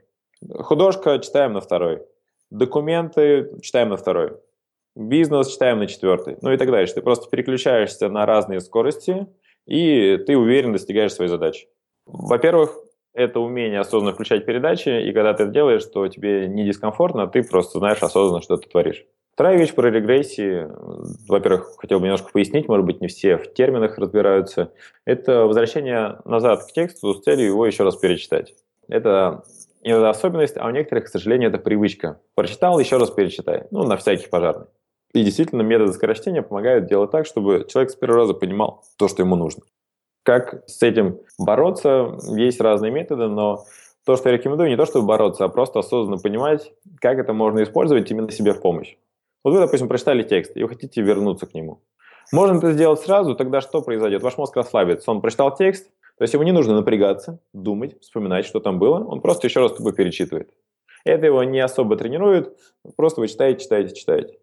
Художка 0.50 1.18
читаем 1.18 1.52
на 1.52 1.60
второй, 1.60 2.02
документы 2.50 3.50
читаем 3.60 3.88
на 3.88 3.96
второй, 3.96 4.32
бизнес 4.94 5.48
читаем 5.48 5.78
на 5.78 5.86
четвертый, 5.86 6.38
ну 6.42 6.52
и 6.52 6.56
так 6.56 6.70
дальше. 6.70 6.94
Ты 6.94 7.02
просто 7.02 7.28
переключаешься 7.28 8.08
на 8.08 8.24
разные 8.26 8.60
скорости, 8.60 9.26
и 9.66 10.16
ты 10.26 10.36
уверенно 10.36 10.74
достигаешь 10.74 11.12
своей 11.12 11.28
задачи. 11.28 11.68
Во-первых, 12.06 12.78
это 13.16 13.40
умение 13.40 13.80
осознанно 13.80 14.12
включать 14.12 14.44
передачи, 14.44 14.88
и 14.88 15.12
когда 15.12 15.32
ты 15.32 15.44
это 15.44 15.52
делаешь, 15.52 15.84
то 15.86 16.06
тебе 16.06 16.46
не 16.46 16.64
дискомфортно, 16.64 17.26
ты 17.26 17.42
просто 17.42 17.78
знаешь 17.78 18.02
осознанно, 18.02 18.42
что 18.42 18.58
ты 18.58 18.68
творишь. 18.68 19.06
Вторая 19.32 19.56
вещь 19.58 19.74
про 19.74 19.90
регрессии, 19.90 20.68
во-первых, 21.28 21.76
хотел 21.78 21.98
бы 21.98 22.06
немножко 22.06 22.30
пояснить, 22.32 22.68
может 22.68 22.86
быть, 22.86 23.00
не 23.00 23.08
все 23.08 23.38
в 23.38 23.52
терминах 23.54 23.98
разбираются, 23.98 24.72
это 25.04 25.46
возвращение 25.46 26.18
назад 26.24 26.64
к 26.64 26.72
тексту 26.72 27.14
с 27.14 27.22
целью 27.22 27.46
его 27.46 27.66
еще 27.66 27.84
раз 27.84 27.96
перечитать. 27.96 28.54
Это 28.88 29.44
иногда 29.82 30.10
особенность, 30.10 30.56
а 30.58 30.66
у 30.66 30.70
некоторых, 30.70 31.04
к 31.04 31.08
сожалению, 31.08 31.48
это 31.48 31.58
привычка. 31.58 32.20
Прочитал, 32.34 32.78
еще 32.78 32.98
раз 32.98 33.10
перечитай, 33.10 33.64
ну, 33.70 33.84
на 33.84 33.96
всякий 33.96 34.28
пожарный. 34.28 34.66
И 35.12 35.22
действительно, 35.22 35.62
методы 35.62 35.92
скорочтения 35.94 36.42
помогают 36.42 36.86
делать 36.86 37.10
так, 37.10 37.24
чтобы 37.24 37.66
человек 37.68 37.90
с 37.90 37.94
первого 37.94 38.20
раза 38.20 38.34
понимал 38.34 38.84
то, 38.98 39.08
что 39.08 39.22
ему 39.22 39.36
нужно. 39.36 39.62
Как 40.26 40.64
с 40.66 40.82
этим 40.82 41.20
бороться? 41.38 42.18
Есть 42.34 42.60
разные 42.60 42.90
методы, 42.90 43.28
но 43.28 43.64
то, 44.04 44.16
что 44.16 44.28
я 44.28 44.36
рекомендую, 44.36 44.68
не 44.68 44.76
то, 44.76 44.84
чтобы 44.84 45.06
бороться, 45.06 45.44
а 45.44 45.48
просто 45.48 45.78
осознанно 45.78 46.18
понимать, 46.20 46.72
как 47.00 47.18
это 47.18 47.32
можно 47.32 47.62
использовать 47.62 48.10
именно 48.10 48.32
себе 48.32 48.52
в 48.52 48.60
помощь. 48.60 48.96
Вот 49.44 49.54
вы, 49.54 49.60
допустим, 49.60 49.86
прочитали 49.86 50.24
текст, 50.24 50.56
и 50.56 50.64
вы 50.64 50.68
хотите 50.70 51.00
вернуться 51.00 51.46
к 51.46 51.54
нему. 51.54 51.80
Можно 52.32 52.58
это 52.58 52.72
сделать 52.72 52.98
сразу, 52.98 53.36
тогда 53.36 53.60
что 53.60 53.82
произойдет? 53.82 54.24
Ваш 54.24 54.36
мозг 54.36 54.56
расслабится. 54.56 55.12
Он 55.12 55.20
прочитал 55.20 55.54
текст, 55.54 55.86
то 56.18 56.22
есть 56.22 56.34
ему 56.34 56.42
не 56.42 56.50
нужно 56.50 56.74
напрягаться, 56.74 57.38
думать, 57.52 57.96
вспоминать, 58.00 58.46
что 58.46 58.58
там 58.58 58.80
было. 58.80 59.04
Он 59.04 59.20
просто 59.20 59.46
еще 59.46 59.60
раз 59.60 59.74
тобой 59.74 59.92
перечитывает. 59.92 60.50
Это 61.04 61.26
его 61.26 61.44
не 61.44 61.60
особо 61.60 61.94
тренирует, 61.94 62.58
просто 62.96 63.20
вы 63.20 63.28
читаете, 63.28 63.62
читаете, 63.62 63.94
читаете. 63.94 64.38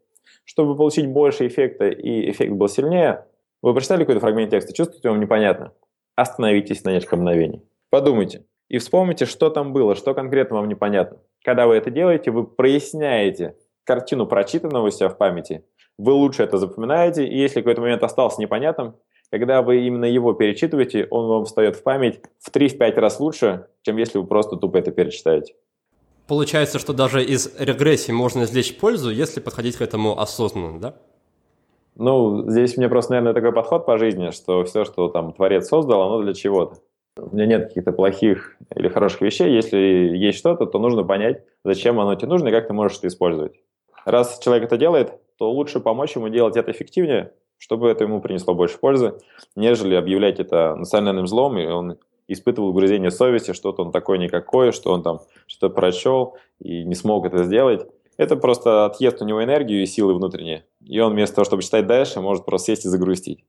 Чтобы 0.46 0.78
получить 0.78 1.10
больше 1.10 1.46
эффекта 1.46 1.90
и 1.90 2.32
эффект 2.32 2.54
был 2.54 2.70
сильнее, 2.70 3.26
вы 3.64 3.74
прочитали 3.74 4.01
какой-то 4.01 4.20
фрагмент 4.20 4.51
текста, 4.51 4.74
чувствуете, 4.74 5.09
вам 5.09 5.20
непонятно? 5.20 5.72
Остановитесь 6.16 6.84
на 6.84 6.91
несколько 6.91 7.16
мгновений. 7.16 7.64
Подумайте 7.89 8.45
и 8.70 8.78
вспомните, 8.78 9.26
что 9.26 9.49
там 9.49 9.72
было, 9.72 9.95
что 9.95 10.14
конкретно 10.14 10.57
вам 10.57 10.68
непонятно. 10.68 11.18
Когда 11.43 11.66
вы 11.66 11.76
это 11.76 11.89
делаете, 11.89 12.32
вы 12.32 12.45
проясняете 12.45 13.55
картину 13.84 14.28
прочитанного 14.28 14.88
у 14.88 14.91
себя 14.91 15.09
в 15.09 15.18
памяти, 15.18 15.64
вы 15.97 16.11
лучше 16.14 16.43
это 16.43 16.57
запоминаете, 16.57 17.26
и 17.26 17.38
если 17.38 17.61
какой-то 17.61 17.82
момент 17.82 18.03
остался 18.03 18.41
непонятным, 18.41 18.95
когда 19.32 19.61
вы 19.61 19.86
именно 19.86 20.05
его 20.05 20.34
перечитываете, 20.34 21.07
он 21.09 21.28
вам 21.28 21.45
встает 21.45 21.76
в 21.76 21.84
память 21.84 22.22
в 22.39 22.51
3-5 22.51 22.95
раз 22.99 23.20
лучше, 23.20 23.68
чем 23.84 23.97
если 23.97 24.18
вы 24.18 24.28
просто 24.28 24.57
тупо 24.57 24.78
это 24.78 24.91
перечитаете. 24.91 25.55
Получается, 26.28 26.80
что 26.80 26.93
даже 26.93 27.24
из 27.24 27.53
регрессии 27.59 28.11
можно 28.11 28.43
извлечь 28.43 28.78
пользу, 28.78 29.09
если 29.09 29.39
подходить 29.39 29.78
к 29.78 29.82
этому 29.82 30.20
осознанно, 30.20 30.80
да? 30.80 30.95
Ну, 31.96 32.50
здесь 32.50 32.78
мне 32.78 32.89
просто, 32.89 33.14
наверное, 33.14 33.34
такой 33.34 33.54
подход 33.54 33.86
по 33.86 33.98
жизни, 33.98 34.32
что 34.32 34.64
все, 34.64 34.84
что 34.84 35.10
там 35.10 35.34
Творец 35.34 35.68
создал, 35.68 36.02
оно 36.02 36.22
для 36.22 36.34
чего-то. 36.34 36.78
У 37.18 37.36
меня 37.36 37.46
нет 37.46 37.68
каких-то 37.68 37.91
плохих 37.91 38.58
или 38.76 38.88
хороших 38.88 39.22
вещей. 39.22 39.54
Если 39.54 39.78
есть 39.78 40.39
что-то, 40.39 40.66
то 40.66 40.80
нужно 40.80 41.04
понять, 41.04 41.44
зачем 41.64 42.00
оно 42.00 42.16
тебе 42.16 42.30
нужно 42.30 42.48
и 42.48 42.52
как 42.52 42.68
ты 42.68 42.74
можешь 42.74 42.98
это 42.98 43.08
использовать. 43.08 43.54
Раз 44.06 44.39
человек 44.39 44.66
это 44.66 44.78
делает, 44.78 45.14
то 45.38 45.52
лучше 45.52 45.80
помочь 45.80 46.16
ему 46.16 46.30
делать 46.30 46.58
это 46.58 46.72
эффективнее, 46.72 47.34
чтобы 47.58 47.89
это 47.89 48.04
ему 48.04 48.20
принесло 48.20 48.56
больше 48.56 48.80
пользы, 48.80 49.20
нежели 49.56 49.94
объявлять 49.94 50.39
это 50.39 50.76
национальным 50.76 51.28
злом, 51.28 51.58
и 51.60 51.66
он 51.68 51.98
испытывал 52.28 52.70
угрызение 52.70 53.12
совести, 53.12 53.54
что-то 53.54 53.84
он 53.84 53.91
такой 53.91 54.18
никакой, 54.18 54.72
что 54.72 54.91
он 54.91 55.04
там 55.04 55.20
что-то 55.46 55.74
прочел 55.74 56.38
и 56.60 56.84
не 56.84 56.96
смог 56.96 57.26
это 57.26 57.44
сделать. 57.44 57.88
Это 58.18 58.36
просто 58.36 58.86
отъест 58.86 59.22
у 59.22 59.26
него 59.26 59.43
энергию 59.43 59.82
и 59.82 59.86
силы 59.86 60.14
внутренние. 60.14 60.66
И 60.86 60.99
он 60.99 61.14
вместо 61.14 61.36
того, 61.36 61.45
чтобы 61.45 61.64
читать 61.64 61.88
дальше, 61.88 62.22
может 62.22 62.45
просто 62.45 62.68
сесть 62.68 62.86
и 62.86 62.89
загрустить. 62.89 63.43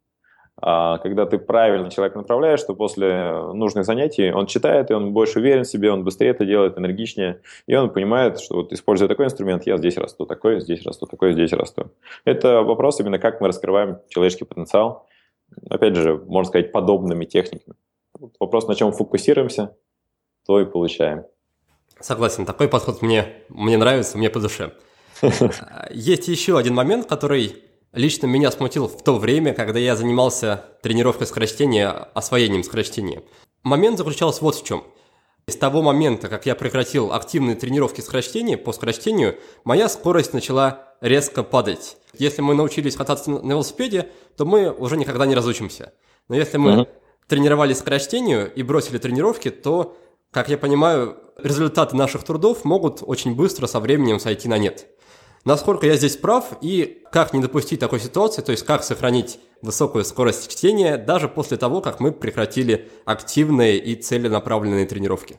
А 0.56 0.98
когда 0.98 1.26
ты 1.26 1.38
правильно 1.38 1.90
человека 1.90 2.16
направляешь, 2.16 2.62
то 2.62 2.74
после 2.74 3.52
нужных 3.52 3.84
занятий 3.84 4.30
он 4.30 4.46
читает, 4.46 4.90
и 4.90 4.94
он 4.94 5.12
больше 5.12 5.40
уверен 5.40 5.64
в 5.64 5.68
себе, 5.68 5.90
он 5.90 6.04
быстрее 6.04 6.30
это 6.30 6.46
делает, 6.46 6.78
энергичнее, 6.78 7.40
и 7.66 7.74
он 7.74 7.90
понимает, 7.90 8.38
что 8.38 8.56
вот 8.56 8.72
используя 8.72 9.08
такой 9.08 9.26
инструмент, 9.26 9.66
я 9.66 9.76
здесь 9.76 9.96
расту, 9.96 10.26
такой, 10.26 10.60
здесь 10.60 10.86
расту, 10.86 11.06
такой, 11.06 11.32
здесь 11.32 11.52
расту. 11.52 11.90
Это 12.24 12.62
вопрос 12.62 13.00
именно, 13.00 13.18
как 13.18 13.40
мы 13.40 13.48
раскрываем 13.48 13.98
человеческий 14.08 14.44
потенциал, 14.44 15.08
опять 15.68 15.96
же, 15.96 16.16
можно 16.16 16.48
сказать, 16.48 16.70
подобными 16.70 17.24
техниками. 17.24 17.76
Вопрос, 18.38 18.68
на 18.68 18.76
чем 18.76 18.92
фокусируемся, 18.92 19.76
то 20.46 20.60
и 20.60 20.64
получаем. 20.64 21.24
Согласен, 22.01 22.45
такой 22.45 22.68
подход 22.68 23.03
мне, 23.03 23.32
мне 23.49 23.76
нравится, 23.76 24.18
мне 24.18 24.30
по 24.30 24.40
душе. 24.40 24.72
Есть 25.90 26.28
еще 26.28 26.59
один 26.59 26.74
момент, 26.74 27.07
который 27.07 27.57
лично 27.92 28.26
меня 28.26 28.51
смутил 28.51 28.88
в 28.88 29.03
то 29.03 29.16
время, 29.16 29.55
когда 29.55 29.78
я 29.78 29.97
занимался 29.97 30.64
тренировкой 30.82 31.26
скорочтения, 31.26 31.90
освоением 31.90 32.64
скорочтения. 32.64 33.22
Момент 33.62 33.99
заключался 33.99 34.42
вот 34.42 34.57
в 34.57 34.64
чем. 34.64 34.84
С 35.47 35.57
того 35.57 35.82
момента, 35.82 36.28
как 36.28 36.47
я 36.47 36.55
прекратил 36.55 37.12
активные 37.12 37.55
тренировки 37.55 38.01
скорочтения 38.01 38.57
по 38.57 38.72
скорочтению, 38.72 39.38
моя 39.64 39.88
скорость 39.88 40.32
начала 40.32 40.95
резко 41.01 41.42
падать. 41.42 41.99
Если 42.18 42.40
мы 42.40 42.55
научились 42.55 42.97
кататься 42.97 43.30
на 43.30 43.51
велосипеде, 43.51 44.09
то 44.36 44.47
мы 44.47 44.70
уже 44.70 44.97
никогда 44.97 45.26
не 45.26 45.34
разучимся. 45.34 45.92
Но 46.28 46.36
если 46.36 46.57
мы 46.57 46.70
uh-huh. 46.70 46.88
тренировались 47.28 47.78
скорочтению 47.78 48.53
и 48.55 48.62
бросили 48.62 48.97
тренировки, 48.97 49.51
то, 49.51 49.99
как 50.30 50.49
я 50.49 50.57
понимаю, 50.57 51.18
результаты 51.37 51.97
наших 51.97 52.24
трудов 52.24 52.64
могут 52.64 53.03
очень 53.03 53.35
быстро 53.35 53.66
со 53.66 53.80
временем 53.80 54.18
сойти 54.18 54.49
на 54.49 54.59
нет 54.59 54.89
насколько 55.45 55.87
я 55.87 55.97
здесь 55.97 56.16
прав 56.16 56.57
и 56.61 57.03
как 57.12 57.32
не 57.32 57.41
допустить 57.41 57.80
такой 57.80 58.01
ситуации, 58.01 58.43
то 58.43 58.53
есть 58.53 58.64
как 58.64 58.82
сохранить 58.82 59.39
высокую 59.62 60.05
скорость 60.05 60.51
чтения 60.51 60.97
даже 60.97 61.28
после 61.28 61.57
того, 61.57 61.80
как 61.80 62.01
мы 62.01 62.12
прекратили 62.12 62.89
активные 63.05 63.78
и 63.78 63.95
целенаправленные 63.95 64.87
тренировки. 64.87 65.39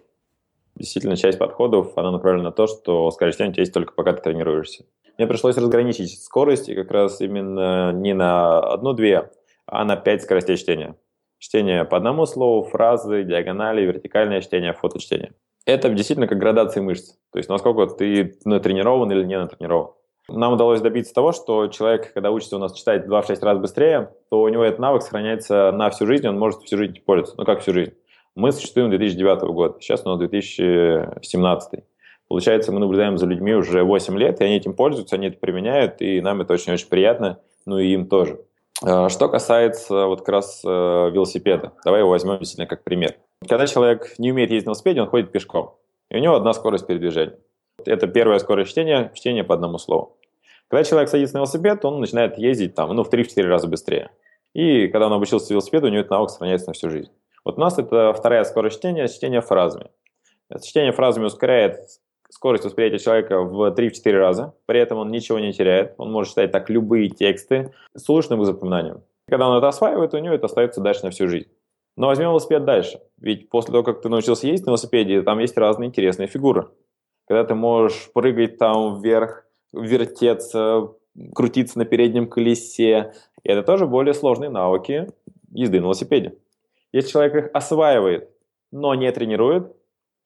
Действительно, 0.75 1.15
часть 1.15 1.39
подходов, 1.39 1.97
она 1.97 2.11
направлена 2.11 2.49
на 2.49 2.51
то, 2.51 2.67
что 2.67 3.09
скорость 3.11 3.37
чтения 3.37 3.53
есть 3.57 3.73
только 3.73 3.93
пока 3.93 4.13
ты 4.13 4.21
тренируешься. 4.21 4.85
Мне 5.17 5.27
пришлось 5.27 5.55
разграничить 5.57 6.21
скорость 6.21 6.73
как 6.73 6.91
раз 6.91 7.21
именно 7.21 7.93
не 7.93 8.13
на 8.13 8.59
одну-две, 8.59 9.31
а 9.65 9.85
на 9.85 9.95
пять 9.95 10.23
скоростей 10.23 10.57
чтения. 10.57 10.97
Чтение 11.37 11.85
по 11.85 11.97
одному 11.97 12.25
слову, 12.25 12.63
фразы, 12.63 13.23
диагонали, 13.23 13.85
вертикальное 13.85 14.41
чтение, 14.41 14.73
фоточтение 14.73 15.33
это 15.65 15.89
действительно 15.89 16.27
как 16.27 16.37
градация 16.37 16.81
мышц. 16.81 17.13
То 17.31 17.39
есть 17.39 17.49
насколько 17.49 17.87
ты 17.93 18.37
натренирован 18.45 19.11
или 19.11 19.23
не 19.23 19.37
натренирован. 19.37 19.91
Нам 20.27 20.53
удалось 20.53 20.81
добиться 20.81 21.13
того, 21.13 21.33
что 21.33 21.67
человек, 21.67 22.11
когда 22.13 22.31
учится 22.31 22.55
у 22.55 22.59
нас 22.59 22.73
читать 22.73 23.05
2-6 23.05 23.39
раз 23.41 23.59
быстрее, 23.59 24.11
то 24.29 24.41
у 24.41 24.49
него 24.49 24.63
этот 24.63 24.79
навык 24.79 25.03
сохраняется 25.03 25.71
на 25.71 25.91
всю 25.91 26.07
жизнь, 26.07 26.27
он 26.27 26.39
может 26.39 26.61
всю 26.61 26.77
жизнь 26.77 26.99
пользоваться. 27.05 27.35
Ну 27.37 27.45
как 27.45 27.61
всю 27.61 27.73
жизнь? 27.73 27.93
Мы 28.35 28.51
существуем 28.51 28.89
2009 28.89 29.41
года, 29.53 29.77
сейчас 29.79 30.03
у 30.05 30.09
нас 30.09 30.17
2017. 30.17 31.83
Получается, 32.27 32.71
мы 32.71 32.79
наблюдаем 32.79 33.17
за 33.17 33.27
людьми 33.27 33.53
уже 33.53 33.83
8 33.83 34.17
лет, 34.17 34.41
и 34.41 34.43
они 34.43 34.55
этим 34.55 34.73
пользуются, 34.73 35.15
они 35.15 35.27
это 35.27 35.37
применяют, 35.37 36.01
и 36.01 36.19
нам 36.21 36.41
это 36.41 36.53
очень-очень 36.53 36.89
приятно, 36.89 37.39
ну 37.67 37.77
и 37.77 37.93
им 37.93 38.07
тоже. 38.07 38.39
А, 38.83 39.09
что 39.09 39.29
касается 39.29 40.07
вот 40.07 40.19
как 40.19 40.29
раз 40.29 40.61
э, 40.65 40.67
велосипеда, 40.67 41.73
давай 41.85 42.01
его 42.01 42.09
возьмем 42.09 42.39
действительно 42.39 42.67
как 42.67 42.83
пример. 42.83 43.15
Когда 43.47 43.67
человек 43.67 44.15
не 44.17 44.31
умеет 44.31 44.51
ездить 44.51 44.65
на 44.65 44.71
велосипеде, 44.71 45.01
он 45.01 45.07
ходит 45.07 45.31
пешком. 45.31 45.75
И 46.09 46.17
у 46.17 46.19
него 46.19 46.35
одна 46.35 46.53
скорость 46.53 46.87
передвижения. 46.87 47.37
Это 47.85 48.07
первая 48.07 48.39
скорость 48.39 48.71
чтения, 48.71 49.11
чтение 49.13 49.43
по 49.43 49.53
одному 49.53 49.77
слову. 49.77 50.17
Когда 50.67 50.83
человек 50.83 51.09
садится 51.09 51.35
на 51.35 51.39
велосипед, 51.39 51.85
он 51.85 51.99
начинает 51.99 52.37
ездить 52.37 52.73
там, 52.73 52.93
ну, 52.95 53.03
в 53.03 53.11
3-4 53.11 53.43
раза 53.43 53.67
быстрее. 53.67 54.09
И 54.53 54.87
когда 54.87 55.07
он 55.07 55.13
обучился 55.13 55.53
велосипеду, 55.53 55.87
у 55.87 55.89
него 55.89 55.99
этот 55.99 56.11
навык 56.11 56.29
сохраняется 56.29 56.67
на 56.67 56.73
всю 56.73 56.89
жизнь. 56.89 57.11
Вот 57.43 57.57
у 57.57 57.61
нас 57.61 57.77
это 57.77 58.13
вторая 58.13 58.43
скорость 58.45 58.77
чтения, 58.77 59.07
чтение 59.07 59.41
фразами. 59.41 59.89
Чтение 60.63 60.91
фразами 60.91 61.25
ускоряет 61.25 61.79
скорость 62.29 62.65
восприятия 62.65 62.99
человека 62.99 63.41
в 63.41 63.73
3-4 63.73 64.11
раза, 64.17 64.53
при 64.65 64.79
этом 64.79 64.97
он 64.97 65.11
ничего 65.11 65.39
не 65.39 65.53
теряет, 65.53 65.93
он 65.97 66.11
может 66.11 66.31
читать 66.31 66.51
так 66.51 66.69
любые 66.69 67.09
тексты 67.09 67.73
с 67.95 68.09
улучшенным 68.09 68.43
запоминанием. 68.43 69.03
Когда 69.27 69.47
он 69.47 69.57
это 69.57 69.67
осваивает, 69.67 70.13
у 70.13 70.17
него 70.17 70.33
это 70.33 70.45
остается 70.45 70.81
дальше 70.81 71.03
на 71.03 71.11
всю 71.11 71.27
жизнь. 71.27 71.47
Но 71.97 72.07
возьмем 72.07 72.29
велосипед 72.29 72.65
дальше. 72.65 72.99
Ведь 73.17 73.49
после 73.49 73.71
того, 73.71 73.83
как 73.83 74.01
ты 74.01 74.09
научился 74.09 74.47
ездить 74.47 74.65
на 74.65 74.71
велосипеде, 74.71 75.21
там 75.21 75.39
есть 75.39 75.57
разные 75.57 75.87
интересные 75.87 76.27
фигуры. 76.27 76.69
Когда 77.27 77.43
ты 77.43 77.55
можешь 77.55 78.11
прыгать 78.13 78.57
там 78.57 79.01
вверх, 79.01 79.45
вертеться, 79.73 80.89
крутиться 81.33 81.77
на 81.77 81.85
переднем 81.85 82.27
колесе. 82.27 83.13
И 83.43 83.49
это 83.49 83.63
тоже 83.63 83.87
более 83.87 84.13
сложные 84.13 84.49
навыки 84.49 85.07
езды 85.51 85.79
на 85.79 85.85
велосипеде. 85.85 86.37
Если 86.91 87.11
человек 87.11 87.35
их 87.35 87.49
осваивает, 87.53 88.29
но 88.71 88.93
не 88.95 89.11
тренирует, 89.11 89.73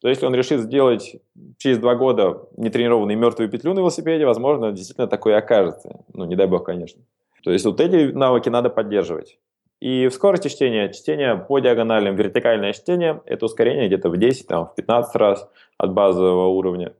то 0.01 0.07
если 0.07 0.25
он 0.25 0.33
решит 0.33 0.61
сделать 0.61 1.17
через 1.57 1.77
два 1.77 1.95
года 1.95 2.47
нетренированный 2.55 3.15
мертвую 3.15 3.49
петлю 3.49 3.73
на 3.73 3.79
велосипеде, 3.79 4.25
возможно, 4.25 4.71
действительно 4.71 5.07
такое 5.07 5.37
окажется. 5.37 6.03
Ну, 6.13 6.25
не 6.25 6.35
дай 6.35 6.47
бог, 6.47 6.65
конечно. 6.65 7.01
То 7.43 7.51
есть 7.51 7.65
вот 7.65 7.79
эти 7.79 8.11
навыки 8.11 8.49
надо 8.49 8.69
поддерживать. 8.69 9.39
И 9.79 10.07
в 10.07 10.13
скорости 10.13 10.49
чтения, 10.49 10.91
чтение 10.91 11.37
по 11.37 11.59
диагоналям, 11.59 12.15
вертикальное 12.15 12.73
чтение, 12.73 13.21
это 13.25 13.45
ускорение 13.45 13.87
где-то 13.87 14.09
в 14.09 14.17
10, 14.17 14.47
там, 14.47 14.67
в 14.67 14.75
15 14.75 15.15
раз 15.15 15.49
от 15.77 15.93
базового 15.93 16.47
уровня. 16.47 16.93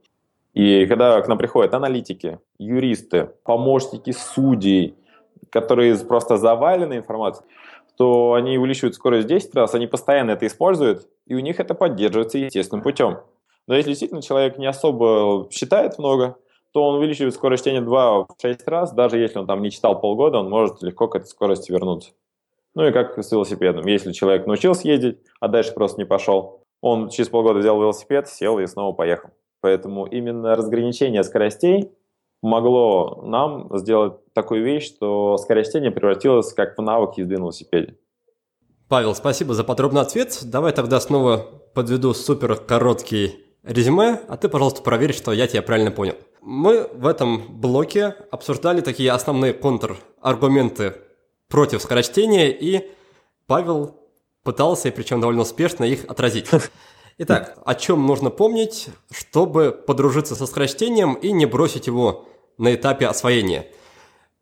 И 0.54 0.86
когда 0.86 1.20
к 1.20 1.28
нам 1.28 1.36
приходят 1.36 1.74
аналитики, 1.74 2.38
юристы, 2.58 3.30
помощники 3.44 4.12
судей, 4.12 4.96
которые 5.50 5.96
просто 5.98 6.38
завалены 6.38 6.96
информацией, 6.96 7.46
то 7.98 8.32
они 8.32 8.56
увеличивают 8.56 8.94
скорость 8.94 9.26
в 9.26 9.28
10 9.28 9.54
раз, 9.54 9.74
они 9.74 9.86
постоянно 9.86 10.30
это 10.30 10.46
используют, 10.46 11.06
и 11.26 11.34
у 11.34 11.40
них 11.40 11.60
это 11.60 11.74
поддерживается 11.74 12.38
естественным 12.38 12.82
путем. 12.82 13.18
Но 13.66 13.74
если 13.76 13.90
действительно 13.90 14.22
человек 14.22 14.56
не 14.56 14.66
особо 14.66 15.48
считает 15.50 15.98
много, 15.98 16.36
то 16.72 16.82
он 16.82 16.96
увеличивает 16.96 17.34
скорость 17.34 17.64
чтения 17.64 17.82
2-6 17.82 18.60
раз, 18.66 18.92
даже 18.92 19.18
если 19.18 19.38
он 19.38 19.46
там 19.46 19.60
не 19.60 19.70
читал 19.70 20.00
полгода, 20.00 20.38
он 20.38 20.48
может 20.48 20.82
легко 20.82 21.08
к 21.08 21.16
этой 21.16 21.26
скорости 21.26 21.70
вернуться. 21.70 22.12
Ну 22.74 22.86
и 22.86 22.92
как 22.92 23.18
с 23.18 23.32
велосипедом. 23.32 23.86
Если 23.86 24.12
человек 24.12 24.46
научился 24.46 24.86
ездить, 24.86 25.18
а 25.40 25.48
дальше 25.48 25.72
просто 25.72 25.98
не 25.98 26.06
пошел, 26.06 26.64
он 26.80 27.08
через 27.08 27.28
полгода 27.28 27.58
взял 27.58 27.80
велосипед, 27.80 28.28
сел 28.28 28.58
и 28.58 28.66
снова 28.66 28.92
поехал. 28.92 29.30
Поэтому 29.60 30.06
именно 30.06 30.56
разграничение 30.56 31.22
скоростей 31.24 31.90
могло 32.42 33.22
нам 33.22 33.68
сделать 33.78 34.14
такую 34.32 34.64
вещь, 34.64 34.86
что 34.86 35.36
скоростение 35.36 35.90
превратилось 35.90 36.52
как 36.54 36.78
в 36.78 36.82
навык 36.82 37.18
езды 37.18 37.36
на 37.36 37.42
велосипеде. 37.42 37.96
Павел, 38.88 39.14
спасибо 39.14 39.54
за 39.54 39.62
подробный 39.62 40.00
ответ. 40.00 40.40
Давай 40.44 40.72
тогда 40.72 41.00
снова 41.00 41.46
подведу 41.74 42.14
супер 42.14 42.56
короткий 42.56 43.44
резюме, 43.62 44.20
а 44.26 44.36
ты, 44.36 44.48
пожалуйста, 44.48 44.82
проверь, 44.82 45.12
что 45.12 45.32
я 45.32 45.46
тебя 45.46 45.62
правильно 45.62 45.90
понял. 45.90 46.14
Мы 46.40 46.88
в 46.94 47.06
этом 47.06 47.60
блоке 47.60 48.16
обсуждали 48.30 48.80
такие 48.80 49.12
основные 49.12 49.52
контраргументы 49.52 50.94
против 51.50 51.82
скорочтения, 51.82 52.48
и 52.48 52.88
Павел 53.46 53.96
пытался, 54.42 54.88
и 54.88 54.92
причем 54.92 55.20
довольно 55.20 55.42
успешно, 55.42 55.84
их 55.84 56.04
отразить. 56.06 56.48
Итак, 57.18 57.58
о 57.66 57.74
чем 57.74 58.06
нужно 58.06 58.30
помнить, 58.30 58.88
чтобы 59.10 59.72
подружиться 59.72 60.34
со 60.34 60.46
скорочтением 60.46 61.14
и 61.14 61.32
не 61.32 61.44
бросить 61.44 61.86
его 61.86 62.26
на 62.56 62.74
этапе 62.74 63.06
освоения? 63.06 63.66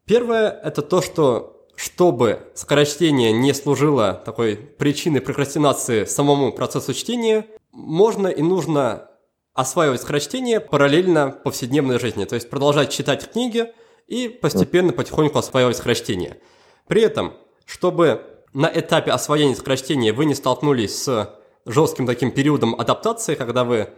Первое– 0.04 0.50
это 0.64 0.82
то, 0.82 1.02
что 1.02 1.66
чтобы 1.74 2.50
скорочтение 2.54 3.32
не 3.32 3.54
служило 3.54 4.12
такой 4.24 4.56
причиной 4.56 5.20
прокрастинации 5.20 6.04
самому 6.04 6.52
процессу 6.52 6.92
чтения, 6.92 7.46
можно 7.72 8.26
и 8.26 8.42
нужно 8.42 9.08
осваивать 9.54 10.02
скорочтение 10.02 10.60
параллельно 10.60 11.30
повседневной 11.30 11.98
жизни, 11.98 12.24
то 12.24 12.34
есть 12.34 12.50
продолжать 12.50 12.90
читать 12.90 13.30
книги 13.30 13.72
и 14.08 14.28
постепенно 14.28 14.92
потихоньку 14.92 15.38
осваивать 15.38 15.76
скорочтение– 15.76 16.38
при 16.88 17.02
этом, 17.02 17.34
чтобы 17.64 18.22
на 18.52 18.70
этапе 18.72 19.10
освоения 19.10 19.54
скорочтения 19.54 20.12
вы 20.12 20.24
не 20.24 20.34
столкнулись 20.34 21.04
с 21.04 21.34
жестким 21.66 22.06
таким 22.06 22.30
периодом 22.30 22.74
адаптации, 22.74 23.34
когда 23.34 23.64
вы 23.64 23.90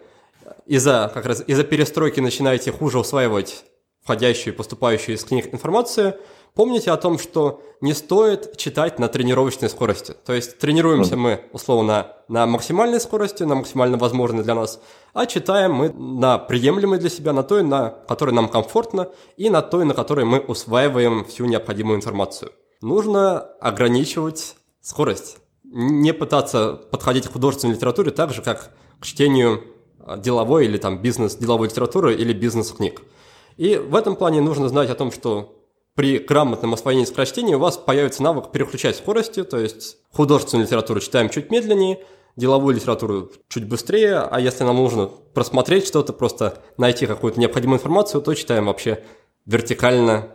из-за 0.67 1.11
как 1.15 1.27
раз 1.27 1.43
из-за 1.47 1.65
перестройки 1.65 2.21
начинаете 2.21 2.73
хуже 2.73 2.99
усваивать 2.99 3.65
входящую 4.03 4.55
и 4.55 4.57
поступающую 4.57 5.15
из 5.15 5.25
книг 5.25 5.53
информацию, 5.53 6.17
помните 6.55 6.91
о 6.91 6.97
том, 6.97 7.19
что 7.19 7.63
не 7.81 7.93
стоит 7.93 8.57
читать 8.57 8.99
на 8.99 9.09
тренировочной 9.09 9.69
скорости. 9.69 10.15
То 10.25 10.33
есть 10.33 10.59
тренируемся 10.59 11.17
мы 11.17 11.45
условно 11.53 12.09
на 12.29 12.47
максимальной 12.47 13.01
скорости, 13.01 13.43
на 13.43 13.55
максимально 13.55 13.99
возможной 13.99 14.43
для 14.43 14.55
нас, 14.55 14.81
а 15.13 15.27
читаем 15.27 15.75
мы 15.75 15.91
на 15.91 16.39
приемлемой 16.39 16.99
для 16.99 17.11
себя, 17.11 17.33
на 17.33 17.43
той, 17.43 17.63
на 17.63 17.91
которой 18.09 18.35
нам 18.35 18.49
комфортно, 18.49 19.11
и 19.37 19.51
на 19.51 19.63
той, 19.63 19.85
на 19.85 19.95
которой 19.95 20.25
мы 20.25 20.41
усваиваем 20.41 21.25
всю 21.27 21.45
необходимую 21.45 21.97
информацию 21.97 22.53
нужно 22.81 23.41
ограничивать 23.61 24.57
скорость. 24.81 25.39
Не 25.65 26.13
пытаться 26.13 26.75
подходить 26.75 27.29
к 27.29 27.33
художественной 27.33 27.75
литературе 27.75 28.11
так 28.11 28.33
же, 28.33 28.43
как 28.43 28.73
к 28.99 29.07
чтению 29.07 29.63
а, 30.01 30.17
деловой 30.17 30.67
или 30.67 30.79
там 30.79 31.01
бизнес-деловой 31.01 31.69
литературы 31.69 32.15
или 32.15 32.33
бизнес-книг. 32.33 33.03
И 33.57 33.77
в 33.77 33.95
этом 33.95 34.17
плане 34.17 34.41
нужно 34.41 34.69
знать 34.69 34.91
о 34.91 34.95
том, 34.95 35.13
что 35.13 35.57
при 35.95 36.19
грамотном 36.19 36.75
освоении 36.75 37.05
скорочтения 37.05 37.57
у 37.57 37.61
вас 37.61 37.77
появится 37.77 38.23
навык 38.23 38.53
переключать 38.53 38.97
скорости, 38.97 39.45
то 39.45 39.59
есть 39.59 39.99
художественную 40.13 40.67
литературу 40.67 41.01
читаем 41.01 41.29
чуть 41.29 41.51
медленнее, 41.51 42.01
деловую 42.37 42.75
литературу 42.75 43.31
чуть 43.49 43.69
быстрее, 43.69 44.21
а 44.21 44.41
если 44.41 44.65
нам 44.65 44.77
нужно 44.77 45.09
просмотреть 45.35 45.87
что-то, 45.87 46.13
просто 46.13 46.63
найти 46.79 47.07
какую-то 47.07 47.39
необходимую 47.39 47.79
информацию, 47.79 48.23
то 48.23 48.35
читаем 48.35 48.67
вообще 48.67 49.03
вертикально 49.47 50.29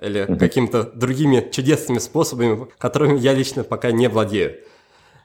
или 0.00 0.22
mm-hmm. 0.22 0.38
какими-то 0.38 0.84
другими 0.94 1.48
чудесными 1.50 1.98
способами, 1.98 2.68
которыми 2.78 3.18
я 3.18 3.34
лично 3.34 3.64
пока 3.64 3.92
не 3.92 4.08
владею. 4.08 4.56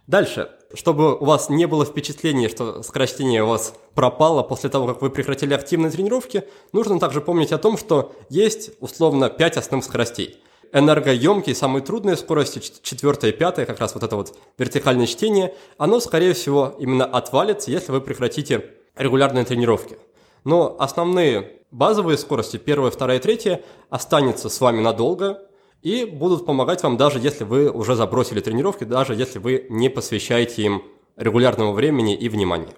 Дальше. 0.08 0.50
чтобы 0.76 1.16
у 1.16 1.26
вас 1.26 1.50
не 1.50 1.66
было 1.66 1.86
впечатления, 1.86 2.50
что 2.50 2.84
скорочтение 2.84 3.44
у 3.44 3.48
вас 3.48 3.74
пропало 3.94 4.44
после 4.44 4.70
того, 4.70 4.88
как 4.88 5.02
вы 5.02 5.10
прекратили 5.10 5.54
активные 5.54 5.90
тренировки, 5.90 6.44
нужно 6.74 7.00
также 7.00 7.22
помнить 7.22 7.52
о 7.52 7.58
том, 7.58 7.78
что 7.78 8.14
есть 8.30 8.72
условно 8.82 9.30
5 9.30 9.58
основных 9.58 9.86
скоростей. 9.86 10.38
Энергоемкие, 10.74 11.56
самые 11.56 11.82
трудные 11.82 12.18
скорости, 12.18 12.60
четвертая 12.82 13.32
и 13.32 13.34
пятая, 13.34 13.66
как 13.66 13.80
раз 13.80 13.94
вот 13.94 14.04
это 14.04 14.16
вот 14.18 14.38
вертикальное 14.58 15.06
чтение, 15.06 15.54
оно, 15.78 16.00
скорее 16.02 16.34
всего, 16.34 16.76
именно 16.78 17.06
отвалится, 17.06 17.72
если 17.72 17.92
вы 17.94 18.02
прекратите 18.02 18.66
регулярные 18.98 19.46
тренировки. 19.46 19.98
Но 20.46 20.76
основные 20.80 21.64
базовые 21.72 22.18
скорости, 22.18 22.58
первая, 22.58 22.92
вторая 22.92 23.20
третья, 23.20 23.62
останутся 23.90 24.48
с 24.48 24.62
вами 24.62 24.80
надолго 24.80 25.42
и 25.82 26.06
будут 26.06 26.46
помогать 26.46 26.84
вам 26.84 26.98
даже 26.98 27.20
если 27.20 27.44
вы 27.44 27.70
уже 27.70 27.96
забросили 27.96 28.40
тренировки, 28.40 28.86
даже 28.86 29.14
если 29.16 29.40
вы 29.40 29.66
не 29.70 29.90
посвящаете 29.90 30.62
им 30.62 30.84
регулярного 31.18 31.74
времени 31.74 32.16
и 32.16 32.30
внимания. 32.30 32.74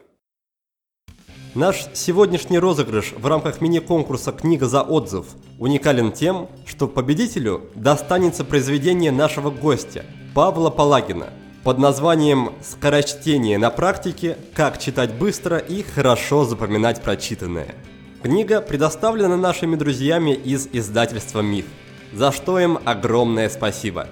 Наш 1.56 1.88
сегодняшний 1.94 2.60
розыгрыш 2.60 3.14
в 3.14 3.26
рамках 3.26 3.62
мини-конкурса 3.62 4.32
«Книга 4.32 4.68
за 4.68 4.84
отзыв» 4.84 5.26
уникален 5.60 6.12
тем, 6.12 6.50
что 6.66 6.88
победителю 6.88 7.70
достанется 7.74 8.46
произведение 8.46 9.12
нашего 9.12 9.50
гостя 9.50 10.06
Павла 10.36 10.70
Палагина 10.70 11.30
под 11.68 11.80
названием 11.80 12.54
«Скорочтение 12.62 13.58
на 13.58 13.70
практике. 13.70 14.38
Как 14.54 14.80
читать 14.80 15.14
быстро 15.16 15.58
и 15.58 15.84
хорошо 15.84 16.46
запоминать 16.46 17.02
прочитанное». 17.02 17.76
Книга 18.24 18.62
предоставлена 18.62 19.36
нашими 19.36 19.76
друзьями 19.76 20.32
из 20.32 20.70
издательства 20.72 21.42
«Миф», 21.42 21.66
за 22.14 22.32
что 22.32 22.58
им 22.58 22.80
огромное 22.86 23.50
спасибо. 23.50 24.08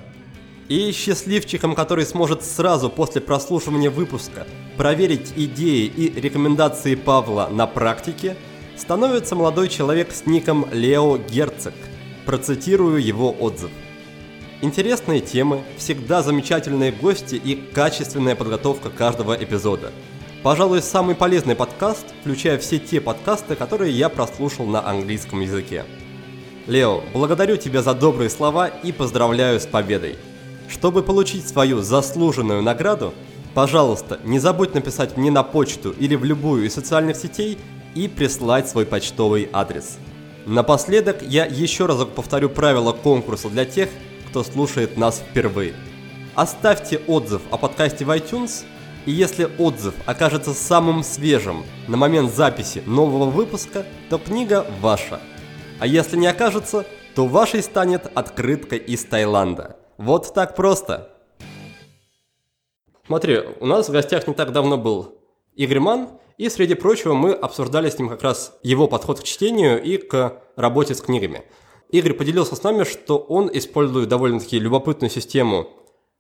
И 0.68 0.92
счастливчиком, 0.92 1.76
который 1.76 2.06
сможет 2.06 2.44
сразу 2.44 2.90
после 2.90 3.22
прослушивания 3.22 3.90
выпуска 3.90 4.46
проверить 4.76 5.32
идеи 5.38 5.86
и 5.86 6.12
рекомендации 6.20 6.96
Павла 6.96 7.48
на 7.50 7.68
практике, 7.68 8.36
становится 8.76 9.34
молодой 9.34 9.70
человек 9.70 10.12
с 10.12 10.26
ником 10.26 10.68
Лео 10.74 11.16
Герцог. 11.16 11.74
Процитирую 12.26 13.02
его 13.02 13.32
отзыв. 13.32 13.72
Интересные 14.62 15.20
темы, 15.20 15.64
всегда 15.78 16.24
замечательные 16.24 16.94
гости 16.94 17.36
и 17.36 17.56
качественная 17.56 18.36
подготовка 18.36 18.90
каждого 18.90 19.36
эпизода. 19.36 19.92
Пожалуй, 20.44 20.82
самый 20.82 21.14
полезный 21.14 21.56
подкаст, 21.56 22.06
включая 22.22 22.58
все 22.58 22.80
те 22.80 23.02
подкасты, 23.02 23.56
которые 23.56 23.92
я 23.92 24.08
прослушал 24.08 24.66
на 24.66 24.88
английском 24.88 25.42
языке. 25.42 25.84
Лео, 26.68 27.02
благодарю 27.14 27.58
тебя 27.58 27.82
за 27.82 27.94
добрые 27.94 28.30
слова 28.30 28.68
и 28.68 28.94
поздравляю 28.94 29.60
с 29.60 29.66
победой. 29.66 30.16
Чтобы 30.70 31.04
получить 31.04 31.48
свою 31.48 31.82
заслуженную 31.82 32.64
награду, 32.64 33.14
пожалуйста, 33.54 34.22
не 34.24 34.40
забудь 34.40 34.74
написать 34.74 35.18
мне 35.18 35.32
на 35.32 35.44
почту 35.44 35.92
или 35.92 36.16
в 36.16 36.24
любую 36.24 36.66
из 36.66 36.74
социальных 36.74 37.18
сетей 37.18 37.58
и 37.94 38.08
прислать 38.08 38.70
свой 38.70 38.86
почтовый 38.86 39.50
адрес. 39.52 39.98
Напоследок 40.46 41.22
я 41.24 41.46
еще 41.46 41.88
разок 41.88 42.12
повторю 42.12 42.50
правила 42.50 42.94
конкурса 42.94 43.50
для 43.50 43.66
тех, 43.66 43.90
кто 44.36 44.44
слушает 44.44 44.98
нас 44.98 45.20
впервые. 45.20 45.74
Оставьте 46.36 46.98
отзыв 47.08 47.42
о 47.52 47.58
подкасте 47.58 48.04
в 48.04 48.10
iTunes, 48.10 48.66
и 49.06 49.12
если 49.12 49.48
отзыв 49.58 49.94
окажется 50.06 50.54
самым 50.54 51.04
свежим 51.04 51.64
на 51.88 51.96
момент 51.96 52.34
записи 52.34 52.84
нового 52.86 53.30
выпуска, 53.30 53.86
то 54.10 54.18
книга 54.18 54.68
ваша. 54.82 55.22
А 55.80 55.88
если 55.88 56.18
не 56.18 56.28
окажется, 56.28 56.86
то 57.16 57.28
вашей 57.28 57.64
станет 57.64 58.12
открытка 58.14 58.76
из 58.76 59.06
Таиланда– 59.06 59.78
вот 59.98 60.34
так 60.34 60.54
просто. 60.58 61.14
Смотри, 63.06 63.40
у 63.62 63.66
нас 63.66 63.88
в 63.88 63.94
гостях 63.94 64.28
не 64.28 64.34
так 64.34 64.52
давно 64.52 64.78
был 64.78 65.18
Игорь 65.54 65.80
Ман, 65.80 66.10
и, 66.38 66.50
среди 66.50 66.74
прочего, 66.74 67.14
мы 67.14 67.32
обсуждали 67.32 67.90
с 67.90 67.98
ним 67.98 68.10
как 68.10 68.22
раз 68.22 68.60
его 68.64 68.90
подход 68.90 69.22
к 69.22 69.24
чтению 69.24 69.82
и 69.82 69.96
к 69.96 70.42
работе 70.58 70.94
с 70.94 71.00
книгами. 71.00 71.46
Игорь 71.90 72.14
поделился 72.14 72.56
с 72.56 72.64
нами, 72.64 72.84
что 72.84 73.18
он 73.18 73.50
использует 73.54 74.10
довольно-таки 74.10 74.60
любопытную 74.60 75.10
систему 75.10 75.70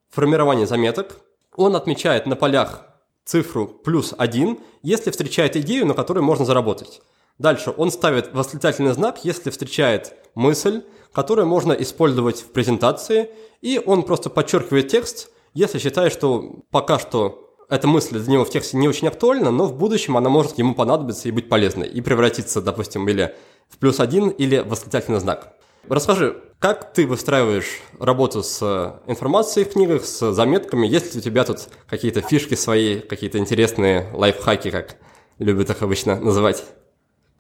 формирования 0.09 0.68
заметок. 0.68 1.22
Он 1.55 1.76
отмечает 1.76 2.26
на 2.26 2.36
полях 2.36 2.86
цифру 3.26 3.68
плюс 3.68 4.13
один, 4.18 4.59
если 4.84 5.11
встречает 5.11 5.55
идею, 5.55 5.86
на 5.86 5.93
которой 5.93 6.20
можно 6.20 6.45
заработать. 6.45 7.01
Дальше 7.39 7.74
он 7.76 7.91
ставит 7.91 8.34
восклицательный 8.34 8.93
знак, 8.93 9.26
если 9.26 9.49
встречает 9.49 10.13
мысль, 10.36 10.84
которую 11.11 11.47
можно 11.47 11.74
использовать 11.74 12.41
в 12.41 12.51
презентации, 12.51 13.30
и 13.61 13.82
он 13.84 14.03
просто 14.03 14.30
подчеркивает 14.30 14.88
текст, 14.88 15.30
если 15.53 15.80
считает, 15.80 16.13
что 16.13 16.63
пока 16.72 16.99
что 16.99 17.53
эта 17.70 17.88
мысль 17.88 18.20
для 18.20 18.34
него 18.34 18.45
в 18.45 18.49
тексте 18.49 18.78
не 18.78 18.88
очень 18.88 19.07
актуальна, 19.07 19.51
но 19.51 19.66
в 19.66 19.76
будущем 19.76 20.18
она 20.18 20.30
может 20.30 20.57
ему 20.57 20.76
понадобиться 20.76 21.28
и 21.28 21.32
быть 21.32 21.49
полезной, 21.49 21.88
и 21.88 21.99
превратиться, 22.01 22.61
допустим, 22.61 23.07
или 23.09 23.36
в 23.70 23.78
плюс 23.78 23.99
один, 23.99 24.30
или 24.30 24.57
восклицательный 24.59 25.20
знак. 25.20 25.53
Расскажи, 25.88 26.36
как 26.59 26.93
ты 26.93 27.05
выстраиваешь 27.05 27.82
работу 27.99 28.41
с 28.41 28.99
информацией 29.05 29.66
в 29.66 29.74
книгах, 29.74 30.03
с 30.05 30.32
заметками? 30.32 30.88
Есть 30.88 31.13
ли 31.13 31.20
у 31.20 31.24
тебя 31.24 31.43
тут 31.43 31.70
какие-то 31.88 32.22
фишки 32.22 32.55
свои, 32.55 32.99
какие-то 32.99 33.38
интересные 33.38 34.07
лайфхаки, 34.13 34.72
как 34.72 34.95
любят 35.38 35.70
их 35.70 35.84
обычно 35.84 36.20
называть? 36.20 36.66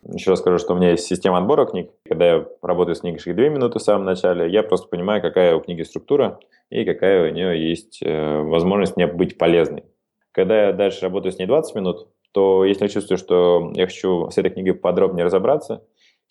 Еще 0.07 0.29
раз 0.29 0.39
скажу, 0.39 0.59
что 0.59 0.73
у 0.73 0.77
меня 0.77 0.91
есть 0.91 1.05
система 1.05 1.39
отбора 1.39 1.65
книг. 1.65 1.89
Когда 2.07 2.35
я 2.35 2.45
работаю 2.61 2.95
с 2.95 2.99
книгой 2.99 3.33
две 3.33 3.49
минуты 3.49 3.79
в 3.79 3.81
самом 3.81 4.05
начале, 4.05 4.51
я 4.51 4.61
просто 4.61 4.87
понимаю, 4.87 5.21
какая 5.21 5.55
у 5.55 5.61
книги 5.61 5.81
структура 5.81 6.39
и 6.69 6.85
какая 6.85 7.31
у 7.31 7.33
нее 7.33 7.69
есть 7.69 8.03
э, 8.03 8.41
возможность 8.41 8.95
мне 8.95 9.07
быть 9.07 9.39
полезной. 9.39 9.85
Когда 10.31 10.67
я 10.67 10.73
дальше 10.73 11.01
работаю 11.01 11.31
с 11.31 11.39
ней 11.39 11.47
20 11.47 11.75
минут, 11.75 12.09
то 12.31 12.65
если 12.65 12.83
я 12.83 12.89
чувствую, 12.89 13.17
что 13.17 13.71
я 13.73 13.87
хочу 13.87 14.29
с 14.29 14.37
этой 14.37 14.51
книгой 14.51 14.75
подробнее 14.75 15.25
разобраться, 15.25 15.83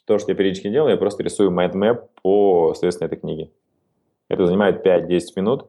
то, 0.07 0.19
что 0.19 0.33
я 0.33 0.37
периодически 0.37 0.71
делаю, 0.71 0.93
я 0.93 0.97
просто 0.97 1.23
рисую 1.23 1.51
mindmap 1.51 2.09
по, 2.23 2.73
соответственно, 2.75 3.07
этой 3.07 3.19
книге. 3.19 3.51
Это 4.29 4.47
занимает 4.47 4.87
5-10 4.87 5.21
минут, 5.37 5.67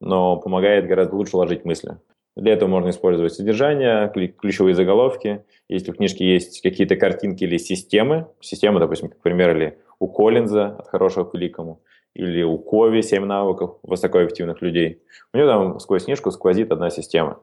но 0.00 0.36
помогает 0.36 0.86
гораздо 0.86 1.16
лучше 1.16 1.36
ложить 1.36 1.64
мысли. 1.64 1.98
Для 2.36 2.52
этого 2.52 2.68
можно 2.68 2.90
использовать 2.90 3.32
содержание, 3.32 4.12
ключевые 4.38 4.74
заголовки. 4.74 5.44
Если 5.68 5.90
в 5.90 5.96
книжке 5.96 6.30
есть 6.34 6.60
какие-то 6.60 6.96
картинки 6.96 7.44
или 7.44 7.56
системы, 7.56 8.26
системы, 8.40 8.78
допустим, 8.78 9.08
как 9.08 9.22
пример, 9.22 9.56
или 9.56 9.78
у 9.98 10.06
Коллинза 10.06 10.76
«От 10.78 10.88
хорошего 10.88 11.24
к 11.24 11.34
великому», 11.34 11.80
или 12.14 12.42
у 12.42 12.58
Кови 12.58 13.00
«Семь 13.00 13.24
навыков 13.24 13.78
высокоэффективных 13.82 14.60
людей», 14.60 15.02
у 15.32 15.38
него 15.38 15.48
там 15.48 15.80
сквозь 15.80 16.04
книжку 16.04 16.30
сквозит 16.30 16.70
одна 16.70 16.90
система. 16.90 17.40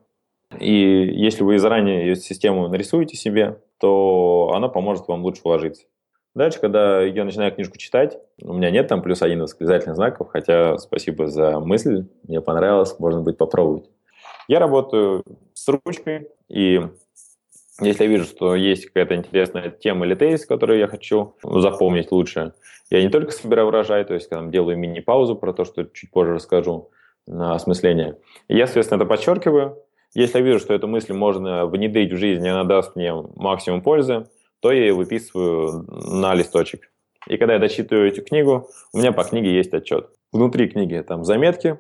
И 0.60 0.72
если 0.72 1.44
вы 1.44 1.58
заранее 1.58 2.12
эту 2.12 2.22
систему 2.22 2.68
нарисуете 2.68 3.18
себе, 3.18 3.60
то 3.80 4.52
она 4.54 4.70
поможет 4.70 5.08
вам 5.08 5.24
лучше 5.24 5.42
уложиться. 5.44 5.86
Дальше, 6.36 6.60
когда 6.60 7.02
я 7.02 7.26
начинаю 7.26 7.54
книжку 7.54 7.78
читать, 7.78 8.18
у 8.42 8.54
меня 8.54 8.72
нет 8.72 8.88
там 8.88 9.04
плюс 9.04 9.22
один 9.22 9.42
восклицательных 9.42 9.96
знаков, 9.96 10.30
хотя 10.32 10.78
спасибо 10.80 11.28
за 11.28 11.60
мысль, 11.60 12.06
мне 12.28 12.42
понравилось, 12.42 12.96
можно 12.98 13.22
будет 13.22 13.38
попробовать. 13.38 13.90
Я 14.48 14.60
работаю 14.60 15.24
с 15.54 15.68
ручкой, 15.68 16.30
и 16.50 16.82
если 17.80 18.04
я 18.04 18.10
вижу, 18.10 18.26
что 18.26 18.56
есть 18.56 18.88
какая-то 18.88 19.16
интересная 19.16 19.70
тема 19.70 20.06
или 20.06 20.16
тезис, 20.16 20.46
который 20.46 20.80
я 20.80 20.88
хочу 20.88 21.36
запомнить 21.44 22.12
лучше, 22.12 22.54
я 22.90 23.02
не 23.02 23.10
только 23.10 23.32
собираю 23.32 23.68
урожай, 23.68 24.04
то 24.04 24.14
есть 24.14 24.28
когда 24.28 24.48
делаю 24.50 24.78
мини-паузу 24.78 25.36
про 25.36 25.54
то, 25.54 25.66
что 25.66 25.84
чуть 25.84 26.12
позже 26.12 26.34
расскажу 26.34 26.90
на 27.28 27.54
осмысление. 27.54 28.18
я, 28.48 28.66
соответственно, 28.66 29.02
это 29.02 29.08
подчеркиваю. 29.08 29.78
Если 30.14 30.38
я 30.38 30.44
вижу, 30.44 30.60
что 30.60 30.74
эту 30.74 30.88
мысль 30.88 31.14
можно 31.14 31.66
внедрить 31.66 32.12
в 32.12 32.18
жизнь, 32.18 32.46
и 32.46 32.50
она 32.50 32.64
даст 32.64 32.96
мне 32.96 33.14
максимум 33.36 33.82
пользы, 33.82 34.28
то 34.64 34.72
я 34.72 34.84
ее 34.84 34.94
выписываю 34.94 35.86
на 35.90 36.34
листочек. 36.34 36.90
И 37.28 37.36
когда 37.36 37.56
я 37.56 37.60
дочитываю 37.60 38.08
эту 38.08 38.22
книгу, 38.22 38.70
у 38.94 38.98
меня 38.98 39.12
по 39.12 39.26
книге 39.26 39.54
есть 39.54 39.74
отчет. 39.74 40.08
Внутри 40.32 40.70
книги 40.70 41.04
там 41.06 41.26
заметки, 41.26 41.80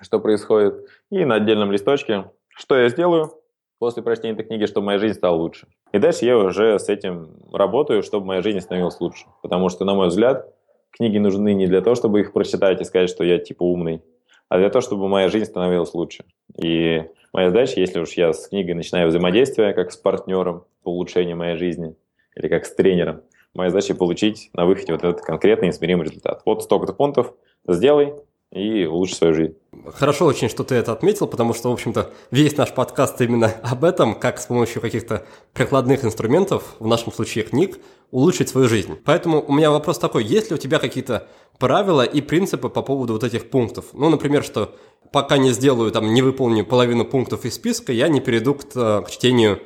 что 0.00 0.20
происходит, 0.20 0.86
и 1.10 1.24
на 1.24 1.34
отдельном 1.34 1.72
листочке, 1.72 2.30
что 2.50 2.76
я 2.76 2.88
сделаю 2.90 3.32
после 3.80 4.04
прочтения 4.04 4.34
этой 4.34 4.44
книги, 4.44 4.66
чтобы 4.66 4.86
моя 4.86 5.00
жизнь 5.00 5.14
стала 5.14 5.34
лучше. 5.34 5.66
И 5.90 5.98
дальше 5.98 6.24
я 6.24 6.38
уже 6.38 6.78
с 6.78 6.88
этим 6.88 7.40
работаю, 7.52 8.04
чтобы 8.04 8.26
моя 8.26 8.40
жизнь 8.40 8.60
становилась 8.60 9.00
лучше. 9.00 9.26
Потому 9.42 9.68
что, 9.68 9.84
на 9.84 9.94
мой 9.94 10.06
взгляд, 10.06 10.46
книги 10.92 11.18
нужны 11.18 11.54
не 11.54 11.66
для 11.66 11.80
того, 11.80 11.96
чтобы 11.96 12.20
их 12.20 12.32
прочитать 12.32 12.80
и 12.80 12.84
сказать, 12.84 13.10
что 13.10 13.24
я 13.24 13.38
типа 13.38 13.64
умный, 13.64 14.00
а 14.48 14.58
для 14.58 14.70
того, 14.70 14.80
чтобы 14.80 15.08
моя 15.08 15.28
жизнь 15.28 15.46
становилась 15.46 15.92
лучше. 15.92 16.24
И 16.56 17.02
моя 17.32 17.48
задача, 17.48 17.80
если 17.80 17.98
уж 17.98 18.12
я 18.12 18.32
с 18.32 18.46
книгой 18.46 18.74
начинаю 18.74 19.08
взаимодействие, 19.08 19.74
как 19.74 19.90
с 19.90 19.96
партнером 19.96 20.64
по 20.84 20.90
улучшению 20.90 21.36
моей 21.36 21.56
жизни, 21.56 21.96
или 22.36 22.48
как 22.48 22.66
с 22.66 22.74
тренером, 22.74 23.22
моя 23.54 23.70
задача 23.70 23.94
получить 23.94 24.50
на 24.54 24.66
выходе 24.66 24.92
вот 24.92 25.04
этот 25.04 25.22
конкретный 25.22 25.70
измеримый 25.70 26.06
результат. 26.06 26.42
Вот 26.44 26.62
столько-то 26.62 26.92
пунктов, 26.92 27.34
сделай, 27.66 28.14
и 28.52 28.84
улучшить 28.84 29.16
свою 29.16 29.34
жизнь. 29.34 29.56
Хорошо 29.94 30.26
очень, 30.26 30.50
что 30.50 30.62
ты 30.62 30.74
это 30.74 30.92
отметил, 30.92 31.26
потому 31.26 31.54
что, 31.54 31.70
в 31.70 31.72
общем-то, 31.72 32.12
весь 32.30 32.56
наш 32.56 32.72
подкаст 32.74 33.18
именно 33.22 33.46
об 33.62 33.82
этом, 33.82 34.14
как 34.14 34.38
с 34.38 34.46
помощью 34.46 34.82
каких-то 34.82 35.24
прикладных 35.54 36.04
инструментов, 36.04 36.76
в 36.78 36.86
нашем 36.86 37.12
случае 37.12 37.44
книг, 37.44 37.78
улучшить 38.10 38.50
свою 38.50 38.68
жизнь. 38.68 38.98
Поэтому 39.06 39.42
у 39.42 39.52
меня 39.52 39.70
вопрос 39.70 39.98
такой, 39.98 40.24
есть 40.24 40.50
ли 40.50 40.56
у 40.56 40.58
тебя 40.58 40.78
какие-то 40.78 41.28
правила 41.58 42.02
и 42.02 42.20
принципы 42.20 42.68
по 42.68 42.82
поводу 42.82 43.14
вот 43.14 43.24
этих 43.24 43.48
пунктов? 43.48 43.86
Ну, 43.94 44.10
например, 44.10 44.44
что 44.44 44.74
пока 45.12 45.38
не 45.38 45.50
сделаю, 45.52 45.90
там, 45.90 46.12
не 46.12 46.20
выполню 46.20 46.66
половину 46.66 47.06
пунктов 47.06 47.46
из 47.46 47.54
списка, 47.54 47.92
я 47.92 48.08
не 48.08 48.20
перейду 48.20 48.54
к, 48.54 48.64
к 48.64 49.06
чтению 49.10 49.60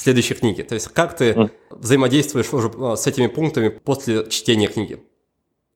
следующей 0.00 0.34
книги. 0.34 0.62
То 0.62 0.74
есть 0.74 0.88
как 0.88 1.16
ты 1.16 1.32
mm. 1.32 1.50
взаимодействуешь 1.70 2.52
уже 2.52 2.70
а, 2.80 2.96
с 2.96 3.06
этими 3.06 3.26
пунктами 3.26 3.68
после 3.68 4.28
чтения 4.28 4.66
книги? 4.66 4.98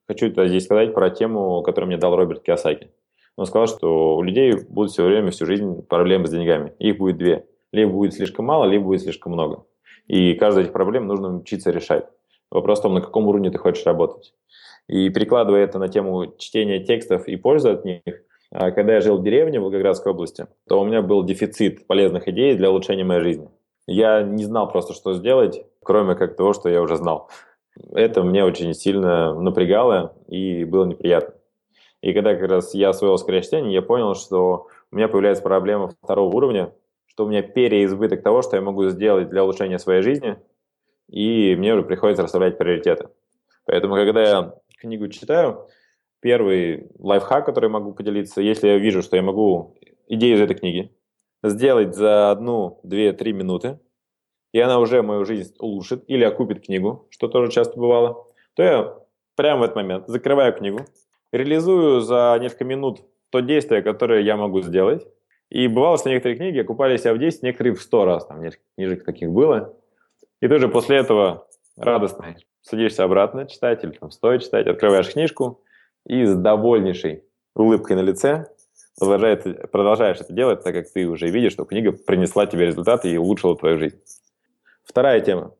Хочу 0.06 0.28
здесь 0.28 0.64
сказать 0.64 0.94
про 0.94 1.10
тему, 1.10 1.62
которую 1.62 1.88
мне 1.88 1.96
дал 1.96 2.16
Роберт 2.16 2.42
Киосаки. 2.42 2.90
Он 3.36 3.46
сказал, 3.46 3.66
что 3.66 4.16
у 4.16 4.22
людей 4.22 4.54
будут 4.68 4.92
все 4.92 5.04
время, 5.04 5.30
всю 5.30 5.46
жизнь 5.46 5.82
проблемы 5.82 6.26
с 6.26 6.30
деньгами. 6.30 6.72
Их 6.78 6.98
будет 6.98 7.18
две. 7.18 7.46
Либо 7.72 7.90
будет 7.90 8.14
слишком 8.14 8.44
мало, 8.46 8.66
либо 8.66 8.84
будет 8.84 9.02
слишком 9.02 9.32
много. 9.32 9.64
И 10.06 10.34
каждую 10.34 10.62
из 10.62 10.66
этих 10.66 10.72
проблем 10.72 11.06
нужно 11.06 11.36
учиться 11.36 11.70
решать. 11.70 12.06
Вопрос 12.50 12.78
в 12.78 12.82
том, 12.82 12.94
на 12.94 13.00
каком 13.00 13.26
уровне 13.26 13.50
ты 13.50 13.58
хочешь 13.58 13.84
работать. 13.84 14.32
И 14.86 15.08
перекладывая 15.08 15.64
это 15.64 15.78
на 15.78 15.88
тему 15.88 16.34
чтения 16.38 16.84
текстов 16.84 17.26
и 17.26 17.36
пользы 17.36 17.70
от 17.70 17.84
них, 17.84 18.02
а, 18.50 18.70
когда 18.70 18.94
я 18.94 19.00
жил 19.00 19.18
в 19.18 19.24
деревне 19.24 19.58
в 19.58 19.62
Волгоградской 19.62 20.12
области, 20.12 20.46
то 20.68 20.80
у 20.80 20.84
меня 20.84 21.02
был 21.02 21.24
дефицит 21.24 21.86
полезных 21.86 22.28
идей 22.28 22.54
для 22.54 22.70
улучшения 22.70 23.04
моей 23.04 23.22
жизни. 23.22 23.48
Я 23.86 24.22
не 24.22 24.44
знал 24.44 24.70
просто, 24.70 24.94
что 24.94 25.14
сделать, 25.14 25.64
кроме 25.82 26.14
как 26.14 26.36
того, 26.36 26.52
что 26.52 26.68
я 26.68 26.80
уже 26.80 26.96
знал. 26.96 27.30
Это 27.92 28.22
мне 28.22 28.44
очень 28.44 28.72
сильно 28.74 29.34
напрягало 29.34 30.16
и 30.28 30.64
было 30.64 30.84
неприятно. 30.84 31.34
И 32.00 32.12
когда 32.12 32.34
как 32.34 32.48
раз 32.48 32.74
я 32.74 32.90
освоил 32.90 33.18
скорочтение, 33.18 33.72
я 33.72 33.82
понял, 33.82 34.14
что 34.14 34.68
у 34.92 34.96
меня 34.96 35.08
появляется 35.08 35.42
проблема 35.42 35.88
второго 36.02 36.34
уровня, 36.34 36.72
что 37.06 37.24
у 37.24 37.28
меня 37.28 37.42
переизбыток 37.42 38.22
того, 38.22 38.42
что 38.42 38.56
я 38.56 38.62
могу 38.62 38.88
сделать 38.88 39.28
для 39.28 39.42
улучшения 39.42 39.78
своей 39.78 40.02
жизни, 40.02 40.36
и 41.08 41.54
мне 41.56 41.74
уже 41.74 41.82
приходится 41.82 42.22
расставлять 42.22 42.58
приоритеты. 42.58 43.08
Поэтому, 43.66 43.94
когда 43.94 44.22
я 44.22 44.54
книгу 44.80 45.08
читаю, 45.08 45.66
первый 46.20 46.90
лайфхак, 46.98 47.46
который 47.46 47.70
могу 47.70 47.92
поделиться, 47.92 48.40
если 48.40 48.68
я 48.68 48.78
вижу, 48.78 49.02
что 49.02 49.16
я 49.16 49.22
могу 49.22 49.74
идею 50.06 50.36
из 50.36 50.40
этой 50.40 50.56
книги 50.56 50.92
сделать 51.50 51.94
за 51.94 52.30
одну, 52.30 52.80
две, 52.82 53.12
три 53.12 53.32
минуты, 53.32 53.78
и 54.52 54.60
она 54.60 54.78
уже 54.78 55.02
мою 55.02 55.24
жизнь 55.24 55.54
улучшит 55.58 56.04
или 56.06 56.24
окупит 56.24 56.64
книгу, 56.64 57.06
что 57.10 57.28
тоже 57.28 57.50
часто 57.50 57.78
бывало, 57.78 58.26
то 58.54 58.62
я 58.62 58.98
прямо 59.36 59.60
в 59.60 59.64
этот 59.64 59.76
момент 59.76 60.04
закрываю 60.06 60.52
книгу, 60.52 60.80
реализую 61.32 62.00
за 62.00 62.36
несколько 62.40 62.64
минут 62.64 63.02
то 63.30 63.40
действие, 63.40 63.82
которое 63.82 64.22
я 64.22 64.36
могу 64.36 64.62
сделать. 64.62 65.06
И 65.50 65.66
бывало, 65.68 65.98
что 65.98 66.08
некоторые 66.08 66.36
книги 66.36 66.58
окупались 66.58 67.04
я 67.04 67.12
в 67.12 67.18
10, 67.18 67.42
некоторые 67.42 67.74
в 67.74 67.82
100 67.82 68.04
раз, 68.04 68.26
там 68.26 68.40
несколько 68.40 68.64
книжек 68.76 69.04
таких 69.04 69.30
было. 69.30 69.76
И 70.40 70.48
ты 70.48 70.58
же 70.58 70.68
после 70.68 70.98
этого 70.98 71.46
радостно 71.76 72.36
садишься 72.62 73.04
обратно 73.04 73.46
читать 73.46 73.84
или 73.84 73.90
там 73.90 74.10
стоит 74.10 74.42
читать, 74.42 74.66
открываешь 74.66 75.12
книжку 75.12 75.60
и 76.06 76.24
с 76.24 76.34
довольнейшей 76.34 77.24
улыбкой 77.54 77.96
на 77.96 78.02
лице 78.02 78.46
продолжаешь, 78.98 79.70
продолжаешь 79.70 80.20
это 80.20 80.32
делать, 80.32 80.62
так 80.62 80.74
как 80.74 80.90
ты 80.90 81.06
уже 81.06 81.28
видишь, 81.28 81.52
что 81.52 81.64
книга 81.64 81.92
принесла 81.92 82.46
тебе 82.46 82.66
результат 82.66 83.04
и 83.04 83.18
улучшила 83.18 83.56
твою 83.56 83.78
жизнь. 83.78 83.98
Вторая 84.84 85.20
тема. 85.20 85.54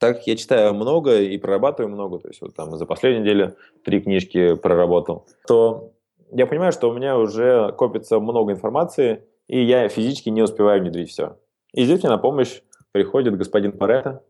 Так 0.00 0.16
как 0.16 0.26
я 0.26 0.36
читаю 0.36 0.74
много 0.74 1.20
и 1.20 1.36
прорабатываю 1.36 1.92
много, 1.92 2.18
то 2.18 2.28
есть 2.28 2.40
вот 2.40 2.54
там 2.54 2.76
за 2.76 2.86
последнюю 2.86 3.22
неделю 3.22 3.56
три 3.84 4.00
книжки 4.00 4.54
проработал, 4.54 5.26
то 5.46 5.92
я 6.32 6.46
понимаю, 6.46 6.72
что 6.72 6.88
у 6.88 6.94
меня 6.94 7.18
уже 7.18 7.72
копится 7.72 8.18
много 8.18 8.52
информации, 8.52 9.24
и 9.46 9.62
я 9.62 9.88
физически 9.88 10.30
не 10.30 10.42
успеваю 10.42 10.80
внедрить 10.80 11.10
все. 11.10 11.36
И 11.72 11.84
здесь 11.84 12.02
мне 12.02 12.10
на 12.10 12.18
помощь 12.18 12.62
приходит 12.92 13.36
господин 13.36 13.72
Паретто 13.72 14.22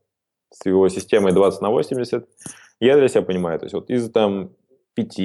с 0.50 0.66
его 0.66 0.88
системой 0.88 1.32
20 1.32 1.60
на 1.60 1.70
80. 1.70 2.28
Я 2.80 2.96
для 2.96 3.08
себя 3.08 3.22
понимаю, 3.22 3.58
то 3.58 3.66
есть 3.66 3.74
вот 3.74 3.90
из 3.90 4.10
там 4.10 4.50
5, 4.94 5.16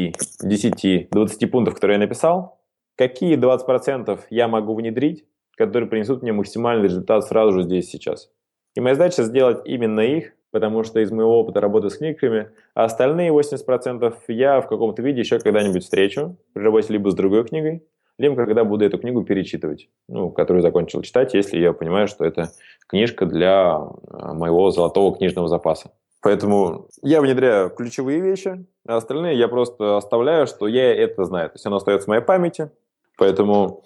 10, 0.41 1.09
20 1.09 1.51
пунктов, 1.51 1.73
которые 1.73 1.95
я 1.95 1.99
написал, 1.99 2.59
какие 2.95 3.37
20% 3.37 4.19
я 4.29 4.47
могу 4.47 4.75
внедрить, 4.75 5.25
которые 5.57 5.89
принесут 5.89 6.21
мне 6.21 6.33
максимальный 6.33 6.85
результат 6.85 7.25
сразу 7.25 7.53
же 7.53 7.63
здесь 7.63 7.89
сейчас. 7.89 8.31
И 8.75 8.81
моя 8.81 8.95
задача 8.95 9.23
сделать 9.23 9.61
именно 9.65 10.01
их, 10.01 10.33
потому 10.51 10.83
что 10.83 10.99
из 10.99 11.11
моего 11.11 11.39
опыта 11.39 11.61
работы 11.61 11.89
с 11.89 11.97
книгами, 11.97 12.49
а 12.73 12.85
остальные 12.85 13.31
80% 13.31 14.13
я 14.29 14.61
в 14.61 14.67
каком-то 14.67 15.01
виде 15.01 15.21
еще 15.21 15.39
когда-нибудь 15.39 15.83
встречу 15.83 16.37
при 16.53 16.63
работе 16.63 16.93
либо 16.93 17.09
с 17.09 17.15
другой 17.15 17.45
книгой, 17.45 17.83
либо 18.17 18.35
когда 18.35 18.63
буду 18.63 18.85
эту 18.85 18.97
книгу 18.97 19.23
перечитывать, 19.23 19.89
ну, 20.07 20.29
которую 20.29 20.61
закончил 20.61 21.01
читать, 21.01 21.33
если 21.33 21.59
я 21.59 21.73
понимаю, 21.73 22.07
что 22.07 22.25
это 22.25 22.51
книжка 22.87 23.25
для 23.25 23.75
а, 23.75 24.33
моего 24.33 24.71
золотого 24.71 25.15
книжного 25.17 25.47
запаса. 25.47 25.91
Поэтому 26.21 26.87
я 27.03 27.21
внедряю 27.21 27.69
ключевые 27.69 28.19
вещи, 28.19 28.65
а 28.87 28.97
остальные 28.97 29.37
я 29.37 29.47
просто 29.47 29.97
оставляю, 29.97 30.47
что 30.47 30.67
я 30.67 30.95
это 30.95 31.23
знаю. 31.25 31.49
То 31.49 31.55
есть 31.55 31.65
оно 31.65 31.75
остается 31.75 32.05
в 32.05 32.07
моей 32.07 32.23
памяти. 32.23 32.71
Поэтому 33.17 33.83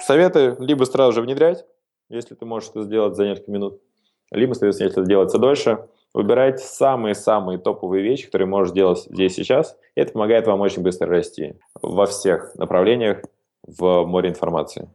советы 0.00 0.56
либо 0.58 0.84
сразу 0.84 1.12
же 1.12 1.22
внедрять, 1.22 1.64
если 2.08 2.34
ты 2.34 2.44
можешь 2.44 2.70
это 2.70 2.82
сделать 2.82 3.16
за 3.16 3.24
несколько 3.24 3.50
минут, 3.50 3.80
либо, 4.30 4.54
соответственно, 4.54 4.88
если 4.88 5.02
это 5.02 5.08
делается 5.08 5.38
дольше, 5.38 5.86
выбирать 6.14 6.60
самые-самые 6.60 7.58
топовые 7.58 8.02
вещи, 8.02 8.26
которые 8.26 8.48
можешь 8.48 8.70
сделать 8.70 9.04
здесь 9.04 9.34
сейчас. 9.34 9.76
И 9.94 10.00
это 10.00 10.12
помогает 10.12 10.46
вам 10.46 10.60
очень 10.62 10.82
быстро 10.82 11.08
расти 11.08 11.54
во 11.82 12.06
всех 12.06 12.54
направлениях 12.54 13.22
в 13.66 14.04
море 14.04 14.30
информации. 14.30 14.90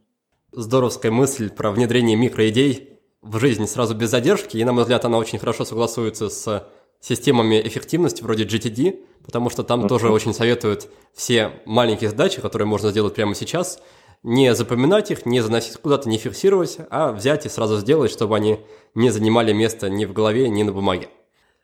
Здоровская 0.50 1.12
мысль 1.12 1.50
про 1.50 1.70
внедрение 1.70 2.16
микроидей 2.16 2.98
в 3.22 3.38
жизнь 3.38 3.66
сразу 3.66 3.94
без 3.94 4.10
задержки, 4.10 4.56
и, 4.56 4.64
на 4.64 4.72
мой 4.72 4.82
взгляд, 4.82 5.04
она 5.04 5.16
очень 5.16 5.38
хорошо 5.38 5.64
согласуется 5.64 6.28
с 6.28 6.68
системами 7.02 7.60
эффективности 7.60 8.22
вроде 8.22 8.44
GTD, 8.44 9.04
потому 9.24 9.50
что 9.50 9.64
там 9.64 9.88
тоже 9.88 10.08
очень 10.08 10.32
советуют 10.32 10.88
все 11.12 11.50
маленькие 11.66 12.08
задачи, 12.08 12.40
которые 12.40 12.66
можно 12.66 12.90
сделать 12.90 13.14
прямо 13.14 13.34
сейчас, 13.34 13.82
не 14.22 14.54
запоминать 14.54 15.10
их, 15.10 15.26
не 15.26 15.40
заносить 15.40 15.76
куда-то, 15.78 16.08
не 16.08 16.16
фиксировать, 16.16 16.78
а 16.90 17.12
взять 17.12 17.44
и 17.44 17.48
сразу 17.48 17.76
сделать, 17.78 18.12
чтобы 18.12 18.36
они 18.36 18.60
не 18.94 19.10
занимали 19.10 19.52
место 19.52 19.90
ни 19.90 20.04
в 20.04 20.12
голове, 20.12 20.48
ни 20.48 20.62
на 20.62 20.72
бумаге. 20.72 21.08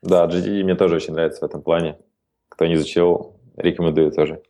Да, 0.03 0.26
GTD 0.26 0.64
мне 0.64 0.74
тоже 0.74 0.97
очень 0.97 1.12
нравится 1.12 1.41
в 1.41 1.45
этом 1.45 1.62
плане. 1.62 1.99
Кто 2.49 2.66
не 2.66 2.74
изучил, 2.74 3.36
рекомендую 3.57 4.11
тоже. 4.11 4.43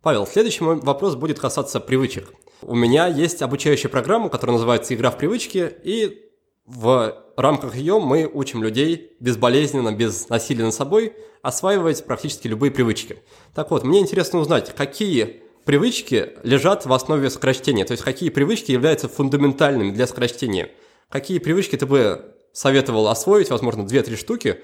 Павел, 0.00 0.26
следующий 0.26 0.64
мой 0.64 0.76
вопрос 0.76 1.14
будет 1.14 1.38
касаться 1.38 1.78
привычек. 1.78 2.32
У 2.62 2.74
меня 2.74 3.06
есть 3.06 3.42
обучающая 3.42 3.90
программа, 3.90 4.30
которая 4.30 4.54
называется 4.54 4.94
«Игра 4.94 5.10
в 5.10 5.18
привычки», 5.18 5.70
и 5.84 6.31
в 6.64 7.24
рамках 7.36 7.76
ее 7.76 7.98
мы 7.98 8.30
учим 8.32 8.62
людей 8.62 9.16
безболезненно, 9.20 9.92
без 9.92 10.28
насилия 10.28 10.64
над 10.64 10.74
собой 10.74 11.14
осваивать 11.42 12.04
практически 12.04 12.46
любые 12.46 12.70
привычки. 12.70 13.22
Так 13.54 13.70
вот, 13.70 13.82
мне 13.82 14.00
интересно 14.00 14.38
узнать, 14.38 14.74
какие 14.74 15.42
привычки 15.64 16.30
лежат 16.42 16.86
в 16.86 16.92
основе 16.92 17.30
скорочтения, 17.30 17.84
то 17.84 17.92
есть 17.92 18.04
какие 18.04 18.30
привычки 18.30 18.72
являются 18.72 19.08
фундаментальными 19.08 19.90
для 19.90 20.06
скорочтения. 20.06 20.70
Какие 21.08 21.38
привычки 21.38 21.76
ты 21.76 21.86
бы 21.86 22.34
советовал 22.52 23.08
освоить, 23.08 23.50
возможно, 23.50 23.82
2-3 23.82 24.16
штуки, 24.16 24.60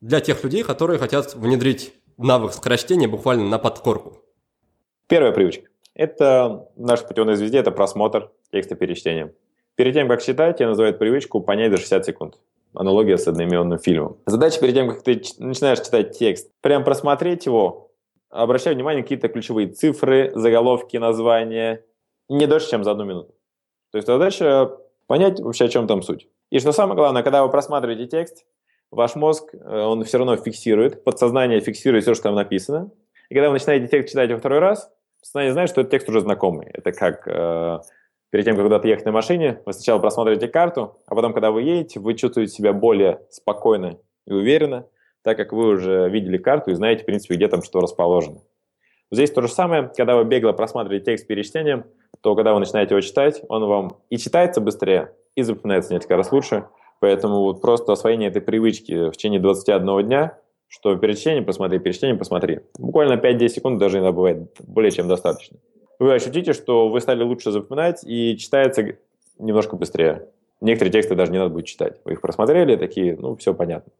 для 0.00 0.20
тех 0.20 0.42
людей, 0.44 0.62
которые 0.62 0.98
хотят 0.98 1.34
внедрить 1.34 1.92
навык 2.16 2.52
скорочтения 2.52 3.08
буквально 3.08 3.48
на 3.48 3.58
подкорку? 3.58 4.18
Первая 5.08 5.32
привычка. 5.32 5.68
Это 5.94 6.68
наша 6.76 7.04
путевой 7.04 7.36
звезде, 7.36 7.58
это 7.58 7.70
просмотр 7.70 8.30
текста 8.52 8.76
перечтения. 8.76 9.34
Перед 9.80 9.94
тем, 9.94 10.08
как 10.08 10.20
читать, 10.22 10.60
я 10.60 10.68
называю 10.68 10.92
привычку 10.92 11.40
понять 11.40 11.70
за 11.72 11.78
60 11.78 12.04
секунд. 12.04 12.38
Аналогия 12.74 13.16
с 13.16 13.26
одноименным 13.26 13.78
фильмом. 13.78 14.18
Задача 14.26 14.60
перед 14.60 14.74
тем, 14.74 14.90
как 14.90 15.02
ты 15.02 15.22
начинаешь 15.38 15.78
читать 15.78 16.18
текст, 16.18 16.52
прям 16.60 16.84
просмотреть 16.84 17.46
его, 17.46 17.90
обращаю 18.28 18.76
внимание 18.76 18.98
на 18.98 19.04
какие-то 19.04 19.28
ключевые 19.28 19.68
цифры, 19.68 20.32
заголовки, 20.34 20.98
названия, 20.98 21.82
не 22.28 22.46
дольше, 22.46 22.68
чем 22.68 22.84
за 22.84 22.90
одну 22.90 23.04
минуту. 23.04 23.34
То 23.90 23.96
есть 23.96 24.06
задача 24.06 24.70
понять 25.06 25.40
вообще, 25.40 25.64
о 25.64 25.68
чем 25.68 25.86
там 25.86 26.02
суть. 26.02 26.28
И 26.50 26.58
что 26.58 26.72
самое 26.72 26.96
главное, 26.96 27.22
когда 27.22 27.42
вы 27.42 27.48
просматриваете 27.50 28.06
текст, 28.06 28.44
ваш 28.90 29.14
мозг, 29.14 29.54
э, 29.54 29.80
он 29.80 30.04
все 30.04 30.18
равно 30.18 30.36
фиксирует, 30.36 31.04
подсознание 31.04 31.58
фиксирует 31.60 32.04
все, 32.04 32.12
что 32.12 32.24
там 32.24 32.34
написано. 32.34 32.90
И 33.30 33.34
когда 33.34 33.48
вы 33.48 33.54
начинаете 33.54 33.88
текст 33.88 34.10
читать 34.10 34.30
во 34.30 34.36
второй 34.36 34.58
раз, 34.58 34.92
подсознание 35.20 35.54
знает, 35.54 35.70
что 35.70 35.80
этот 35.80 35.92
текст 35.92 36.10
уже 36.10 36.20
знакомый. 36.20 36.66
Это 36.70 36.92
как 36.92 37.26
э, 37.26 37.78
перед 38.30 38.44
тем, 38.44 38.56
как 38.56 38.64
куда-то 38.64 38.88
ехать 38.88 39.04
на 39.04 39.12
машине, 39.12 39.60
вы 39.66 39.72
сначала 39.72 39.98
просматриваете 39.98 40.48
карту, 40.48 40.98
а 41.06 41.14
потом, 41.14 41.32
когда 41.32 41.50
вы 41.50 41.62
едете, 41.62 42.00
вы 42.00 42.14
чувствуете 42.14 42.52
себя 42.52 42.72
более 42.72 43.20
спокойно 43.30 43.98
и 44.26 44.32
уверенно, 44.32 44.86
так 45.22 45.36
как 45.36 45.52
вы 45.52 45.68
уже 45.68 46.08
видели 46.08 46.38
карту 46.38 46.70
и 46.70 46.74
знаете, 46.74 47.02
в 47.02 47.06
принципе, 47.06 47.34
где 47.34 47.48
там 47.48 47.62
что 47.62 47.80
расположено. 47.80 48.40
Здесь 49.10 49.32
то 49.32 49.42
же 49.42 49.48
самое, 49.48 49.90
когда 49.96 50.16
вы 50.16 50.24
бегло 50.24 50.52
просматриваете 50.52 51.06
текст 51.06 51.26
перед 51.26 51.44
чтением, 51.44 51.84
то 52.20 52.36
когда 52.36 52.54
вы 52.54 52.60
начинаете 52.60 52.94
его 52.94 53.00
читать, 53.00 53.42
он 53.48 53.64
вам 53.64 53.96
и 54.08 54.18
читается 54.18 54.60
быстрее, 54.60 55.12
и 55.34 55.42
запоминается 55.42 55.92
несколько 55.92 56.16
раз 56.16 56.30
лучше. 56.30 56.66
Поэтому 57.00 57.40
вот 57.40 57.60
просто 57.60 57.92
освоение 57.92 58.28
этой 58.28 58.42
привычки 58.42 59.08
в 59.08 59.12
течение 59.12 59.40
21 59.40 60.06
дня, 60.06 60.38
что 60.68 60.94
перед 60.96 61.18
чтением 61.18 61.44
посмотри, 61.44 61.78
перед 61.78 61.96
чтением 61.96 62.18
посмотри. 62.18 62.60
Буквально 62.78 63.14
5-10 63.14 63.48
секунд 63.48 63.78
даже 63.78 63.98
иногда 63.98 64.12
бывает 64.12 64.54
более 64.60 64.92
чем 64.92 65.08
достаточно. 65.08 65.56
Вы 66.00 66.14
ощутите, 66.14 66.54
что 66.54 66.88
вы 66.88 67.00
стали 67.00 67.22
лучше 67.22 67.52
запоминать 67.52 68.02
и 68.04 68.36
читается 68.36 68.96
немножко 69.38 69.76
быстрее. 69.76 70.28
Некоторые 70.60 70.92
тексты 70.92 71.14
даже 71.14 71.30
не 71.30 71.38
надо 71.38 71.50
будет 71.50 71.66
читать. 71.66 72.00
Вы 72.04 72.12
их 72.12 72.22
просмотрели, 72.22 72.76
такие, 72.76 73.16
ну, 73.16 73.36
все 73.36 73.54
понятно. 73.54 73.92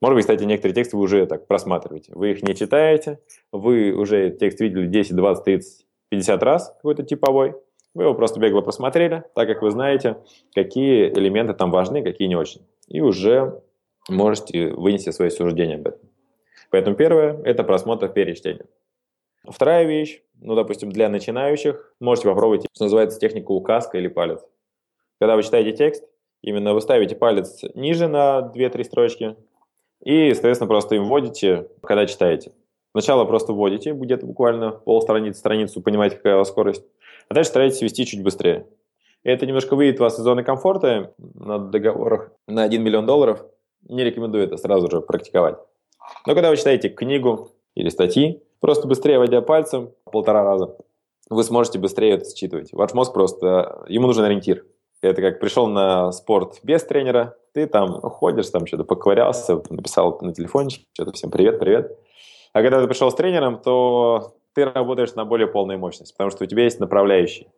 Может 0.00 0.16
быть, 0.16 0.24
кстати, 0.24 0.44
некоторые 0.44 0.74
тексты 0.74 0.96
вы 0.96 1.04
уже 1.04 1.26
так 1.26 1.46
просматриваете. 1.46 2.12
Вы 2.14 2.32
их 2.32 2.42
не 2.42 2.54
читаете, 2.54 3.20
вы 3.52 3.92
уже 3.92 4.30
текст 4.30 4.60
видели 4.60 4.86
10, 4.86 5.14
20, 5.14 5.44
30 5.44 5.86
50 6.08 6.42
раз 6.42 6.72
какой-то 6.76 7.02
типовой, 7.02 7.54
вы 7.94 8.04
его 8.04 8.14
просто 8.14 8.40
бегло 8.40 8.60
просмотрели, 8.60 9.24
так 9.34 9.48
как 9.48 9.62
вы 9.62 9.70
знаете, 9.70 10.18
какие 10.54 11.08
элементы 11.08 11.54
там 11.54 11.70
важны, 11.70 12.02
какие 12.02 12.28
не 12.28 12.36
очень. 12.36 12.62
И 12.88 13.00
уже 13.00 13.60
можете 14.08 14.68
вынести 14.72 15.10
свои 15.10 15.30
суждения 15.30 15.76
об 15.76 15.88
этом. 15.88 16.08
Поэтому 16.70 16.96
первое– 16.96 17.40
это 17.44 17.64
просмотр 17.64 18.08
перечтения. 18.08 18.66
Вторая 19.48 19.84
вещь, 19.84 20.22
ну, 20.40 20.54
допустим, 20.54 20.90
для 20.90 21.08
начинающих, 21.08 21.94
можете 22.00 22.28
попробовать, 22.28 22.66
что 22.72 22.84
называется, 22.84 23.18
техника 23.18 23.50
указка 23.52 23.98
или 23.98 24.08
палец. 24.08 24.40
Когда 25.20 25.36
вы 25.36 25.42
читаете 25.42 25.72
текст, 25.72 26.04
именно 26.42 26.74
вы 26.74 26.80
ставите 26.80 27.16
палец 27.16 27.62
ниже 27.74 28.08
на 28.08 28.52
2-3 28.54 28.84
строчки 28.84 29.36
и, 30.04 30.32
соответственно, 30.34 30.68
просто 30.68 30.94
им 30.94 31.04
вводите, 31.04 31.68
когда 31.82 32.06
читаете. 32.06 32.52
Сначала 32.92 33.24
просто 33.24 33.52
вводите 33.52 33.92
где-то 33.92 34.26
буквально 34.26 34.70
полстраницы, 34.72 35.38
страницу, 35.38 35.82
понимаете, 35.82 36.16
какая 36.16 36.36
у 36.36 36.38
вас 36.38 36.48
скорость, 36.48 36.84
а 37.28 37.34
дальше 37.34 37.50
старайтесь 37.50 37.82
вести 37.82 38.06
чуть 38.06 38.22
быстрее. 38.22 38.66
И 39.22 39.28
это 39.28 39.44
немножко 39.44 39.74
выйдет 39.74 39.98
вас 39.98 40.18
из 40.18 40.22
зоны 40.22 40.44
комфорта 40.44 41.12
на 41.18 41.58
договорах 41.58 42.30
на 42.46 42.62
1 42.62 42.82
миллион 42.82 43.06
долларов. 43.06 43.44
Не 43.88 44.04
рекомендую 44.04 44.44
это 44.44 44.56
сразу 44.56 44.90
же 44.90 45.00
практиковать. 45.00 45.56
Но 46.26 46.34
когда 46.34 46.50
вы 46.50 46.56
читаете 46.56 46.88
книгу 46.88 47.50
или 47.74 47.88
статьи, 47.88 48.42
просто 48.60 48.86
быстрее 48.86 49.18
водя 49.18 49.40
пальцем 49.40 49.92
полтора 50.04 50.44
раза, 50.44 50.76
вы 51.28 51.42
сможете 51.42 51.78
быстрее 51.78 52.14
это 52.14 52.34
считывать. 52.34 52.72
Ваш 52.72 52.94
мозг 52.94 53.12
просто, 53.12 53.84
ему 53.88 54.06
нужен 54.06 54.24
ориентир. 54.24 54.64
Это 55.02 55.20
как 55.20 55.40
пришел 55.40 55.66
на 55.66 56.10
спорт 56.12 56.60
без 56.62 56.82
тренера, 56.84 57.36
ты 57.52 57.66
там 57.66 58.00
ходишь, 58.00 58.48
там 58.48 58.66
что-то 58.66 58.84
поковырялся, 58.84 59.62
написал 59.70 60.18
на 60.20 60.32
телефончике, 60.32 60.86
что-то 60.94 61.12
всем 61.12 61.30
привет, 61.30 61.58
привет. 61.58 61.98
А 62.52 62.62
когда 62.62 62.80
ты 62.80 62.88
пришел 62.88 63.10
с 63.10 63.14
тренером, 63.14 63.60
то 63.60 64.34
ты 64.54 64.64
работаешь 64.64 65.14
на 65.14 65.24
более 65.26 65.46
полную 65.46 65.78
мощность, 65.78 66.14
потому 66.14 66.30
что 66.30 66.44
у 66.44 66.46
тебя 66.46 66.64
есть 66.64 66.80
направляющий. 66.80 67.48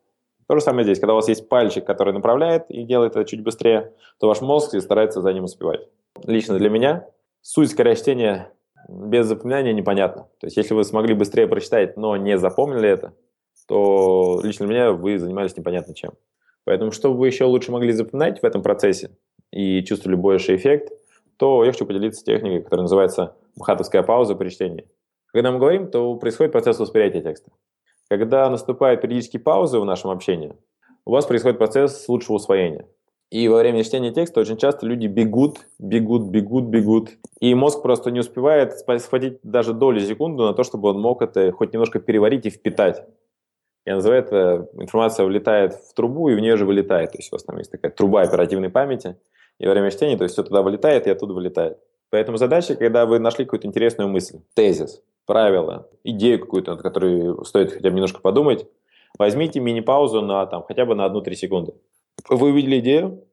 То 0.48 0.56
же 0.56 0.62
самое 0.62 0.84
здесь. 0.84 0.98
Когда 0.98 1.12
у 1.12 1.16
вас 1.16 1.28
есть 1.28 1.48
пальчик, 1.48 1.84
который 1.84 2.12
направляет 2.12 2.68
и 2.70 2.82
делает 2.82 3.12
это 3.12 3.24
чуть 3.24 3.42
быстрее, 3.42 3.92
то 4.18 4.26
ваш 4.26 4.40
мозг 4.40 4.74
старается 4.80 5.20
за 5.20 5.32
ним 5.32 5.44
успевать. 5.44 5.88
Лично 6.24 6.58
для 6.58 6.70
меня 6.70 7.06
суть 7.42 7.70
скорочтения 7.70 8.50
без 8.88 9.26
запоминания 9.26 9.72
непонятна. 9.72 10.28
То 10.40 10.46
есть, 10.46 10.56
если 10.56 10.74
вы 10.74 10.84
смогли 10.84 11.14
быстрее 11.14 11.46
прочитать, 11.46 11.96
но 11.96 12.16
не 12.16 12.38
запомнили 12.38 12.88
это, 12.88 13.14
то 13.66 14.40
лично 14.42 14.64
меня 14.64 14.92
вы 14.92 15.18
занимались 15.18 15.56
непонятно 15.56 15.94
чем. 15.94 16.12
Поэтому, 16.64 16.90
чтобы 16.90 17.18
вы 17.18 17.26
еще 17.28 17.44
лучше 17.44 17.72
могли 17.72 17.92
запоминать 17.92 18.40
в 18.40 18.44
этом 18.44 18.62
процессе 18.62 19.10
и 19.50 19.82
чувствовали 19.84 20.16
больше 20.16 20.54
эффект, 20.56 20.92
то 21.36 21.64
я 21.64 21.72
хочу 21.72 21.86
поделиться 21.86 22.24
техникой, 22.24 22.62
которая 22.62 22.82
называется 22.82 23.36
мхатовская 23.56 24.02
пауза 24.02 24.34
при 24.34 24.48
чтении. 24.50 24.86
Когда 25.32 25.52
мы 25.52 25.58
говорим, 25.58 25.90
то 25.90 26.14
происходит 26.16 26.52
процесс 26.52 26.78
восприятия 26.78 27.20
текста. 27.20 27.50
Когда 28.08 28.48
наступают 28.48 29.02
периодические 29.02 29.40
паузы 29.40 29.78
в 29.78 29.84
нашем 29.84 30.10
общении, 30.10 30.54
у 31.04 31.12
вас 31.12 31.26
происходит 31.26 31.58
процесс 31.58 32.08
лучшего 32.08 32.36
усвоения. 32.36 32.86
И 33.30 33.46
во 33.48 33.58
время 33.58 33.84
чтения 33.84 34.10
текста 34.10 34.40
очень 34.40 34.56
часто 34.56 34.86
люди 34.86 35.06
бегут, 35.06 35.66
бегут, 35.78 36.30
бегут, 36.30 36.64
бегут. 36.64 37.10
И 37.40 37.54
мозг 37.54 37.82
просто 37.82 38.10
не 38.10 38.20
успевает 38.20 38.72
схватить 39.00 39.38
даже 39.42 39.74
долю 39.74 40.00
секунды 40.00 40.44
на 40.44 40.54
то, 40.54 40.64
чтобы 40.64 40.88
он 40.88 41.00
мог 41.00 41.20
это 41.20 41.52
хоть 41.52 41.74
немножко 41.74 42.00
переварить 42.00 42.46
и 42.46 42.50
впитать. 42.50 43.04
Я 43.84 43.96
называю 43.96 44.22
это, 44.22 44.68
информация 44.74 45.26
влетает 45.26 45.74
в 45.74 45.94
трубу 45.94 46.30
и 46.30 46.34
в 46.34 46.40
нее 46.40 46.56
же 46.56 46.64
вылетает. 46.64 47.12
То 47.12 47.18
есть 47.18 47.30
у 47.30 47.34
вас 47.34 47.44
там 47.44 47.58
есть 47.58 47.70
такая 47.70 47.92
труба 47.92 48.22
оперативной 48.22 48.70
памяти. 48.70 49.16
И 49.58 49.66
во 49.66 49.72
время 49.72 49.90
чтения, 49.90 50.16
то 50.16 50.24
есть 50.24 50.34
все 50.34 50.42
туда 50.42 50.62
вылетает 50.62 51.06
и 51.06 51.10
оттуда 51.10 51.34
вылетает. 51.34 51.78
Поэтому 52.10 52.38
задача, 52.38 52.76
когда 52.76 53.04
вы 53.04 53.18
нашли 53.18 53.44
какую-то 53.44 53.66
интересную 53.66 54.08
мысль, 54.08 54.38
тезис, 54.54 55.02
правило, 55.26 55.88
идею 56.04 56.40
какую-то, 56.40 56.72
над 56.72 56.82
которой 56.82 57.44
стоит 57.44 57.72
хотя 57.72 57.90
бы 57.90 57.96
немножко 57.96 58.20
подумать, 58.20 58.66
возьмите 59.18 59.60
мини-паузу 59.60 60.22
на 60.22 60.46
там, 60.46 60.62
хотя 60.62 60.86
бы 60.86 60.94
на 60.94 61.06
1-3 61.06 61.34
секунды. 61.34 61.74
Вы 62.28 62.50
увидели 62.50 62.78
идею, 62.80 63.24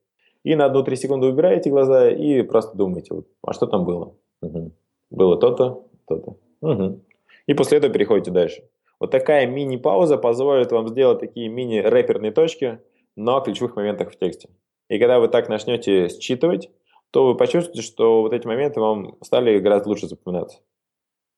и 0.44 0.56
на 0.56 0.68
1-3 0.68 0.96
секунды 0.96 1.28
убираете 1.28 1.70
глаза 1.70 2.10
и 2.10 2.42
просто 2.44 2.78
думаете, 2.78 3.16
вот, 3.16 3.28
а 3.42 3.54
что 3.54 3.66
там 3.66 3.86
было? 3.86 4.16
Угу. 4.42 4.72
Было 5.10 5.38
то-то, 5.38 5.88
то-то. 6.08 6.38
Угу. 6.62 7.02
И 7.48 7.54
после 7.54 7.80
этого 7.80 7.94
переходите 7.94 8.32
дальше. 8.32 8.64
Вот 9.00 9.12
такая 9.12 9.48
мини-пауза 9.48 10.18
позволит 10.18 10.72
вам 10.72 10.88
сделать 10.88 11.20
такие 11.20 11.50
мини-рэперные 11.50 12.32
точки 12.32 12.80
на 13.16 13.40
ключевых 13.42 13.76
моментах 13.76 14.12
в 14.12 14.18
тексте. 14.18 14.50
И 14.90 15.00
когда 15.00 15.20
вы 15.20 15.28
так 15.28 15.50
начнете 15.50 16.10
считывать, 16.10 16.70
то 17.12 17.26
вы 17.26 17.36
почувствуете, 17.36 17.82
что 17.82 18.22
вот 18.22 18.34
эти 18.34 18.46
моменты 18.46 18.80
вам 18.80 19.16
стали 19.22 19.60
гораздо 19.60 19.90
лучше 19.90 20.08
запоминаться. 20.08 20.60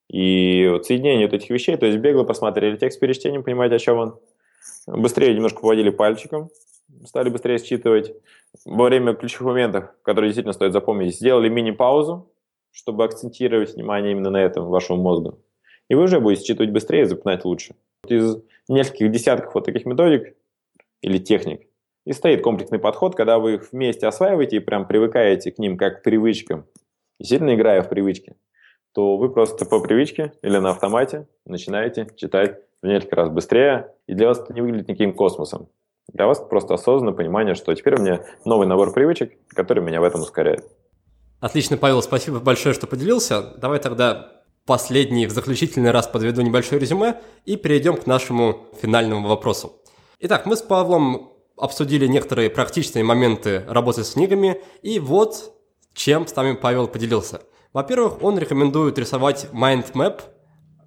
И 0.09 0.67
вот 0.71 0.85
соединение 0.85 1.27
вот 1.27 1.33
этих 1.33 1.49
вещей, 1.49 1.75
то 1.77 1.85
есть 1.85 1.99
бегло 1.99 2.23
посмотрели 2.23 2.77
текст 2.77 2.99
перед 2.99 3.15
чтением, 3.15 3.43
понимаете, 3.43 3.75
о 3.75 3.79
чем 3.79 3.97
он, 3.97 4.19
быстрее 4.87 5.33
немножко 5.33 5.61
поводили 5.61 5.89
пальчиком, 5.89 6.49
стали 7.05 7.29
быстрее 7.29 7.57
считывать. 7.57 8.13
Во 8.65 8.85
время 8.85 9.13
ключевых 9.13 9.53
моментов, 9.53 9.91
которые 10.01 10.29
действительно 10.29 10.53
стоит 10.53 10.73
запомнить, 10.73 11.15
сделали 11.15 11.49
мини-паузу, 11.49 12.31
чтобы 12.71 13.03
акцентировать 13.03 13.75
внимание 13.75 14.11
именно 14.11 14.29
на 14.29 14.41
этом 14.41 14.65
вашему 14.67 15.01
мозгу. 15.01 15.39
И 15.89 15.95
вы 15.95 16.03
уже 16.03 16.19
будете 16.19 16.45
считывать 16.45 16.71
быстрее 16.71 17.01
и 17.01 17.05
запоминать 17.05 17.45
лучше. 17.45 17.75
Из 18.07 18.37
нескольких 18.67 19.11
десятков 19.11 19.53
вот 19.55 19.65
таких 19.65 19.85
методик 19.85 20.35
или 21.01 21.17
техник 21.17 21.67
и 22.05 22.13
стоит 22.13 22.41
комплексный 22.41 22.79
подход, 22.79 23.15
когда 23.15 23.37
вы 23.37 23.55
их 23.55 23.71
вместе 23.71 24.07
осваиваете 24.07 24.57
и 24.57 24.59
прям 24.59 24.87
привыкаете 24.87 25.51
к 25.51 25.59
ним 25.59 25.77
как 25.77 25.99
к 25.99 26.03
привычкам, 26.03 26.65
и 27.19 27.23
сильно 27.23 27.53
играя 27.53 27.81
в 27.81 27.89
привычки 27.89 28.35
то 28.97 29.15
вы 29.15 29.29
просто 29.29 29.63
по 29.67 29.79
привычке 29.79 30.33
или 30.41 30.57
на 30.57 30.71
автомате 30.71 31.27
начинаете 31.45 32.07
читать 32.15 32.57
в 32.81 32.87
несколько 32.87 33.17
раз 33.17 33.29
быстрее, 33.29 33.93
и 34.07 34.15
для 34.15 34.25
вас 34.25 34.39
это 34.39 34.55
не 34.55 34.61
выглядит 34.61 34.87
никаким 34.87 35.13
космосом. 35.13 35.69
Для 36.13 36.25
вас 36.25 36.39
просто 36.39 36.75
осознанное 36.75 37.13
понимание, 37.13 37.55
что 37.55 37.73
теперь 37.75 37.95
у 37.95 38.01
меня 38.01 38.21
новый 38.45 38.67
набор 38.67 38.93
привычек, 38.93 39.33
который 39.49 39.83
меня 39.83 40.01
в 40.01 40.03
этом 40.03 40.21
ускоряет. 40.21 40.65
Отлично, 41.39 41.77
Павел, 41.77 42.01
спасибо 42.01 42.39
большое, 42.39 42.73
что 42.73 42.87
поделился. 42.87 43.41
Давай 43.57 43.79
тогда 43.79 44.31
последний, 44.65 45.27
в 45.27 45.31
заключительный 45.31 45.91
раз 45.91 46.07
подведу 46.07 46.41
небольшое 46.41 46.81
резюме 46.81 47.21
и 47.45 47.55
перейдем 47.55 47.97
к 47.97 48.07
нашему 48.07 48.67
финальному 48.81 49.27
вопросу. 49.27 49.81
Итак, 50.19 50.45
мы 50.45 50.55
с 50.55 50.61
Павлом 50.61 51.33
обсудили 51.57 52.07
некоторые 52.07 52.49
практичные 52.49 53.03
моменты 53.03 53.63
работы 53.67 54.03
с 54.03 54.11
книгами, 54.11 54.61
и 54.81 54.99
вот 54.99 55.53
чем 55.93 56.27
с 56.27 56.35
нами 56.35 56.53
Павел 56.53 56.87
поделился– 56.87 57.41
во-первых, 57.77 58.23
он 58.23 58.39
рекомендует 58.39 58.97
рисовать 58.97 59.49
mind 59.53 59.91
map, 59.93 60.21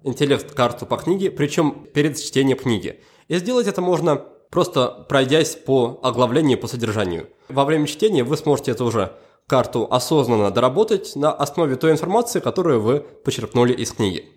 интеллект-карту 0.03 0.85
по 0.85 0.97
книге, 0.97 1.31
причем 1.31 1.87
перед 1.93 2.19
чтением 2.19 2.57
книги. 2.57 2.99
И 3.29 3.35
сделать 3.37 3.67
это 3.67 3.81
можно 3.81 4.25
просто 4.51 5.05
пройдясь 5.09 5.55
по 5.55 5.99
оглавлению 6.03 6.59
по 6.59 6.67
содержанию. 6.67 7.27
Во 7.49 7.65
время 7.65 7.87
чтения 7.87 8.23
вы 8.23 8.37
сможете 8.37 8.71
эту 8.71 8.85
уже 8.85 9.13
карту 9.47 9.87
осознанно 9.89 10.51
доработать 10.51 11.15
на 11.15 11.31
основе 11.31 11.75
той 11.75 11.91
информации, 11.91 12.39
которую 12.39 12.81
вы 12.81 12.99
почерпнули 12.99 13.73
из 13.73 13.91
книги. 13.91 14.29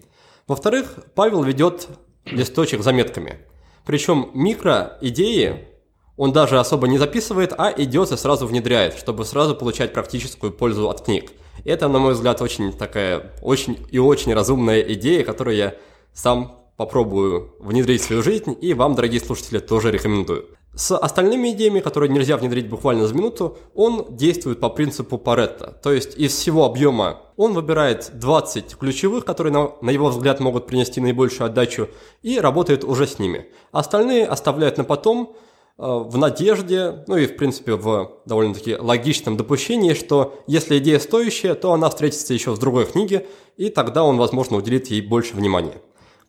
Во-вторых, 0.47 0.99
Павел 1.15 1.43
ведет 1.43 1.89
листочек 2.25 2.83
заметками. 2.83 3.41
Причем 3.85 4.31
микроидеи 4.33 5.69
он 6.17 6.33
даже 6.33 6.59
особо 6.61 6.87
не 6.87 6.97
записывает, 6.97 7.53
а 7.59 7.73
идет 7.77 8.13
и 8.13 8.17
сразу 8.17 8.47
внедряет, 8.47 8.97
чтобы 8.97 9.25
сразу 9.25 9.55
получать 9.57 9.93
практическую 9.93 10.53
пользу 10.53 10.89
от 10.89 11.03
книг. 11.03 11.33
Это, 11.65 11.89
на 11.89 11.99
мой 11.99 12.15
взгляд, 12.15 12.41
очень 12.41 12.73
такая, 12.73 13.33
очень 13.43 13.85
и 13.91 13.99
очень 13.99 14.33
разумная 14.33 14.81
идея, 14.81 15.25
которую 15.25 15.57
я 15.57 15.75
сам 16.13 16.64
попробую 16.77 17.55
внедрить 17.61 18.03
в 18.03 18.05
свою 18.05 18.23
жизнь, 18.23 18.57
и 18.61 18.75
вам, 18.75 18.95
дорогие 18.95 19.21
слушатели, 19.21 19.59
тоже 19.59 19.91
рекомендую. 19.91 20.47
С 20.75 20.97
остальными 20.97 21.51
идеями, 21.51 21.79
которые 21.79 22.11
нельзя 22.11 22.37
внедрить 22.37 22.69
буквально 22.69 23.07
за 23.07 23.15
минуту, 23.15 23.57
он 23.75 24.07
действует 24.11 24.59
по 24.59 24.69
принципу 24.69 25.19
Паретта. 25.19 25.79
То 25.83 25.93
есть 25.93 26.17
из 26.19 26.33
всего 26.33 26.65
объема 26.65 27.21
он 27.37 27.53
выбирает 27.53 28.11
20 28.15 28.77
ключевых, 28.77 29.25
которые, 29.25 29.53
на, 29.53 29.71
на 29.81 29.91
его 29.91 30.09
взгляд, 30.09 30.41
могут 30.41 30.67
принести 30.67 31.01
наибольшую 31.01 31.47
отдачу, 31.47 31.89
и 32.23 32.41
работает 32.41 32.83
уже 32.83 33.07
с 33.07 33.21
ними. 33.21 33.47
Остальные 33.71 34.27
оставляет 34.27 34.79
на 34.79 34.85
потом, 34.85 35.37
Э, 35.77 36.05
в 36.07 36.17
надежде, 36.17 37.05
ну 37.09 37.17
и 37.17 37.27
в 37.27 37.37
принципе 37.37 37.75
в 37.75 38.13
довольно-таки 38.27 38.77
логичном 38.77 39.37
допущении, 39.37 39.95
что 39.95 40.41
если 40.47 40.79
идея 40.79 41.01
стоящая, 41.01 41.55
то 41.55 41.73
она 41.73 41.91
встретится 41.91 42.33
еще 42.33 42.53
в 42.53 42.59
другой 42.59 42.87
книге, 42.87 43.27
и 43.57 43.71
тогда 43.71 44.05
он, 44.05 44.17
возможно, 44.17 44.57
уделит 44.57 44.87
ей 44.89 45.01
больше 45.01 45.35
внимания. 45.35 45.75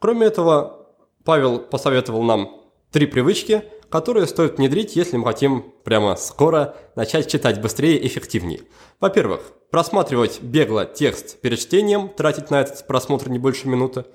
Кроме 0.05 0.27
этого, 0.27 0.85
Павел 1.23 1.57
посоветовал 1.57 2.21
нам 2.21 2.61
три 2.91 3.07
привычки, 3.07 3.63
которые 3.89 4.27
стоит 4.27 4.59
внедрить, 4.59 4.95
если 4.95 5.17
мы 5.17 5.25
хотим 5.25 5.73
прямо 5.83 6.15
скоро 6.15 6.75
начать 6.95 7.27
читать 7.27 7.59
быстрее 7.59 7.97
и 7.97 8.05
эффективнее. 8.05 8.61
Во-первых, 8.99 9.41
просматривать 9.71 10.43
бегло 10.43 10.85
текст 10.85 11.41
перед 11.41 11.57
чтением, 11.57 12.09
тратить 12.09 12.51
на 12.51 12.61
этот 12.61 12.85
просмотр 12.85 13.29
не 13.29 13.39
больше 13.39 13.67
минуты. 13.67 14.05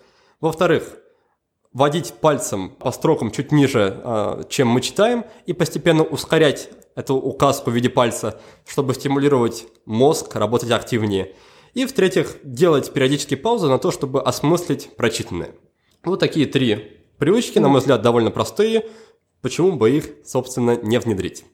Во-вторых, 0.40 0.84
водить 1.72 2.14
пальцем 2.20 2.70
по 2.70 2.92
строкам 2.92 3.32
чуть 3.32 3.50
ниже, 3.50 4.00
а, 4.04 4.44
чем 4.48 4.68
мы 4.68 4.82
читаем, 4.82 5.24
и 5.46 5.52
постепенно 5.54 6.04
ускорять 6.04 6.70
эту 6.94 7.16
указку 7.16 7.72
в 7.72 7.74
виде 7.74 7.88
пальца, 7.88 8.40
чтобы 8.64 8.94
стимулировать 8.94 9.66
мозг 9.86 10.36
работать 10.36 10.70
активнее. 10.70 11.34
И 11.74 11.84
в-третьих, 11.84 12.36
делать 12.44 12.92
периодически 12.92 13.34
паузы 13.34 13.66
на 13.66 13.80
то, 13.80 13.90
чтобы 13.90 14.22
осмыслить 14.22 14.94
прочитанное. 14.94 15.50
Вот 16.02 16.20
такие 16.20 16.46
три 16.46 17.00
Привычки, 17.20 17.58
на 17.58 17.68
мой 17.68 17.80
взгляд, 17.80 18.00
довольно 18.00 18.30
простые, 18.30 18.86
почему 19.42 19.72
бы 19.72 19.90
их, 19.90 20.06
собственно, 20.24 20.74
не 20.76 20.98
внедрить. 20.98 21.44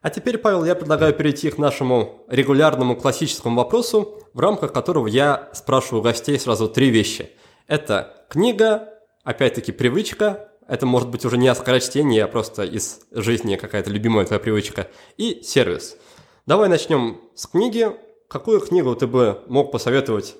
А 0.00 0.08
теперь, 0.08 0.38
Павел, 0.38 0.64
я 0.64 0.74
предлагаю 0.74 1.12
перейти 1.12 1.50
к 1.50 1.58
нашему 1.58 2.24
регулярному 2.28 2.96
классическому 2.96 3.58
вопросу, 3.58 4.22
в 4.32 4.40
рамках 4.40 4.72
которого 4.72 5.06
я 5.06 5.50
спрашиваю 5.52 6.02
гостей 6.02 6.40
сразу 6.40 6.66
три 6.66 6.88
вещи. 6.88 7.28
Это 7.66 8.24
книга, 8.30 8.88
опять-таки 9.22 9.70
привычка, 9.70 10.48
это 10.66 10.86
может 10.86 11.10
быть 11.10 11.26
уже 11.26 11.36
не 11.36 11.48
от 11.48 11.58
скорочтения, 11.58 12.24
а 12.24 12.28
просто 12.28 12.64
из 12.64 13.00
жизни 13.10 13.56
какая-то 13.56 13.90
любимая 13.90 14.24
твоя 14.24 14.40
привычка, 14.40 14.88
и 15.18 15.42
сервис. 15.42 15.98
Давай 16.46 16.70
начнем 16.70 17.20
с 17.34 17.46
книги. 17.46 17.90
Какую 18.28 18.60
книгу 18.60 18.96
ты 18.96 19.06
бы 19.06 19.42
мог 19.46 19.70
посоветовать 19.70 20.36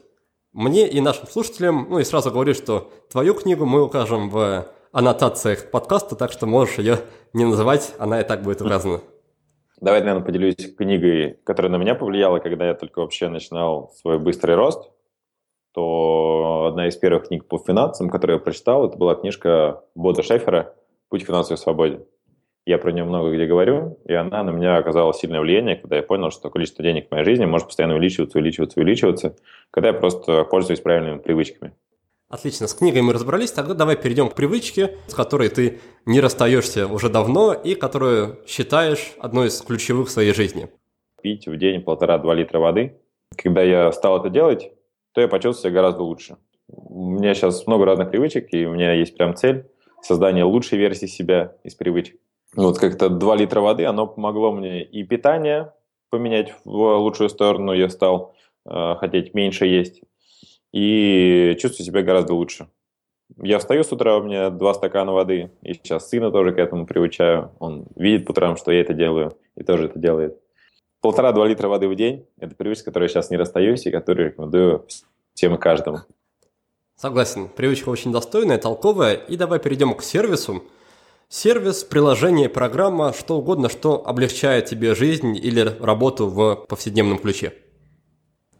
мне 0.57 0.89
и 0.89 1.03
нашим 1.03 1.29
слушателям, 1.29 1.87
ну 1.91 1.99
и 1.99 2.05
сразу 2.05 2.31
говорю, 2.31 2.55
что 2.55 2.91
твою 3.11 3.35
книгу 3.35 3.67
мы 3.67 3.85
укажем 3.85 4.31
в 4.31 4.67
аннотациях 4.91 5.71
подкаста, 5.71 6.17
так 6.17 6.33
что 6.33 6.47
можешь 6.47 6.79
ее 6.79 6.99
не 7.35 7.45
называть, 7.45 7.95
она 7.99 8.23
и 8.23 8.25
так 8.25 8.43
будет 8.43 8.63
указана. 8.63 9.03
Давай, 9.83 10.01
наверное, 10.01 10.25
поделюсь 10.25 10.75
книгой, 10.75 11.39
которая 11.45 11.71
на 11.71 11.77
меня 11.77 11.95
повлияла, 11.95 12.39
когда 12.39 12.67
я 12.67 12.75
только 12.75 13.01
вообще 13.01 13.29
начинал 13.29 13.93
свой 14.01 14.19
быстрый 14.19 14.57
рост. 14.57 14.91
То 15.75 16.69
одна 16.71 16.89
из 16.89 16.97
первых 16.97 17.29
книг 17.29 17.47
по 17.47 17.59
финансам, 17.59 18.09
которую 18.09 18.39
я 18.39 18.43
прочитал, 18.43 18.89
это 18.89 18.97
была 18.97 19.15
книжка 19.15 19.85
Бода 19.95 20.23
Шефера 20.23 20.75
«Путь 21.11 21.25
к 21.25 21.27
финансовой 21.27 21.59
свободе». 21.59 22.07
Я 22.67 22.79
про 22.79 22.91
нее 22.91 23.05
много 23.05 23.33
где 23.33 23.47
говорю, 23.47 24.01
и 24.07 24.13
она 24.13 24.43
на 24.43 24.51
меня 24.51 24.77
оказала 24.77 25.15
сильное 25.15 25.41
влияние, 25.41 25.77
когда 25.77 25.97
я 25.97 26.03
понял, 26.03 26.33
что 26.33 26.51
количество 26.51 26.83
денег 26.83 27.07
в 27.07 27.13
моей 27.13 27.25
жизни 27.25 27.45
может 27.45 27.69
постоянно 27.69 27.95
увеличиваться, 27.95 28.39
увеличиваться, 28.39 28.81
увеличиваться, 28.81 29.37
когда 29.71 29.91
я 29.91 29.95
просто 29.95 30.43
пользуюсь 30.43 30.81
правильными 30.81 31.19
привычками. 31.19 31.75
Отлично, 32.29 32.67
с 32.67 32.75
книгой 32.75 33.03
мы 33.03 33.13
разобрались, 33.13 33.53
тогда 33.53 33.75
давай 33.75 33.95
перейдем 33.95 34.29
к 34.29 34.35
привычке, 34.35 34.97
с 35.07 35.15
которой 35.15 35.49
ты 35.49 35.79
не 36.07 36.21
расстаешься 36.21 36.89
уже 36.89 37.09
давно 37.09 37.53
и 37.53 37.77
которую 37.77 38.41
считаешь 38.49 39.15
одной 39.21 39.47
из 39.47 39.61
ключевых 39.63 40.09
в 40.09 40.11
своей 40.11 40.35
жизни. 40.35 40.69
Пить 41.23 41.47
в 41.47 41.57
день 41.57 41.83
полтора-два 41.83 42.35
литра 42.35 42.59
воды. 42.59 42.97
Когда 43.37 43.63
я 43.63 43.93
стал 43.93 44.19
это 44.19 44.29
делать, 44.29 44.73
то 45.13 45.21
я 45.21 45.29
почувствовал 45.29 45.71
себя 45.71 45.83
гораздо 45.83 46.03
лучше. 46.03 46.37
У 46.67 47.11
меня 47.11 47.33
сейчас 47.35 47.65
много 47.69 47.85
разных 47.85 48.11
привычек, 48.11 48.53
и 48.53 48.67
у 48.67 48.75
меня 48.75 48.93
есть 48.95 49.17
прям 49.17 49.37
цель 49.37 49.67
создания 50.03 50.43
лучшей 50.43 50.79
версии 50.79 51.07
себя 51.07 51.55
из 51.63 51.77
привычек. 51.77 52.17
Вот 52.57 52.79
как-то 52.79 53.11
2 53.11 53.37
литра 53.37 53.61
воды, 53.61 53.85
оно 53.85 54.07
помогло 54.07 54.51
мне 54.51 54.83
и 54.83 55.05
питание 55.05 55.73
поменять 56.11 56.55
в 56.65 56.99
лучшую 56.99 57.29
сторону, 57.29 57.73
я 57.73 57.91
стал 57.91 58.35
э, 58.65 58.95
хотеть 58.99 59.35
меньше 59.35 59.67
есть, 59.67 60.01
и 60.73 61.57
чувствую 61.61 61.87
себя 61.87 62.03
гораздо 62.03 62.35
лучше. 62.35 62.69
Я 63.43 63.59
встаю 63.59 63.83
с 63.83 63.93
утра, 63.93 64.17
у 64.17 64.23
меня 64.23 64.51
два 64.51 64.73
стакана 64.73 65.13
воды, 65.13 65.51
и 65.63 65.75
сейчас 65.75 66.09
сына 66.09 66.31
тоже 66.31 66.53
к 66.53 66.59
этому 66.59 66.87
приучаю. 66.87 67.53
Он 67.59 67.87
видит 67.97 68.25
по 68.25 68.31
утрам, 68.31 68.57
что 68.57 68.71
я 68.71 68.81
это 68.81 68.95
делаю, 68.95 69.37
и 69.57 69.63
тоже 69.63 69.87
это 69.87 69.99
делает. 69.99 70.41
Полтора-два 71.03 71.47
литра 71.47 71.69
воды 71.69 71.89
в 71.89 71.95
день– 71.95 72.27
это 72.39 72.55
привычка, 72.55 72.87
которой 72.87 73.05
я 73.05 73.09
сейчас 73.09 73.31
не 73.31 73.37
расстаюсь, 73.37 73.85
и 73.85 73.91
которую 73.91 74.29
рекомендую 74.29 74.87
всем 75.35 75.55
и 75.55 75.59
каждому. 75.59 75.99
Согласен, 76.95 77.49
привычка 77.49 77.91
очень 77.91 78.13
достойная, 78.13 78.59
толковая. 78.59 79.15
И 79.15 79.37
давай 79.37 79.59
перейдем 79.59 79.95
к 79.95 80.03
сервису. 80.03 80.63
Сервис, 81.29 81.83
приложение, 81.83 82.49
программа, 82.49 83.13
что 83.13 83.39
угодно, 83.39 83.69
что 83.69 84.07
облегчает 84.07 84.67
тебе 84.67 84.95
жизнь 84.95 85.37
или 85.37 85.61
работу 85.81 86.29
в 86.29 86.67
повседневном 86.69 87.19
ключе. 87.19 87.53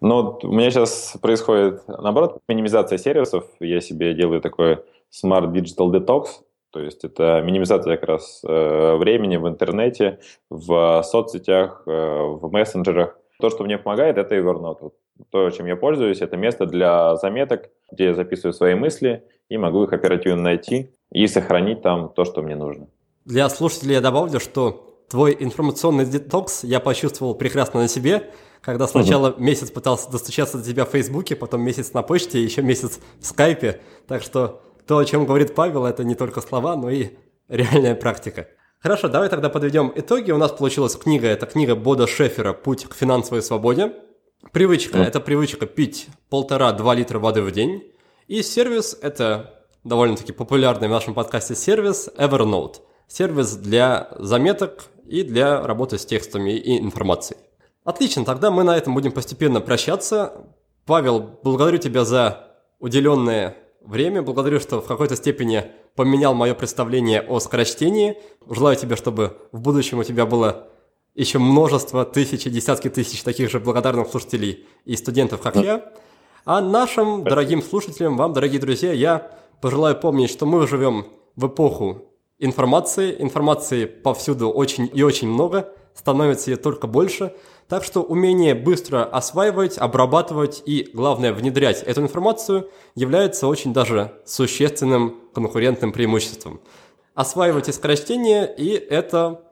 Ну, 0.01 0.37
у 0.43 0.53
меня 0.53 0.73
сейчас 0.73 1.17
происходит, 1.23 1.87
наоборот, 1.87 2.41
минимизация 2.49 2.99
сервисов. 2.99 3.45
Я 3.61 3.81
себе 3.81 4.15
делаю 4.15 4.41
такой 4.41 4.79
Smart 5.13 5.53
Digital 5.53 5.93
Detox, 5.93 6.27
то 6.73 6.81
есть 6.81 7.05
это 7.05 7.41
минимизация 7.41 7.97
как 7.97 8.09
раз 8.09 8.43
э, 8.45 8.97
времени 8.97 9.37
в 9.37 9.47
интернете, 9.47 10.19
в 10.51 11.03
соцсетях, 11.05 11.85
э, 11.87 11.91
в 11.91 12.51
мессенджерах. 12.51 13.17
То, 13.41 13.49
что 13.49 13.63
мне 13.63 13.79
помогает, 13.79 14.19
это 14.19 14.35
Evernote. 14.35 14.91
То, 15.31 15.51
чем 15.51 15.67
я 15.67 15.77
пользуюсь, 15.77 16.21
это 16.21 16.37
место 16.37 16.67
для 16.67 17.15
заметок, 17.15 17.71
где 17.93 18.07
я 18.07 18.15
записываю 18.15 18.53
свои 18.53 18.75
мысли 18.75 19.23
и 19.49 19.57
могу 19.57 19.85
их 19.85 19.93
оперативно 19.93 20.43
найти 20.43 20.91
и 21.11 21.27
сохранить 21.27 21.83
там 21.83 22.09
то, 22.09 22.25
что 22.25 22.43
мне 22.43 22.57
нужно. 22.57 22.89
Для 23.25 23.49
слушателей 23.49 23.95
я 23.95 24.01
добавлю, 24.01 24.41
что 24.41 25.05
твой 25.09 25.37
информационный 25.39 26.05
детокс 26.05 26.65
я 26.65 26.81
почувствовал 26.81 27.35
прекрасно 27.35 27.81
на 27.81 27.89
себе, 27.89 28.31
когда 28.61 28.87
сначала 28.87 29.31
угу. 29.31 29.43
месяц 29.43 29.71
пытался 29.71 30.11
достучаться 30.11 30.59
до 30.59 30.65
тебя 30.65 30.85
в 30.85 30.91
Фейсбуке, 30.91 31.37
потом 31.37 31.63
месяц 31.63 31.93
на 31.93 32.03
почте, 32.03 32.43
еще 32.43 32.63
месяц 32.63 32.99
в 33.21 33.27
Скайпе. 33.27 33.81
Так 34.09 34.23
что 34.23 34.63
то, 34.87 34.99
о 34.99 35.05
чем 35.05 35.27
говорит 35.27 35.55
Павел, 35.55 35.85
это 35.87 36.05
не 36.05 36.15
только 36.15 36.41
слова, 36.41 36.77
но 36.77 36.91
и 36.91 37.11
реальная 37.49 37.95
практика. 37.95 38.49
Хорошо, 38.79 39.09
давай 39.09 39.29
тогда 39.29 39.49
подведем 39.49 39.93
итоги. 39.95 40.31
У 40.31 40.39
нас 40.39 40.53
получилась 40.53 40.97
книга, 40.97 41.27
это 41.29 41.47
книга 41.47 41.75
Бода 41.75 42.07
Шефера 42.07 42.53
«Путь 42.53 42.85
к 42.85 42.95
финансовой 42.95 43.43
свободе». 43.43 43.93
Привычка– 44.53 44.99
это 45.03 45.19
привычка 45.19 45.67
пить 45.67 46.09
полтора-два 46.29 46.95
литра 46.95 47.19
воды 47.19 47.43
в 47.43 47.51
день. 47.51 47.83
И 48.29 48.43
сервис– 48.43 48.97
это 49.03 49.56
довольно-таки 49.87 50.33
популярный 50.33 50.89
в 50.89 50.91
нашем 50.91 51.15
подкасте 51.15 51.55
сервис 51.55 52.09
Evernote. 52.19 52.77
Сервис 53.07 53.55
для 53.55 54.09
заметок 54.19 54.87
и 55.07 55.23
для 55.23 55.65
работы 55.65 55.97
с 55.97 56.05
текстами 56.05 56.51
и 56.51 56.81
информацией. 56.81 57.39
Отлично, 57.85 58.25
тогда 58.25 58.51
мы 58.51 58.65
на 58.65 58.77
этом 58.77 58.95
будем 58.95 59.13
постепенно 59.13 59.61
прощаться. 59.61 60.45
Павел, 60.87 61.21
благодарю 61.43 61.79
тебя 61.79 62.05
за 62.05 62.49
уделенное 62.81 63.57
время. 63.81 64.23
Благодарю, 64.23 64.59
что 64.59 64.81
в 64.81 64.87
какой-то 64.87 65.15
степени 65.15 65.71
поменял 65.95 66.35
мое 66.35 66.55
представление 66.55 67.21
о 67.21 67.39
скорочтении. 67.39 68.19
Желаю 68.51 68.75
тебе, 68.75 68.97
чтобы 68.97 69.37
в 69.53 69.61
будущем 69.61 70.01
у 70.01 70.05
тебя 70.05 70.27
было 70.27 70.67
еще 71.15 71.39
множество, 71.39 72.05
тысячи, 72.05 72.51
десятки 72.51 72.91
тысяч 72.91 73.23
таких 73.23 73.53
же 73.53 73.61
благодарных 73.61 74.09
слушателей 74.09 74.67
и 74.85 74.97
студентов, 74.97 75.41
как 75.41 75.55
я. 75.55 75.93
А 76.45 76.61
нашим 76.61 77.23
дорогим 77.23 77.63
слушателям, 77.63 78.17
вам, 78.17 78.33
дорогие 78.33 78.61
друзья, 78.61 78.93
я 78.93 79.31
пожелаю 79.61 79.99
помнить, 79.99 80.31
что 80.31 80.47
мы 80.47 80.67
живем 80.67 81.07
в 81.37 81.47
эпоху 81.47 82.03
информации. 82.39 83.15
Информации 83.19 83.85
повсюду 83.85 84.51
очень 84.51 84.91
и 84.93 85.03
очень 85.03 85.29
много, 85.29 85.73
становится 85.95 86.51
ее 86.51 86.57
только 86.57 86.87
больше. 86.87 87.35
Так 87.69 87.83
что 87.83 88.03
умение 88.03 88.55
быстро 88.55 89.05
осваивать, 89.05 89.79
обрабатывать 89.79 90.63
и, 90.67 90.89
главное, 90.93 91.33
внедрять 91.33 91.83
эту 91.83 92.03
информацию 92.03 92.71
является 92.95 93.49
очень 93.49 93.73
даже 93.73 94.13
существенным 94.25 95.17
конкурентным 95.35 95.93
преимуществом. 95.93 96.61
Осваивайте 97.15 97.73
скорочтение, 97.73 98.55
и 98.57 98.73
это 98.73 99.43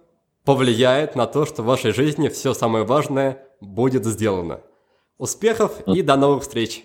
повлияет 0.44 1.16
на 1.16 1.26
то, 1.26 1.46
что 1.46 1.62
в 1.62 1.66
вашей 1.66 1.92
жизни 1.92 2.28
все 2.28 2.54
самое 2.54 2.84
важное 2.84 3.48
будет 3.60 4.04
сделано. 4.04 4.60
Успехов 5.16 5.80
и 5.86 6.02
до 6.02 6.16
новых 6.16 6.42
встреч! 6.42 6.84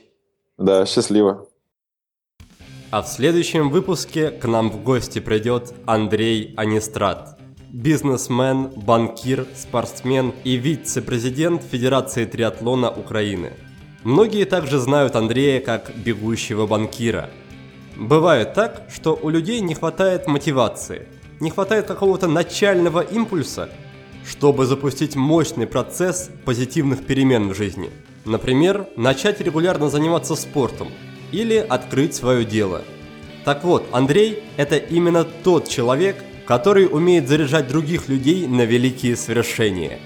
Да, 0.58 0.86
счастливо! 0.86 1.49
А 2.92 3.04
в 3.04 3.08
следующем 3.08 3.70
выпуске 3.70 4.32
к 4.32 4.48
нам 4.48 4.72
в 4.72 4.82
гости 4.82 5.20
придет 5.20 5.76
Андрей 5.86 6.56
Анистрат. 6.58 7.40
Бизнесмен, 7.72 8.72
банкир, 8.76 9.46
спортсмен 9.56 10.34
и 10.44 10.56
вице-президент 10.56 11.62
Федерации 11.62 12.26
триатлона 12.26 12.90
Украины. 12.90 13.54
Многие 14.04 14.46
также 14.46 14.80
знают 14.80 15.16
Андрея 15.16 15.62
как 15.62 15.96
бегущего 15.96 16.66
банкира. 16.66 17.30
Бывает 17.96 18.56
так, 18.56 18.88
что 18.92 19.16
у 19.22 19.30
людей 19.30 19.60
не 19.60 19.76
хватает 19.76 20.26
мотивации, 20.26 21.08
не 21.40 21.52
хватает 21.52 21.86
какого-то 21.86 22.28
начального 22.28 23.02
импульса, 23.02 23.70
чтобы 24.28 24.66
запустить 24.66 25.16
мощный 25.16 25.68
процесс 25.68 26.32
позитивных 26.44 27.06
перемен 27.06 27.50
в 27.50 27.56
жизни. 27.56 27.92
Например, 28.26 28.88
начать 28.96 29.42
регулярно 29.42 29.92
заниматься 29.92 30.36
спортом– 30.36 30.88
или 31.32 31.56
открыть 31.56 32.16
свое 32.16 32.46
дело. 32.46 32.84
Так 33.46 33.64
вот, 33.64 33.88
Андрей– 33.92 34.44
это 34.58 34.78
именно 34.78 35.24
тот 35.24 35.68
человек, 35.68 36.24
который 36.46 36.88
умеет 36.88 37.28
заряжать 37.28 37.68
других 37.68 38.10
людей 38.10 38.48
на 38.48 38.64
великие 38.64 39.16
свершения. 39.16 40.00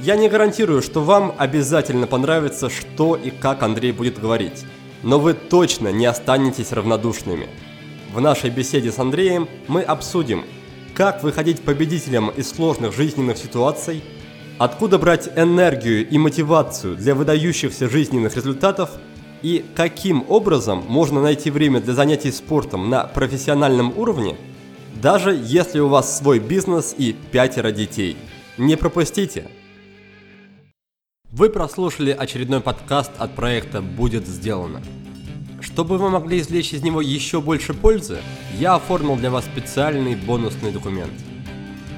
Я 0.00 0.16
не 0.16 0.28
гарантирую, 0.28 0.82
что 0.82 1.02
вам 1.02 1.34
обязательно 1.38 2.06
понравится, 2.06 2.68
что 2.68 3.16
и 3.16 3.30
как 3.30 3.62
Андрей 3.62 3.92
будет 3.92 4.20
говорить, 4.20 4.64
но 5.02 5.18
вы 5.18 5.34
точно 5.34 5.92
не 5.92 6.06
останетесь 6.06 6.72
равнодушными. 6.72 7.48
В 8.12 8.20
нашей 8.20 8.50
беседе 8.50 8.92
с 8.92 8.98
Андреем 8.98 9.48
мы 9.66 9.82
обсудим, 9.82 10.44
как 10.94 11.22
выходить 11.22 11.62
победителем 11.62 12.28
из 12.30 12.50
сложных 12.50 12.94
жизненных 12.94 13.38
ситуаций, 13.38 14.02
откуда 14.58 14.98
брать 14.98 15.30
энергию 15.36 16.08
и 16.08 16.18
мотивацию 16.18 16.96
для 16.96 17.14
выдающихся 17.14 17.88
жизненных 17.88 18.36
результатов– 18.36 18.90
и 19.44 19.62
каким 19.76 20.24
образом 20.30 20.82
можно 20.88 21.20
найти 21.20 21.50
время 21.50 21.78
для 21.82 21.92
занятий 21.92 22.32
спортом 22.32 22.88
на 22.88 23.04
профессиональном 23.04 23.92
уровне, 23.94 24.38
даже 25.02 25.38
если 25.38 25.80
у 25.80 25.88
вас 25.88 26.16
свой 26.16 26.38
бизнес 26.38 26.94
и 26.96 27.14
пятеро 27.30 27.70
детей. 27.70 28.16
Не 28.56 28.76
пропустите! 28.76 29.46
Вы 31.30 31.50
прослушали 31.50 32.10
очередной 32.10 32.60
подкаст 32.60 33.10
от 33.18 33.34
проекта 33.34 33.82
«Будет 33.82 34.26
сделано». 34.26 34.80
Чтобы 35.60 35.98
вы 35.98 36.08
могли 36.08 36.40
извлечь 36.40 36.72
из 36.72 36.82
него 36.82 37.02
еще 37.02 37.42
больше 37.42 37.74
пользы, 37.74 38.22
я 38.58 38.76
оформил 38.76 39.16
для 39.16 39.30
вас 39.30 39.44
специальный 39.44 40.14
бонусный 40.14 40.72
документ. 40.72 41.12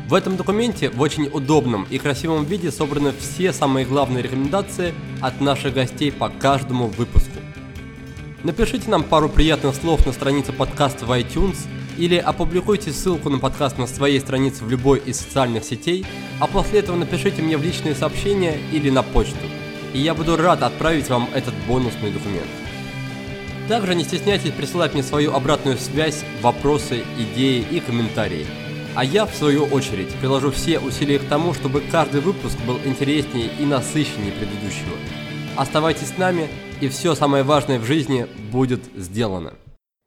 В 0.09 0.15
этом 0.15 0.37
документе 0.37 0.91
в 0.91 1.01
очень 1.01 1.29
удобном 1.29 1.87
и 1.91 1.99
красивом 1.99 2.45
виде 2.45 2.73
собраны 2.73 3.13
все 3.13 3.53
самые 3.53 3.87
главные 3.87 4.23
рекомендации 4.23 4.95
от 5.21 5.41
наших 5.41 5.75
гостей 5.75 6.11
по 6.11 6.29
каждому 6.29 6.89
выпуску. 6.89 7.36
Напишите 8.45 8.91
нам 8.91 9.03
пару 9.03 9.29
приятных 9.29 9.75
слов 9.75 10.05
на 10.05 10.13
странице 10.13 10.53
подкаста 10.53 11.07
в 11.07 11.11
iTunes 11.11 11.57
или 11.97 12.17
опубликуйте 12.17 12.93
ссылку 12.93 13.31
на 13.31 13.39
подкаст 13.39 13.79
на 13.79 13.87
своей 13.87 14.21
странице 14.21 14.63
в 14.63 14.71
любой 14.71 14.99
из 14.99 15.19
социальных 15.19 15.65
сетей, 15.65 16.05
а 16.39 16.47
после 16.47 16.81
этого 16.81 16.97
напишите 16.97 17.41
мне 17.41 17.57
в 17.57 17.63
личные 17.63 17.95
сообщения 17.95 18.59
или 18.73 18.91
на 18.91 19.03
почту, 19.03 19.47
и 19.95 19.99
я 19.99 20.15
буду 20.15 20.37
рад 20.37 20.63
отправить 20.63 21.09
вам 21.09 21.29
этот 21.35 21.55
бонусный 21.67 22.11
документ. 22.11 22.47
Также 23.69 23.95
не 23.95 24.05
стесняйтесь 24.05 24.53
присылать 24.53 24.93
мне 24.93 25.03
свою 25.03 25.33
обратную 25.33 25.79
связь, 25.79 26.23
вопросы, 26.43 27.05
идеи 27.19 27.65
и 27.69 27.81
комментарии. 27.81 28.47
А 28.95 29.03
я, 29.03 29.25
в 29.25 29.35
свою 29.35 29.65
очередь, 29.65 30.15
приложу 30.21 30.51
все 30.51 30.79
усилия 30.79 31.19
к 31.19 31.25
тому, 31.25 31.55
чтобы 31.55 31.81
каждый 31.81 32.21
выпуск 32.21 32.57
был 32.67 32.79
интереснее 32.85 33.51
и 33.59 33.65
насыщеннее 33.65 34.33
предыдущего. 34.33 34.97
Оставайтесь 35.57 36.09
с 36.09 36.19
нами, 36.19 36.49
и 36.81 36.89
все 36.89 37.15
самое 37.15 37.43
важное 37.43 37.79
в 37.79 37.85
жизни 37.85 38.27
будет 38.53 38.81
сделано. 38.95 39.55